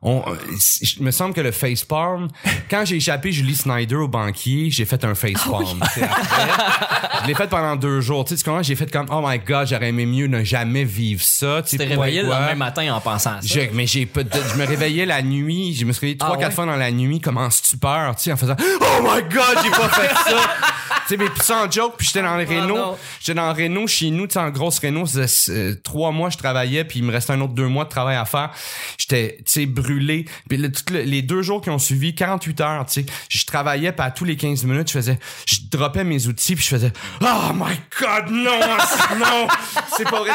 on, 0.01 0.21
il 0.97 1.03
me 1.03 1.11
semble 1.11 1.33
que 1.33 1.39
le 1.41 1.51
face 1.51 1.83
palm, 1.85 2.27
quand 2.69 2.83
j'ai 2.85 2.97
échappé 2.97 3.31
Julie 3.31 3.55
Snyder 3.55 3.95
au 3.95 4.07
banquier, 4.09 4.69
j'ai 4.69 4.83
fait 4.85 5.03
un 5.05 5.15
face 5.15 5.43
palm. 5.49 5.79
tu 5.93 5.99
sais, 5.99 6.03
après. 6.03 7.21
je 7.21 7.27
l'ai 7.27 7.35
fait 7.35 7.47
pendant 7.47 7.75
deux 7.77 8.01
jours, 8.01 8.25
tu 8.25 8.35
sais, 8.35 8.43
comprends? 8.43 8.63
J'ai 8.63 8.75
fait 8.75 8.91
comme, 8.91 9.05
oh 9.11 9.21
my 9.25 9.39
god, 9.39 9.67
j'aurais 9.67 9.89
aimé 9.89 10.05
mieux 10.05 10.27
ne 10.27 10.43
jamais 10.43 10.83
vivre 10.83 11.21
ça, 11.23 11.61
tu 11.63 11.69
sais, 11.69 11.77
Tu 11.77 11.87
t'es 11.87 11.95
réveillé 11.95 12.21
le 12.23 12.27
lendemain 12.29 12.55
matin 12.55 12.93
en 12.93 12.99
pensant 12.99 13.31
à 13.37 13.41
ça. 13.41 13.47
J'ai- 13.47 13.71
mais 13.73 13.87
j'ai 13.87 14.05
je 14.13 14.57
me 14.59 14.65
réveillais 14.65 15.05
la 15.05 15.21
nuit, 15.21 15.73
je 15.73 15.85
me 15.85 15.93
suis 15.93 16.01
réveillé 16.01 16.17
trois 16.17 16.33
Ah 16.35 16.37
quatre 16.37 16.49
ouais? 16.49 16.55
fois 16.55 16.65
dans 16.65 16.75
la 16.75 16.91
nuit 16.91 17.21
comme 17.21 17.37
en 17.37 17.49
stupeur, 17.49 18.15
tu 18.17 18.23
sais 18.23 18.31
en 18.33 18.37
faisant 18.37 18.55
oh 18.59 19.01
my 19.03 19.21
god, 19.33 19.57
j'ai 19.63 19.69
pas 19.71 19.89
fait 19.89 20.13
ça. 20.29 20.37
sais 21.17 21.23
mais 21.23 21.29
puis 21.29 21.43
sans 21.43 21.69
joke, 21.71 21.95
puis 21.97 22.07
j'étais 22.07 22.21
dans 22.21 22.37
le 22.37 22.43
Renault, 22.45 22.75
non. 22.77 22.97
j'étais 23.19 23.33
dans 23.33 23.47
le 23.53 23.63
Renault 23.63 23.87
chez 23.87 24.09
nous, 24.09 24.27
tu 24.27 24.33
sais 24.33 24.39
en 24.39 24.49
grosse 24.49 24.79
Renault, 24.79 25.05
euh, 25.17 25.75
trois 25.83 26.11
mois 26.11 26.29
je 26.29 26.37
travaillais 26.37 26.83
puis 26.83 26.99
il 26.99 27.05
me 27.05 27.11
restait 27.11 27.33
un 27.33 27.41
autre 27.41 27.53
deux 27.53 27.67
mois 27.67 27.85
de 27.85 27.89
travail 27.89 28.15
à 28.15 28.25
faire. 28.25 28.51
J'étais 28.97 29.37
tu 29.45 29.51
sais 29.51 29.65
brûlé. 29.65 30.25
Puis 30.49 30.57
le- 30.57 30.71
le- 30.91 31.01
les 31.01 31.21
deux 31.21 31.41
jours 31.41 31.61
qui 31.61 31.69
ont 31.69 31.79
suivi 31.79 32.15
48 32.15 32.61
heures, 32.61 32.85
tu 32.85 33.01
sais, 33.01 33.05
je 33.29 33.45
travaillais 33.45 33.91
pas 33.91 34.05
à 34.05 34.11
tous 34.11 34.25
les 34.25 34.35
15 34.37 34.63
minutes, 34.65 34.87
je 34.87 34.93
faisais 34.93 35.19
je 35.45 35.55
droppais 35.71 36.03
mes 36.03 36.27
outils 36.27 36.55
puis 36.55 36.63
je 36.63 36.69
faisais 36.69 36.91
oh 37.21 37.51
my 37.53 37.75
god, 37.99 38.29
non, 38.29 38.59
non, 39.19 39.47
c'est 39.97 40.03
pas 40.09 40.19
vrai. 40.19 40.31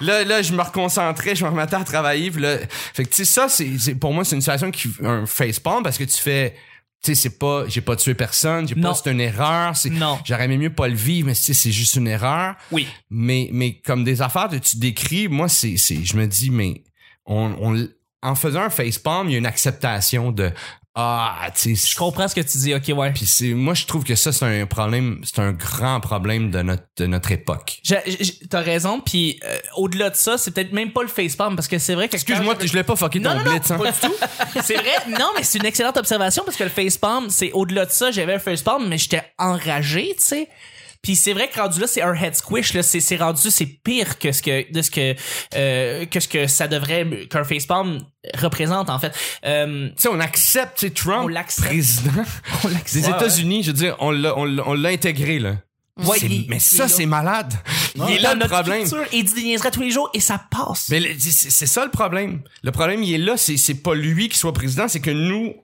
je- 0.00 0.06
là 0.06 0.24
là 0.24 0.42
je 0.42 0.52
me 0.52 0.62
reconcentrais, 0.62 1.34
je 1.34 1.44
me 1.44 1.50
remettais 1.50 1.76
à 1.76 1.84
travailler 1.84 2.30
puis 2.30 2.40
là 2.42 2.56
fait 2.94 3.04
que 3.04 3.10
tu 3.10 3.16
sais 3.16 3.24
ça 3.24 3.48
c'est- 3.48 3.94
pour 3.94 4.12
moi 4.12 4.24
c'est 4.24 4.34
une 4.36 4.42
situation 4.42 4.70
qui 4.70 4.88
un 5.04 5.26
facepalm 5.26 5.82
parce 5.82 5.98
que 5.98 6.04
tu 6.04 6.18
fais 6.18 6.54
tu 7.02 7.14
sais 7.14 7.14
c'est 7.14 7.38
pas 7.38 7.64
j'ai 7.68 7.80
pas 7.80 7.94
tué 7.96 8.14
personne, 8.14 8.66
j'ai 8.68 8.74
pas 8.74 8.92
c'est 8.94 9.10
une 9.12 9.20
erreur, 9.20 9.76
c'est 9.76 9.90
Non. 9.90 10.18
j'aurais 10.24 10.44
aimé 10.46 10.58
mieux 10.58 10.74
pas 10.74 10.88
le 10.88 10.94
vivre 10.96 11.28
mais 11.28 11.34
c'est 11.34 11.70
juste 11.72 11.94
une 11.96 12.08
erreur. 12.08 12.54
oui 12.72 12.86
Mais 13.10 13.48
mais 13.52 13.74
comme 13.80 14.04
des 14.04 14.20
affaires 14.22 14.48
que 14.48 14.56
tu 14.56 14.78
décris, 14.78 15.28
moi 15.28 15.48
c'est 15.48 15.76
c'est 15.76 16.04
je 16.04 16.16
me 16.16 16.26
dis 16.26 16.50
mais 16.50 16.82
on, 17.26 17.54
on 17.60 17.88
en 18.20 18.34
faisant 18.34 18.62
un 18.62 18.70
facepalm, 18.70 19.28
il 19.28 19.32
y 19.32 19.34
a 19.36 19.38
une 19.38 19.46
acceptation 19.46 20.32
de 20.32 20.50
ah, 21.00 21.50
tu 21.54 21.76
sais 21.76 21.88
je 21.90 21.96
comprends 21.96 22.26
ce 22.26 22.34
que 22.34 22.40
tu 22.40 22.58
dis 22.58 22.74
ok 22.74 22.92
ouais 22.96 23.12
puis 23.12 23.24
c'est 23.24 23.54
moi 23.54 23.74
je 23.74 23.86
trouve 23.86 24.02
que 24.02 24.16
ça 24.16 24.32
c'est 24.32 24.44
un 24.44 24.66
problème, 24.66 25.20
c'est 25.24 25.38
un 25.38 25.52
grand 25.52 26.00
problème 26.00 26.50
de 26.50 26.62
notre 26.62 26.84
de 26.96 27.06
notre 27.06 27.30
époque. 27.32 27.80
T'as 28.50 28.60
raison, 28.60 29.00
puis 29.00 29.38
euh, 29.44 29.58
au-delà 29.76 30.10
de 30.10 30.16
ça, 30.16 30.38
c'est 30.38 30.50
peut-être 30.50 30.72
même 30.72 30.92
pas 30.92 31.02
le 31.02 31.08
facepalm 31.08 31.54
parce 31.54 31.68
que 31.68 31.78
c'est 31.78 31.94
vrai 31.94 32.08
que 32.08 32.14
Excuse-moi, 32.14 32.56
quand 32.56 32.66
je 32.66 32.74
l'ai 32.74 32.82
pas 32.82 32.96
fucké 32.96 33.20
Non, 33.20 33.30
ton 33.30 33.38
non, 33.38 33.44
non, 33.44 33.50
blitz 33.52 33.70
hein. 33.70 33.78
pas 33.78 33.92
du 33.92 33.98
tout. 33.98 34.14
C'est 34.62 34.74
vrai. 34.74 34.90
Non, 35.18 35.30
mais 35.36 35.42
c'est 35.44 35.58
une 35.58 35.66
excellente 35.66 35.96
observation 35.96 36.42
parce 36.44 36.56
que 36.56 36.64
le 36.64 36.70
facepalm, 36.70 37.30
c'est 37.30 37.52
au-delà 37.52 37.86
de 37.86 37.90
ça, 37.90 38.10
j'avais 38.10 38.34
un 38.34 38.38
facepalm, 38.38 38.88
mais 38.88 38.98
j'étais 38.98 39.22
enragé, 39.38 40.14
tu 40.18 40.24
sais. 40.24 40.48
Puis 41.02 41.14
c'est 41.16 41.32
vrai 41.32 41.48
que 41.48 41.58
rendu 41.60 41.80
là, 41.80 41.86
c'est 41.86 42.02
un 42.02 42.14
head 42.14 42.34
squish 42.34 42.74
là, 42.74 42.82
c'est 42.82 43.00
c'est 43.00 43.16
rendu 43.16 43.50
c'est 43.50 43.66
pire 43.66 44.18
que 44.18 44.32
ce 44.32 44.42
que 44.42 44.70
de 44.72 44.82
ce 44.82 44.90
que 44.90 45.14
euh, 45.54 46.04
que 46.06 46.20
ce 46.20 46.28
que 46.28 46.46
ça 46.46 46.66
devrait 46.68 47.06
qu'un 47.30 47.44
facepalm 47.44 48.00
représente 48.36 48.90
en 48.90 48.98
fait. 48.98 49.12
Euh, 49.44 49.88
Tu 49.90 49.94
sais, 50.02 50.08
on 50.08 50.20
accepte, 50.20 50.78
tu 50.78 50.90
Trump, 50.92 51.22
On 51.24 51.28
l'accepte. 51.28 51.68
président 51.68 52.10
on 52.64 52.68
l'accepte. 52.68 53.04
des 53.04 53.10
Ouais, 53.10 53.16
États-Unis, 53.16 53.62
je 53.62 53.68
veux 53.68 53.76
dire, 53.76 53.96
on 54.00 54.10
l'a, 54.10 54.36
on 54.36 54.44
l'a, 54.44 54.62
on 54.68 54.74
l'a 54.74 54.88
intégré, 54.90 55.38
là. 55.38 55.56
Ouais, 56.04 56.16
C'est- 56.18 56.26
il- 56.26 56.46
mais 56.48 56.60
ça, 56.60 56.86
c'est 56.86 57.06
malade. 57.06 57.52
Il 57.96 58.02
est 58.14 58.18
là 58.20 58.34
le 58.34 58.46
problème. 58.46 58.80
culture, 58.82 59.04
il 59.12 59.24
dit 59.24 59.34
des 59.34 59.70
tous 59.70 59.80
les 59.80 59.90
jours 59.90 60.08
et 60.14 60.20
ça 60.20 60.40
passe. 60.50 60.88
Mais 60.90 61.00
le- 61.00 61.08
c'est 61.18 61.50
c'est 61.50 61.66
ça 61.66 61.84
le 61.84 61.90
problème. 61.90 62.42
Le 62.62 62.70
problème, 62.70 63.02
il 63.02 63.12
est 63.14 63.18
là. 63.18 63.36
C'est 63.36 63.56
c'est 63.56 63.74
pas 63.82 63.94
lui 63.94 64.28
qui 64.28 64.38
soit 64.38 64.52
président, 64.52 64.86
c'est 64.86 65.00
que 65.00 65.10
nous, 65.10 65.54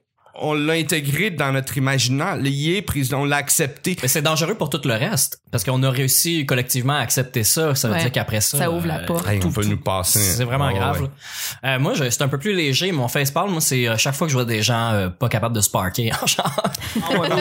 on 0.41 0.53
l'a 0.53 0.73
intégré 0.73 1.29
dans 1.31 1.51
notre 1.51 1.77
imaginaire. 1.77 2.37
Il 2.43 2.75
est 2.75 2.81
président, 2.81 3.21
on 3.21 3.25
l'a 3.25 3.37
accepté. 3.37 3.95
Mais 4.01 4.07
c'est 4.07 4.21
dangereux 4.21 4.55
pour 4.55 4.69
tout 4.69 4.81
le 4.85 4.93
reste. 4.93 5.39
Parce 5.51 5.63
qu'on 5.63 5.81
a 5.83 5.89
réussi 5.89 6.45
collectivement 6.45 6.93
à 6.93 6.99
accepter 6.99 7.43
ça. 7.45 7.73
Ça 7.75 7.87
veut 7.87 7.93
Ouais. 7.93 8.01
dire 8.01 8.11
qu'après 8.11 8.41
ça. 8.41 8.57
Ça 8.57 8.69
ouvre 8.71 8.85
la 8.87 8.99
porte. 8.99 9.25
Hey, 9.27 9.37
on 9.37 9.41
tout- 9.41 9.51
peut 9.51 9.61
tout- 9.63 9.69
nous 9.69 9.77
passer. 9.77 10.19
C'est 10.19 10.43
vraiment 10.43 10.67
Ouais, 10.67 10.73
grave. 10.73 11.01
ouais. 11.03 11.09
Euh, 11.63 11.79
moi, 11.79 11.93
je- 11.93 12.09
c'est 12.09 12.21
un 12.21 12.27
peu 12.27 12.37
plus 12.37 12.53
léger. 12.53 12.91
Mon 12.91 13.07
facepalm, 13.07 13.49
moi, 13.51 13.61
c'est 13.61 13.87
euh, 13.87 13.97
chaque 13.97 14.15
fois 14.15 14.27
que 14.27 14.31
je 14.31 14.37
vois 14.37 14.45
des 14.45 14.61
gens 14.61 14.91
euh, 14.91 15.09
pas 15.09 15.29
capables 15.29 15.55
de 15.55 15.61
se 15.61 15.69
parker 15.69 16.11
en 16.21 16.27
genre. 16.27 16.63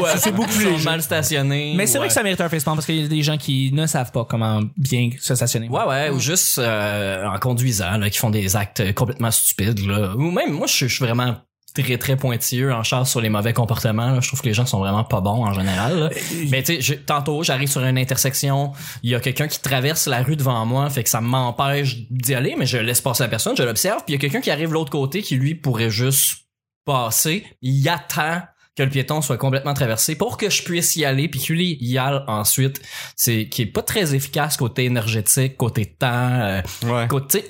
ça, 0.07 0.17
c'est 0.19 0.33
beaucoup 0.33 0.49
plus 0.51 0.61
Ils 0.63 0.65
sont 0.67 0.71
léger. 0.73 0.85
mal 0.85 1.03
stationnés. 1.03 1.75
Mais 1.77 1.87
c'est 1.87 1.99
vrai 1.99 2.07
que 2.09 2.13
euh, 2.13 2.15
ça 2.15 2.23
mérite 2.23 2.41
un 2.41 2.49
facepalm 2.49 2.77
parce 2.77 2.87
qu'il 2.87 3.01
y 3.01 3.05
a 3.05 3.09
des 3.09 3.23
gens 3.23 3.37
qui 3.39 3.73
ne 3.73 3.87
savent 3.87 4.13
pas 4.13 4.25
comment 4.25 4.61
bien 4.77 5.11
se 5.21 5.35
stationner. 5.35 5.69
Ouais, 5.69 5.85
ouais, 5.87 6.11
ou 6.11 6.21
juste 6.21 6.59
euh, 6.59 7.27
en 7.27 7.39
conduisant, 7.39 7.97
là, 7.99 8.09
qui 8.11 8.19
font 8.19 8.31
des 8.31 8.55
actes 8.57 8.95
complètement 8.95 9.31
stupides. 9.31 9.81
Là. 9.87 10.15
Ou 10.17 10.31
même, 10.31 10.53
moi, 10.53 10.67
je 10.67 10.87
suis 10.87 11.05
vraiment 11.05 11.35
très, 11.75 11.99
très 11.99 12.17
pointilleux 12.17 12.73
en 12.73 12.83
charge 12.83 13.09
sur 13.09 13.21
les 13.21 13.29
mauvais 13.29 13.53
comportements. 13.53 14.13
là. 14.13 14.21
Je 14.21 14.29
trouve 14.29 14.41
que 14.41 14.47
les 14.47 14.55
gens 14.55 14.65
sont 14.67 14.79
vraiment 14.79 15.05
pas 15.05 15.21
bons 15.21 15.45
en 15.45 15.53
général. 15.53 15.99
là. 15.99 16.11
Mais 16.51 16.63
tu 16.63 16.81
sais, 16.81 16.97
tantôt, 16.99 17.43
j'arrive 17.43 17.69
sur 17.69 17.85
une 17.85 17.99
intersection, 17.99 18.73
il 19.03 19.11
y 19.11 19.15
a 19.15 19.21
quelqu'un 19.21 19.49
qui 19.49 19.61
traverse 19.61 20.07
la 20.07 20.23
rue 20.23 20.37
devant 20.37 20.65
moi, 20.67 20.89
fait 20.89 21.03
que 21.03 21.11
ça 21.11 21.21
m'empêche 21.21 21.97
d'y 22.11 22.35
aller, 22.35 22.55
mais 22.57 22.67
je 22.67 22.79
laisse 22.79 23.01
passer 23.01 23.25
la 23.25 23.29
personne, 23.29 23.57
je 23.57 23.63
l'observe, 23.65 24.05
puis 24.07 24.09
il 24.09 24.13
y 24.13 24.17
a 24.17 24.21
quelqu'un 24.21 24.41
qui 24.41 24.51
arrive 24.51 24.69
de 24.69 24.75
l'autre 24.75 24.91
côté 24.93 25.21
qui, 25.23 25.35
lui, 25.37 25.55
pourrait 25.57 25.91
juste 25.91 26.39
passer. 26.85 27.45
Il 27.63 27.89
attend 27.89 28.43
que 28.77 28.83
le 28.83 28.91
piéton 28.91 29.23
soit 29.23 29.37
complètement 29.37 29.73
traversé 29.75 30.17
pour 30.17 30.37
que 30.37 30.51
je 30.51 30.63
puisse 30.65 30.97
y 30.97 31.05
aller 31.05 31.29
puis 31.29 31.41
que 31.41 31.53
lui 31.53 31.79
y 31.81 31.97
aille 31.97 32.21
ensuite 32.27 32.83
c'est 33.15 33.49
qui 33.49 33.63
est 33.63 33.67
pas 33.67 33.83
très 33.83 34.17
efficace 34.17 34.57
côté 34.57 34.87
énergétique 34.87 35.57
côté 35.57 35.87
temps 35.87 36.09
euh, 36.41 36.61
Ouais. 36.85 37.07
côté 37.07 37.45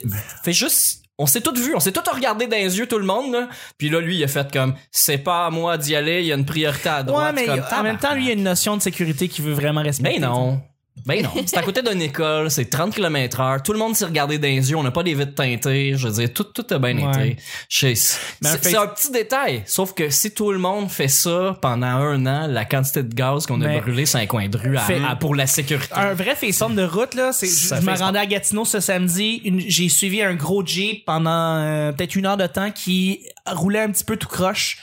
fait 0.44 0.52
juste 0.52 1.03
on 1.18 1.26
s'est 1.26 1.40
tout 1.40 1.54
vu, 1.54 1.74
on 1.74 1.80
s'est 1.80 1.92
tout 1.92 2.02
regardé 2.12 2.46
dans 2.46 2.56
les 2.56 2.78
yeux 2.78 2.86
tout 2.86 2.98
le 2.98 3.04
monde 3.06 3.32
là. 3.32 3.48
Puis 3.78 3.88
là 3.88 4.00
lui 4.00 4.16
il 4.16 4.24
a 4.24 4.28
fait 4.28 4.50
comme 4.52 4.74
c'est 4.90 5.18
pas 5.18 5.46
à 5.46 5.50
moi 5.50 5.78
d'y 5.78 5.94
aller, 5.94 6.20
il 6.20 6.26
y 6.26 6.32
a 6.32 6.34
une 6.34 6.44
priorité 6.46 6.88
à 6.88 6.98
Ouais, 6.98 7.04
droite 7.04 7.34
mais 7.34 7.46
comme, 7.46 7.62
en 7.78 7.82
même 7.82 7.98
temps, 7.98 8.14
lui, 8.14 8.24
il 8.24 8.28
y 8.28 8.30
a 8.30 8.34
une 8.34 8.42
notion 8.42 8.76
de 8.76 8.82
sécurité 8.82 9.28
qu'il 9.28 9.44
veut 9.44 9.52
vraiment 9.52 9.82
respecter. 9.82 10.18
mais 10.18 10.26
non. 10.26 10.60
Ben 11.06 11.22
non, 11.22 11.30
c'est 11.44 11.58
à 11.58 11.62
côté 11.62 11.82
d'une 11.82 12.00
école, 12.00 12.50
c'est 12.50 12.66
30 12.70 12.94
km 12.94 13.40
heure, 13.40 13.62
tout 13.62 13.72
le 13.72 13.78
monde 13.78 13.94
s'est 13.96 14.04
regardé 14.04 14.38
dans 14.38 14.46
les 14.48 14.70
yeux, 14.70 14.76
on 14.76 14.82
n'a 14.84 14.92
pas 14.92 15.02
des 15.02 15.12
vitres 15.14 15.34
teintées, 15.34 15.94
je 15.96 16.06
veux 16.08 16.14
dire, 16.14 16.32
tout, 16.32 16.44
tout 16.44 16.64
a 16.70 16.78
bien 16.78 16.96
Ouais. 16.96 17.30
été. 17.30 17.42
C'est 17.68 17.94
face- 18.42 18.74
un 18.74 18.86
petit 18.86 19.10
détail, 19.10 19.62
sauf 19.66 19.92
que 19.92 20.08
si 20.08 20.30
tout 20.32 20.52
le 20.52 20.58
monde 20.58 20.88
fait 20.88 21.08
ça 21.08 21.58
pendant 21.60 21.86
un 21.88 22.24
an, 22.26 22.46
la 22.46 22.64
quantité 22.64 23.02
de 23.02 23.12
gaz 23.12 23.44
qu'on 23.46 23.60
a 23.60 23.80
brûlé 23.80 24.06
sur 24.06 24.20
un 24.20 24.26
coin 24.26 24.48
de 24.48 24.56
rue 24.56 24.76
à- 24.76 24.82
Fait- 24.82 25.02
à- 25.04 25.16
pour 25.16 25.34
la 25.34 25.46
sécurité. 25.48 25.92
Un 25.94 26.14
vrai 26.14 26.36
FaceTime 26.36 26.74
de 26.76 26.84
route, 26.84 27.14
là, 27.14 27.32
c'est, 27.32 27.48
je 27.48 27.84
me 27.84 27.98
rendais 27.98 28.20
à 28.20 28.26
Gatineau 28.26 28.64
ce 28.64 28.78
samedi, 28.80 29.42
j'ai 29.66 29.88
suivi 29.88 30.22
un 30.22 30.34
gros 30.34 30.64
Jeep 30.64 31.04
pendant 31.04 31.56
euh, 31.58 31.92
peut-être 31.92 32.14
une 32.14 32.24
heure 32.26 32.36
de 32.36 32.46
temps 32.46 32.70
qui 32.70 33.26
roulait 33.46 33.80
un 33.82 33.90
petit 33.90 34.04
peu 34.04 34.16
tout 34.16 34.28
croche 34.28 34.78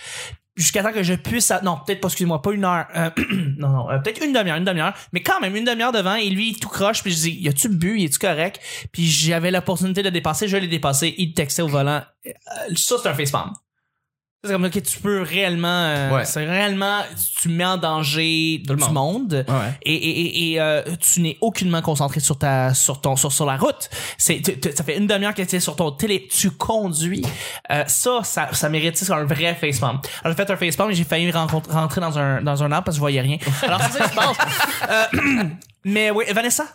jusqu'à 0.61 0.83
temps 0.83 0.93
que 0.93 1.03
je 1.03 1.13
puisse 1.13 1.51
non 1.63 1.79
peut-être 1.85 2.01
pas 2.01 2.07
excuse-moi 2.07 2.41
pas 2.41 2.51
une 2.51 2.65
heure 2.65 2.85
euh, 2.95 3.09
non 3.57 3.69
non 3.69 3.89
euh, 3.89 3.97
peut-être 3.99 4.23
une 4.23 4.33
demi-heure 4.33 4.57
une 4.57 4.65
demi-heure 4.65 4.93
mais 5.11 5.21
quand 5.21 5.39
même 5.39 5.55
une 5.55 5.65
demi-heure 5.65 5.91
devant 5.91 6.15
et 6.15 6.29
lui 6.29 6.49
il 6.51 6.59
tout 6.59 6.69
croche 6.69 7.01
puis 7.01 7.11
je 7.11 7.17
dis 7.17 7.31
y 7.31 7.49
a-tu 7.49 7.69
bu 7.69 7.99
y 7.99 8.05
est-tu 8.05 8.19
correct 8.19 8.59
puis 8.91 9.05
j'avais 9.05 9.51
l'opportunité 9.51 10.01
de 10.01 10.07
le 10.07 10.11
dépasser 10.11 10.47
je 10.47 10.57
l'ai 10.57 10.67
dépassé 10.67 11.13
il 11.17 11.33
textait 11.33 11.61
au 11.61 11.67
volant 11.67 12.01
Euh, 12.25 12.31
ça 12.75 12.95
c'est 13.01 13.09
un 13.09 13.13
facepalm 13.15 13.51
c'est 14.43 14.53
comme 14.53 14.69
que 14.71 14.79
tu 14.79 14.99
peux 14.99 15.21
réellement 15.21 15.67
euh, 15.67 16.11
Ouais. 16.11 16.25
c'est 16.25 16.43
réellement 16.45 17.01
tu 17.39 17.49
mets 17.49 17.65
en 17.65 17.77
danger 17.77 18.63
Tout 18.65 18.73
le 18.73 18.79
du 18.85 18.89
monde. 18.91 19.45
Ouais. 19.47 19.55
et, 19.83 19.93
et, 19.93 20.19
et, 20.21 20.51
et, 20.53 20.61
euh, 20.61 20.81
tu 20.99 21.21
n'es 21.21 21.37
aucunement 21.41 21.81
concentré 21.83 22.19
sur 22.19 22.37
ta 22.39 22.73
sur 22.73 22.99
ton 23.01 23.15
sur, 23.15 23.31
sur 23.31 23.45
la 23.45 23.57
route. 23.57 23.89
C'est 24.17 24.41
ça 24.75 24.83
fait 24.83 24.97
une 24.97 25.05
demi-heure 25.07 25.35
que 25.35 25.43
tu 25.43 25.55
es 25.55 25.59
sur 25.59 25.75
ton 25.75 25.91
télé. 25.91 26.27
Tu 26.31 26.49
conduis. 26.51 27.23
Euh, 27.71 27.83
ça 27.87 28.21
ça 28.23 28.49
ça 28.51 28.69
mérite 28.69 28.99
un 29.11 29.25
vrai 29.25 29.53
facepalm. 29.53 29.99
Alors 30.23 30.35
j'ai 30.37 30.43
fait 30.45 30.51
un 30.51 30.57
facepalm 30.57 30.89
et 30.91 30.95
j'ai 30.95 31.03
failli 31.03 31.29
rencontrer- 31.31 31.71
rentrer 31.73 32.01
dans 32.01 32.17
un 32.17 32.41
dans 32.41 32.63
un 32.63 32.71
arbre 32.71 32.85
parce 32.85 32.95
que 32.95 32.97
je 32.97 33.01
voyais 33.01 33.21
rien. 33.21 33.37
Alors 33.61 33.79
c'est 33.83 33.99
ça 33.99 34.03
qui 34.05 34.09
se 34.09 34.15
passe. 34.15 34.37
Euh, 34.89 35.43
mais 35.83 36.11
oui 36.11 36.25
Vanessa? 36.33 36.65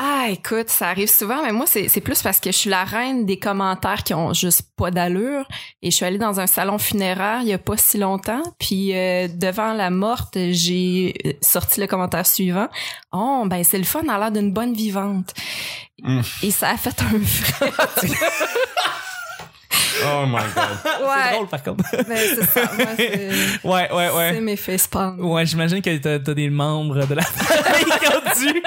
Ah, 0.00 0.28
écoute, 0.30 0.68
ça 0.68 0.88
arrive 0.88 1.10
souvent, 1.10 1.42
mais 1.42 1.50
moi, 1.50 1.66
c'est 1.66 1.88
c'est 1.88 2.00
plus 2.00 2.22
parce 2.22 2.38
que 2.38 2.52
je 2.52 2.56
suis 2.56 2.70
la 2.70 2.84
reine 2.84 3.26
des 3.26 3.38
commentaires 3.38 4.04
qui 4.04 4.14
ont 4.14 4.32
juste 4.32 4.62
pas 4.76 4.92
d'allure. 4.92 5.44
Et 5.82 5.90
je 5.90 5.96
suis 5.96 6.04
allée 6.04 6.18
dans 6.18 6.38
un 6.38 6.46
salon 6.46 6.78
funéraire 6.78 7.40
il 7.42 7.48
y 7.48 7.52
a 7.52 7.58
pas 7.58 7.76
si 7.76 7.98
longtemps, 7.98 8.42
puis 8.60 8.96
euh, 8.96 9.26
devant 9.26 9.72
la 9.72 9.90
morte, 9.90 10.38
j'ai 10.50 11.14
euh, 11.26 11.32
sorti 11.40 11.80
le 11.80 11.88
commentaire 11.88 12.26
suivant. 12.26 12.68
Oh, 13.12 13.42
ben 13.46 13.64
c'est 13.64 13.78
le 13.78 13.84
fun, 13.84 14.06
a 14.08 14.18
l'air 14.18 14.30
d'une 14.30 14.52
bonne 14.52 14.72
vivante. 14.72 15.34
Mm. 16.02 16.20
Et 16.44 16.50
ça 16.52 16.70
a 16.70 16.76
fait 16.76 17.02
un 17.02 17.18
vrai... 17.18 17.72
Oh 20.10 20.26
my 20.26 20.32
god. 20.54 20.64
c'est 20.82 21.04
Ouais, 21.04 21.32
drôle 21.34 21.46
par 21.48 21.62
contre 21.62 21.84
ben, 22.08 22.16
c'est 22.16 22.44
ça. 22.44 22.60
Moi, 22.76 22.86
c'est 22.96 23.18
ouais 23.64 23.92
ouais 23.92 24.08
c'est 24.10 24.16
ouais 24.16 24.40
mes 24.40 24.56
facepalms. 24.56 25.20
ouais 25.20 25.46
j'imagine 25.46 25.80
que 25.82 25.96
t'as 25.98 26.18
t'as 26.18 26.34
des 26.34 26.50
membres 26.50 27.06
de 27.06 27.14
la 27.14 27.22
famille 27.22 27.92
qui 28.00 28.08
ont 28.08 28.52
dû 28.52 28.62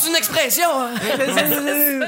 C'est 0.00 0.08
une 0.10 0.16
expression, 0.16 0.68
hein? 0.74 0.90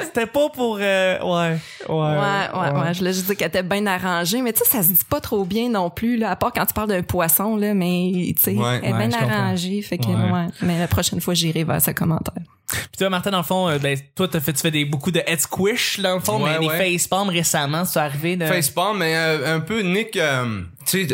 C'était 0.03 0.27
pas 0.27 0.49
pour. 0.49 0.79
euh, 0.81 1.19
ouais, 1.21 1.59
ouais. 1.89 1.95
Ouais, 1.95 1.95
ouais, 1.95 2.81
ouais. 2.81 2.95
Je 2.95 2.99
voulais 3.01 3.13
juste 3.13 3.27
dire 3.27 3.37
qu'elle 3.37 3.49
était 3.49 3.63
bien 3.63 3.87
arrangée, 3.87 4.41
mais 4.43 4.53
tu 4.53 4.61
sais, 4.65 4.71
ça 4.79 4.83
se 4.83 4.89
dit 4.89 5.01
pas 5.09 5.21
trop 5.21 5.45
bien 5.45 5.69
non 5.69 5.91
plus, 5.91 6.17
là, 6.17 6.31
à 6.31 6.37
part 6.37 6.53
quand 6.53 6.65
tu 6.67 6.73
parles 6.75 6.89
d'un 6.89 7.03
poisson, 7.03 7.57
là, 7.57 7.75
mais 7.75 8.11
tu 8.37 8.43
sais, 8.43 8.53
Ouais. 8.55 8.81
elle 8.83 8.91
est 8.91 8.93
Ouais, 8.93 9.09
bien 9.09 9.19
arrangée, 9.21 9.83
fait 9.83 9.99
que, 9.99 10.07
Ouais. 10.07 10.15
ouais. 10.33 10.47
Mais 10.63 10.79
la 10.79 10.87
prochaine 10.89 11.21
fois, 11.21 11.35
j'irai 11.35 11.65
vers 11.65 11.83
ce 11.83 11.91
commentaire. 11.91 12.35
Puis 12.75 12.99
toi, 12.99 13.11
Martin, 13.11 13.31
dans 13.31 13.39
le 13.39 13.45
fond, 13.45 13.69
euh, 13.69 13.79
ben, 13.79 13.99
toi, 14.15 14.29
fait, 14.29 14.53
tu 14.53 14.61
fais 14.61 14.71
des, 14.71 14.85
beaucoup 14.85 15.11
de 15.11 15.21
head 15.27 15.41
squish, 15.41 16.01
dans 16.01 16.15
le 16.15 16.21
fond, 16.21 16.43
Ouais, 16.43 16.59
mais 16.59 16.67
ouais. 16.67 16.79
des 16.91 16.99
facepalms 16.99 17.29
récemment, 17.29 17.85
c'est 17.85 17.99
arrivé 18.01 18.37
de. 18.37 18.47
Facepalm, 18.47 18.99
mais 18.99 19.15
euh, 19.17 19.57
un 19.57 19.61
peu 19.61 19.81
Nick, 19.83 20.17
euh, 20.17 20.63
tu 20.87 21.07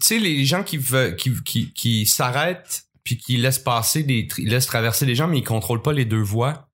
sais, 0.00 0.18
les 0.18 0.44
gens 0.44 0.62
qui 0.62 0.78
qui 1.18 1.32
qui, 1.44 1.72
qui 1.72 2.06
s'arrêtent 2.06 2.82
puis 3.04 3.16
qui 3.16 3.36
laissent 3.36 3.58
passer 3.58 4.02
des 4.02 4.28
laissent 4.38 4.66
traverser 4.66 5.06
les 5.06 5.14
gens 5.14 5.26
mais 5.26 5.38
ils 5.38 5.44
contrôlent 5.44 5.82
pas 5.82 5.92
les 5.92 6.04
deux 6.04 6.20
voies. 6.22 6.66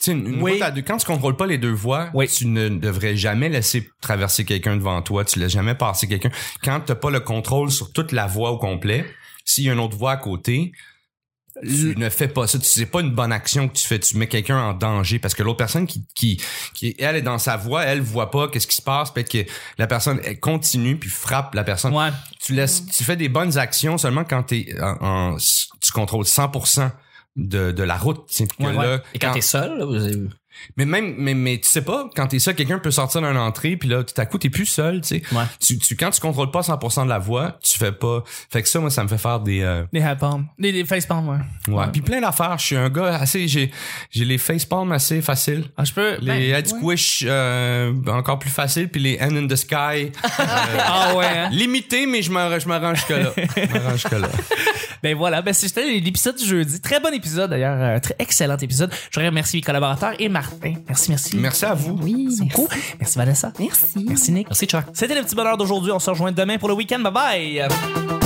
Tu 0.00 0.06
sais, 0.06 0.12
une, 0.12 0.40
Oui. 0.42 0.60
quand 0.86 0.96
tu 0.96 1.06
contrôles 1.06 1.36
pas 1.36 1.46
les 1.46 1.58
deux 1.58 1.72
voies, 1.72 2.10
Oui. 2.14 2.28
tu 2.28 2.46
ne 2.46 2.68
devrais 2.68 3.16
jamais 3.16 3.48
laisser 3.48 3.88
traverser 4.00 4.44
quelqu'un 4.44 4.76
devant 4.76 5.02
toi, 5.02 5.24
tu 5.24 5.40
laisses 5.40 5.52
jamais 5.52 5.74
passer 5.74 6.06
quelqu'un. 6.06 6.30
Quand 6.62 6.80
t'as 6.86 6.94
pas 6.94 7.10
le 7.10 7.18
contrôle 7.20 7.70
sur 7.72 7.92
toute 7.92 8.12
la 8.12 8.26
voie 8.28 8.52
au 8.52 8.58
complet, 8.58 9.04
s'il 9.44 9.64
y 9.64 9.70
a 9.70 9.72
une 9.72 9.80
autre 9.80 9.96
voie 9.96 10.12
à 10.12 10.16
côté, 10.16 10.70
tu 11.62 11.94
ne 11.96 12.08
fais 12.08 12.28
pas 12.28 12.46
ça. 12.46 12.58
Tu 12.58 12.64
c'est 12.64 12.86
pas 12.86 13.00
une 13.00 13.10
bonne 13.10 13.32
action 13.32 13.68
que 13.68 13.74
tu 13.74 13.86
fais. 13.86 13.98
Tu 13.98 14.16
mets 14.16 14.26
quelqu'un 14.28 14.58
en 14.58 14.74
danger 14.74 15.18
parce 15.18 15.34
que 15.34 15.42
l'autre 15.42 15.56
personne 15.58 15.86
qui, 15.86 16.04
qui, 16.14 16.40
qui, 16.74 16.94
elle 16.98 17.16
est 17.16 17.22
dans 17.22 17.38
sa 17.38 17.56
voie, 17.56 17.84
elle 17.84 18.00
voit 18.00 18.30
pas 18.30 18.48
qu'est-ce 18.48 18.66
qui 18.66 18.76
se 18.76 18.82
passe. 18.82 19.12
Peut-être 19.12 19.30
que 19.30 19.44
la 19.78 19.86
personne 19.86 20.20
elle 20.24 20.38
continue 20.40 20.96
puis 20.96 21.10
frappe 21.10 21.54
la 21.54 21.64
personne. 21.64 21.94
Ouais. 21.94 22.10
Tu 22.40 22.54
laisses, 22.54 22.86
tu 22.86 23.04
fais 23.04 23.16
des 23.16 23.28
bonnes 23.28 23.58
actions 23.58 23.98
seulement 23.98 24.24
quand 24.24 24.42
t'es 24.44 24.74
en, 24.80 25.32
en- 25.34 25.36
tu 25.36 25.92
contrôles 25.92 26.24
100% 26.24 26.90
de, 27.36 27.72
de 27.72 27.82
la 27.82 27.96
route. 27.96 28.26
Ouais, 28.58 28.66
ouais. 28.66 28.72
là, 28.74 29.02
Et 29.14 29.18
quand, 29.18 29.32
t'es 29.32 29.40
seul, 29.40 29.78
là, 29.78 29.84
vous- 29.84 30.28
mais 30.76 30.84
même, 30.84 31.14
mais, 31.18 31.34
mais 31.34 31.58
tu 31.58 31.68
sais 31.68 31.82
pas, 31.82 32.08
quand 32.14 32.26
t'es 32.26 32.38
seul, 32.38 32.54
quelqu'un 32.54 32.78
peut 32.78 32.90
sortir 32.90 33.20
d'une 33.20 33.36
entrée, 33.36 33.76
puis 33.76 33.88
là, 33.88 34.02
tout 34.02 34.18
à 34.20 34.26
coup, 34.26 34.38
t'es 34.38 34.50
plus 34.50 34.66
seul, 34.66 35.00
tu 35.00 35.08
sais. 35.08 35.22
Ouais. 35.32 35.44
Tu, 35.60 35.78
tu, 35.78 35.96
quand 35.96 36.10
tu 36.10 36.20
contrôles 36.20 36.50
pas 36.50 36.60
100% 36.60 37.04
de 37.04 37.08
la 37.08 37.18
voie, 37.18 37.58
tu 37.62 37.78
fais 37.78 37.92
pas. 37.92 38.22
Fait 38.50 38.62
que 38.62 38.68
ça, 38.68 38.80
moi, 38.80 38.90
ça 38.90 39.02
me 39.02 39.08
fait 39.08 39.18
faire 39.18 39.40
des, 39.40 39.62
euh, 39.62 39.84
Des 39.92 40.00
headpalms. 40.00 40.46
Des, 40.58 40.72
des 40.72 40.84
facepalms, 40.84 41.28
ouais. 41.28 41.74
ouais. 41.74 41.84
Puis 41.92 42.00
plein 42.02 42.20
d'affaires. 42.20 42.58
Je 42.58 42.64
suis 42.64 42.76
un 42.76 42.88
gars 42.88 43.16
assez, 43.16 43.48
j'ai, 43.48 43.70
j'ai 44.10 44.24
les 44.24 44.38
facepalms 44.38 44.92
assez 44.92 45.20
faciles. 45.22 45.64
Ah, 45.76 45.84
je 45.84 45.92
peux? 45.92 46.16
Les 46.20 46.26
ben, 46.26 46.42
head 46.42 46.66
ouais. 46.66 46.78
squish, 46.78 47.24
euh, 47.26 47.92
encore 48.08 48.38
plus 48.38 48.50
faciles, 48.50 48.88
puis 48.88 49.00
les 49.00 49.18
hand 49.20 49.36
in 49.36 49.46
the 49.46 49.56
sky. 49.56 50.12
Ah, 50.90 51.14
ouais, 51.14 51.26
hein? 51.26 51.48
Limité, 51.50 52.06
mais 52.06 52.22
je 52.22 52.30
me, 52.30 52.38
je 52.58 52.68
rends 52.68 52.94
jusque 52.94 53.10
là. 53.10 53.32
Je 53.36 53.78
rends 53.78 53.92
jusque 53.92 54.12
là. 54.12 54.28
Ben 55.02 55.16
voilà, 55.16 55.42
ben 55.42 55.54
c'était 55.54 55.86
l'épisode 56.00 56.36
du 56.36 56.44
jeudi. 56.44 56.80
Très 56.80 57.00
bon 57.00 57.12
épisode 57.12 57.50
d'ailleurs, 57.50 57.80
euh, 57.80 57.98
très 58.00 58.16
excellent 58.18 58.56
épisode. 58.56 58.90
Je 58.92 59.14
voudrais 59.14 59.28
remercier 59.28 59.58
mes 59.58 59.62
collaborateurs 59.62 60.14
et 60.18 60.28
Martin. 60.28 60.47
Merci, 60.88 61.10
merci. 61.10 61.36
Merci 61.36 61.64
à 61.64 61.74
vous. 61.74 61.98
Oui, 62.02 62.24
Merci 62.24 62.42
merci. 62.42 62.56
beaucoup. 62.56 62.68
Merci 62.98 63.18
Vanessa. 63.18 63.52
Merci. 63.58 64.04
Merci 64.06 64.32
Nick. 64.32 64.46
Merci, 64.48 64.66
Chuck. 64.66 64.84
C'était 64.92 65.14
le 65.14 65.22
petit 65.22 65.34
bonheur 65.34 65.56
d'aujourd'hui. 65.56 65.92
On 65.92 65.98
se 65.98 66.10
rejoint 66.10 66.32
demain 66.32 66.58
pour 66.58 66.68
le 66.68 66.74
week-end. 66.74 67.00
Bye 67.00 67.12
bye. 67.12 68.17